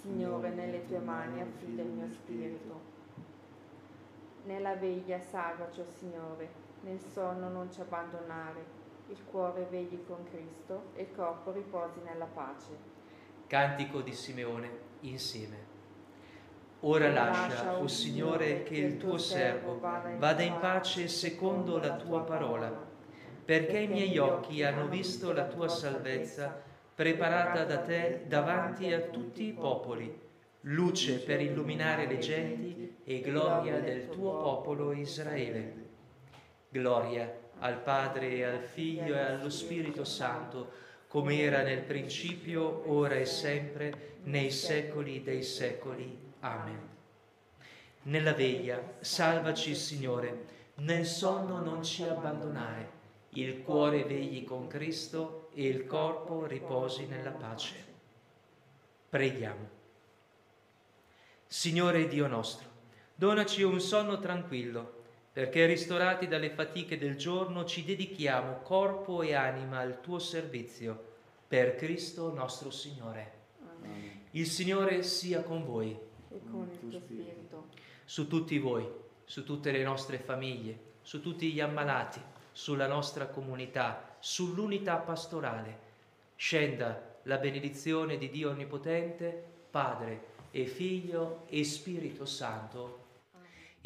Signore, 0.00 0.50
nelle 0.50 0.86
tue 0.86 1.00
mani 1.00 1.40
affido 1.40 1.82
il 1.82 1.88
mio 1.88 2.08
spirito. 2.12 2.80
Nella 4.44 4.76
veglia 4.76 5.18
salvaci, 5.18 5.80
oh 5.80 5.90
Signore, 5.90 6.48
nel 6.82 7.00
sonno 7.00 7.48
non 7.48 7.68
ci 7.72 7.80
abbandonare. 7.80 8.64
Il 9.08 9.18
cuore 9.24 9.66
vegli 9.68 10.04
con 10.06 10.22
Cristo 10.30 10.90
e 10.94 11.02
il 11.02 11.12
corpo 11.16 11.50
riposi 11.50 11.98
nella 12.04 12.26
pace. 12.26 12.93
Cantico 13.46 14.00
di 14.00 14.12
Simeone 14.12 14.70
insieme. 15.00 15.72
Ora 16.80 17.10
lascia, 17.10 17.78
o 17.78 17.82
oh 17.82 17.86
Signore, 17.88 18.62
che 18.62 18.76
il 18.76 18.96
tuo 18.98 19.16
servo 19.16 19.78
vada 19.80 20.42
in 20.42 20.58
pace 20.60 21.08
secondo 21.08 21.78
la 21.78 21.96
tua 21.96 22.22
parola, 22.22 22.70
perché 23.44 23.78
i 23.78 23.88
miei 23.88 24.18
occhi 24.18 24.62
hanno 24.62 24.88
visto 24.88 25.32
la 25.32 25.44
tua 25.44 25.68
salvezza 25.68 26.62
preparata 26.94 27.64
da 27.64 27.78
te 27.78 28.24
davanti 28.26 28.92
a 28.92 29.00
tutti 29.00 29.46
i 29.46 29.52
popoli, 29.52 30.20
luce 30.62 31.20
per 31.20 31.40
illuminare 31.40 32.06
le 32.06 32.18
genti 32.18 32.96
e 33.04 33.20
gloria 33.20 33.80
del 33.80 34.08
tuo 34.08 34.42
popolo 34.42 34.92
Israele. 34.92 35.82
Gloria 36.68 37.42
al 37.58 37.78
Padre 37.80 38.30
e 38.30 38.44
al 38.44 38.60
Figlio 38.60 39.14
e 39.14 39.20
allo 39.20 39.48
Spirito 39.48 40.04
Santo, 40.04 40.82
come 41.14 41.38
era 41.38 41.62
nel 41.62 41.82
principio, 41.82 42.90
ora 42.90 43.14
e 43.14 43.24
sempre, 43.24 44.16
nei 44.24 44.50
secoli 44.50 45.22
dei 45.22 45.44
secoli. 45.44 46.18
Amen. 46.40 46.88
Nella 48.02 48.32
veglia, 48.32 48.96
salvaci 48.98 49.76
Signore, 49.76 50.72
nel 50.78 51.06
sonno 51.06 51.60
non 51.60 51.84
ci 51.84 52.02
abbandonare, 52.02 52.90
il 53.28 53.62
cuore 53.62 54.02
vegli 54.02 54.42
con 54.42 54.66
Cristo 54.66 55.50
e 55.54 55.68
il 55.68 55.86
corpo 55.86 56.46
riposi 56.46 57.06
nella 57.06 57.30
pace. 57.30 57.76
Preghiamo. 59.08 59.68
Signore 61.46 62.08
Dio 62.08 62.26
nostro, 62.26 62.68
donaci 63.14 63.62
un 63.62 63.80
sonno 63.80 64.18
tranquillo, 64.18 65.03
perché 65.34 65.66
ristorati 65.66 66.28
dalle 66.28 66.48
fatiche 66.48 66.96
del 66.96 67.16
giorno 67.16 67.64
ci 67.64 67.84
dedichiamo 67.84 68.60
corpo 68.60 69.20
e 69.22 69.34
anima 69.34 69.80
al 69.80 70.00
tuo 70.00 70.20
servizio, 70.20 71.12
per 71.48 71.74
Cristo 71.74 72.32
nostro 72.32 72.70
Signore. 72.70 73.32
Amen. 73.60 74.26
Il 74.30 74.46
Signore 74.46 75.02
sia 75.02 75.42
con 75.42 75.64
voi. 75.64 75.90
E 75.90 76.40
con 76.48 76.70
il 76.70 76.78
tuo 76.78 77.00
spirito. 77.00 77.66
Su 78.04 78.28
tutti 78.28 78.60
voi, 78.60 78.88
su 79.24 79.42
tutte 79.42 79.72
le 79.72 79.82
nostre 79.82 80.18
famiglie, 80.18 80.78
su 81.02 81.20
tutti 81.20 81.50
gli 81.50 81.60
ammalati, 81.60 82.20
sulla 82.52 82.86
nostra 82.86 83.26
comunità, 83.26 84.16
sull'unità 84.20 84.98
pastorale. 84.98 85.78
Scenda 86.36 87.16
la 87.24 87.38
benedizione 87.38 88.18
di 88.18 88.30
Dio 88.30 88.50
Onnipotente, 88.50 89.44
Padre 89.68 90.26
e 90.52 90.64
Figlio 90.66 91.42
e 91.48 91.64
Spirito 91.64 92.24
Santo 92.24 93.02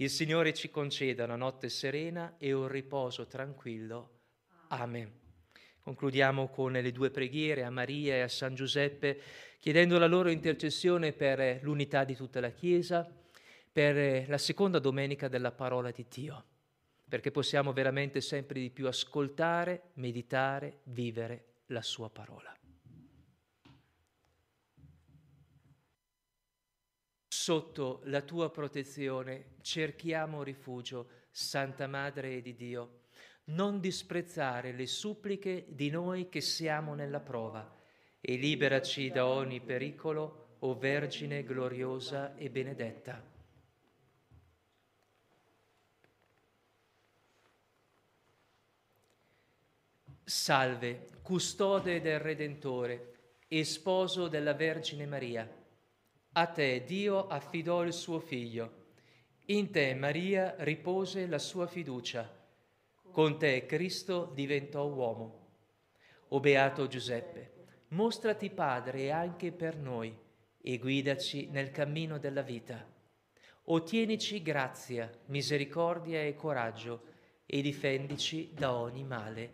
il 0.00 0.10
Signore 0.10 0.54
ci 0.54 0.70
conceda 0.70 1.24
una 1.24 1.34
notte 1.34 1.68
serena 1.68 2.36
e 2.38 2.52
un 2.52 2.68
riposo 2.68 3.26
tranquillo. 3.26 4.10
Amen. 4.68 5.10
Concludiamo 5.80 6.48
con 6.48 6.72
le 6.72 6.92
due 6.92 7.10
preghiere 7.10 7.64
a 7.64 7.70
Maria 7.70 8.14
e 8.14 8.20
a 8.20 8.28
San 8.28 8.54
Giuseppe, 8.54 9.20
chiedendo 9.58 9.98
la 9.98 10.06
loro 10.06 10.30
intercessione 10.30 11.12
per 11.12 11.60
l'unità 11.62 12.04
di 12.04 12.14
tutta 12.14 12.38
la 12.38 12.50
Chiesa, 12.50 13.10
per 13.72 14.28
la 14.28 14.38
seconda 14.38 14.78
domenica 14.78 15.26
della 15.26 15.50
parola 15.50 15.90
di 15.90 16.06
Dio, 16.08 16.44
perché 17.08 17.32
possiamo 17.32 17.72
veramente 17.72 18.20
sempre 18.20 18.60
di 18.60 18.70
più 18.70 18.86
ascoltare, 18.86 19.90
meditare, 19.94 20.80
vivere 20.84 21.62
la 21.66 21.82
sua 21.82 22.08
parola. 22.08 22.57
Sotto 27.48 28.02
la 28.04 28.20
tua 28.20 28.50
protezione 28.50 29.54
cerchiamo 29.62 30.42
rifugio, 30.42 31.08
Santa 31.30 31.86
Madre 31.86 32.42
di 32.42 32.54
Dio. 32.54 33.04
Non 33.44 33.80
disprezzare 33.80 34.72
le 34.72 34.86
suppliche 34.86 35.64
di 35.66 35.88
noi 35.88 36.28
che 36.28 36.42
siamo 36.42 36.92
nella 36.92 37.20
prova 37.20 37.74
e 38.20 38.36
liberaci 38.36 39.08
da 39.08 39.24
ogni 39.26 39.62
pericolo, 39.62 40.56
o 40.58 40.76
Vergine 40.76 41.42
gloriosa 41.42 42.36
e 42.36 42.50
benedetta. 42.50 43.26
Salve, 50.22 51.06
custode 51.22 52.02
del 52.02 52.20
Redentore 52.20 53.14
e 53.48 53.64
sposo 53.64 54.28
della 54.28 54.52
Vergine 54.52 55.06
Maria 55.06 55.57
a 56.38 56.46
te 56.46 56.84
Dio 56.84 57.26
affidò 57.26 57.82
il 57.82 57.92
suo 57.92 58.20
figlio. 58.20 58.84
In 59.46 59.72
te 59.72 59.92
Maria 59.94 60.54
ripose 60.58 61.26
la 61.26 61.40
sua 61.40 61.66
fiducia. 61.66 62.32
Con 63.10 63.38
te 63.38 63.66
Cristo 63.66 64.30
diventò 64.36 64.84
uomo. 64.84 65.46
O 66.28 66.38
beato 66.38 66.86
Giuseppe, 66.86 67.64
mostrati 67.88 68.50
padre 68.50 69.10
anche 69.10 69.50
per 69.50 69.78
noi 69.78 70.16
e 70.60 70.78
guidaci 70.78 71.48
nel 71.48 71.72
cammino 71.72 72.18
della 72.18 72.42
vita. 72.42 72.86
Ottienici 73.64 74.40
grazia, 74.40 75.10
misericordia 75.26 76.22
e 76.22 76.36
coraggio 76.36 77.02
e 77.46 77.60
difendici 77.62 78.54
da 78.54 78.74
ogni 78.74 79.02
male. 79.02 79.50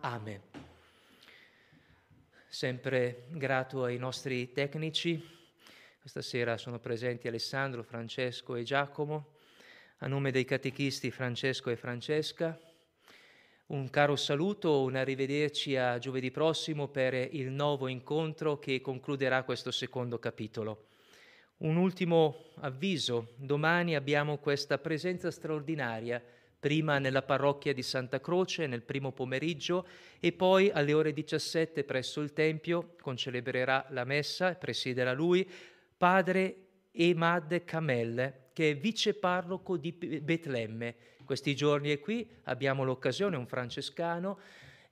Amen. 0.00 0.40
Sempre 2.48 3.26
grato 3.30 3.84
ai 3.84 3.98
nostri 3.98 4.50
tecnici 4.50 5.33
questa 6.04 6.20
sera 6.20 6.58
sono 6.58 6.80
presenti 6.80 7.28
Alessandro, 7.28 7.82
Francesco 7.82 8.56
e 8.56 8.62
Giacomo. 8.62 9.28
A 10.00 10.06
nome 10.06 10.32
dei 10.32 10.44
catechisti 10.44 11.10
Francesco 11.10 11.70
e 11.70 11.76
Francesca, 11.76 12.60
un 13.68 13.88
caro 13.88 14.14
saluto, 14.14 14.82
un 14.82 14.96
arrivederci 14.96 15.76
a 15.76 15.96
giovedì 15.96 16.30
prossimo 16.30 16.88
per 16.88 17.14
il 17.14 17.50
nuovo 17.50 17.88
incontro 17.88 18.58
che 18.58 18.82
concluderà 18.82 19.44
questo 19.44 19.70
secondo 19.70 20.18
capitolo. 20.18 20.88
Un 21.60 21.76
ultimo 21.76 22.48
avviso, 22.56 23.32
domani 23.36 23.96
abbiamo 23.96 24.36
questa 24.36 24.76
presenza 24.76 25.30
straordinaria, 25.30 26.22
prima 26.60 26.98
nella 26.98 27.22
parrocchia 27.22 27.72
di 27.72 27.82
Santa 27.82 28.20
Croce 28.20 28.66
nel 28.66 28.82
primo 28.82 29.12
pomeriggio 29.12 29.86
e 30.20 30.32
poi 30.32 30.70
alle 30.70 30.92
ore 30.92 31.14
17 31.14 31.84
presso 31.84 32.20
il 32.20 32.34
Tempio 32.34 32.94
concelebrerà 33.00 33.86
la 33.90 34.04
messa, 34.04 34.54
presiederà 34.54 35.12
lui, 35.12 35.46
padre 36.04 36.56
Emad 36.92 37.64
Kamel, 37.64 38.50
che 38.52 38.72
è 38.72 38.76
viceparroco 38.76 39.78
di 39.78 39.90
Betlemme. 39.90 40.94
Questi 41.24 41.56
giorni 41.56 41.88
è 41.88 41.98
qui, 41.98 42.28
abbiamo 42.42 42.84
l'occasione, 42.84 43.38
un 43.38 43.46
francescano, 43.46 44.38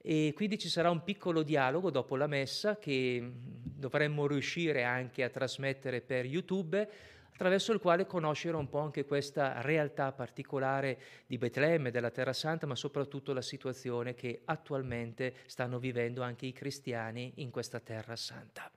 e 0.01 0.33
quindi 0.35 0.59
ci 0.59 0.71
sarà 0.71 0.89
un 0.89 1.05
piccolo 1.05 1.43
dialogo 1.43 1.91
dopo 1.91 2.17
la 2.17 2.27
messa 2.27 2.79
che 2.79 3.31
dovremmo 3.31 4.27
riuscire 4.27 4.85
anche 4.85 5.23
a 5.23 5.29
trasmettere 5.29 6.01
per 6.01 6.25
YouTube 6.25 6.89
attraverso 7.31 7.75
il 7.75 7.81
quale 7.81 8.07
conoscere 8.07 8.57
un 8.57 8.71
po' 8.71 8.79
anche 8.79 9.05
questa 9.05 9.61
realtà 9.61 10.13
particolare 10.13 10.99
di 11.27 11.37
Betlemme, 11.37 11.91
della 11.91 12.11
Terra 12.11 12.33
Santa, 12.33 12.67
ma 12.67 12.75
soprattutto 12.75 13.35
la 13.35 13.43
situazione 13.43 14.15
che 14.15 14.41
attualmente 14.47 15.35
stanno 15.45 15.79
vivendo 15.79 16.23
anche 16.23 16.47
i 16.47 16.53
cristiani 16.53 17.33
in 17.37 17.51
questa 17.51 17.81
Terra 17.81 18.17
Santa. 18.17 18.73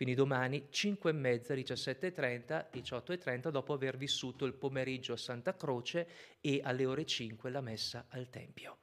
Quindi 0.00 0.16
domani 0.16 0.68
5 0.70 1.10
e 1.10 1.12
mezza, 1.12 1.52
17.30, 1.52 2.68
18.30, 2.72 3.50
dopo 3.50 3.74
aver 3.74 3.98
vissuto 3.98 4.46
il 4.46 4.54
pomeriggio 4.54 5.12
a 5.12 5.18
Santa 5.18 5.54
Croce 5.54 6.08
e 6.40 6.62
alle 6.64 6.86
ore 6.86 7.04
5 7.04 7.50
la 7.50 7.60
messa 7.60 8.06
al 8.08 8.30
Tempio. 8.30 8.78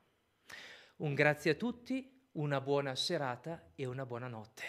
Un 0.98 1.16
grazie 1.16 1.50
a 1.50 1.56
tutti, 1.56 2.28
una 2.34 2.62
buona 2.62 2.94
serata 2.94 3.72
e 3.74 3.88
una 3.88 4.06
buona 4.06 4.28
notte. 4.28 4.64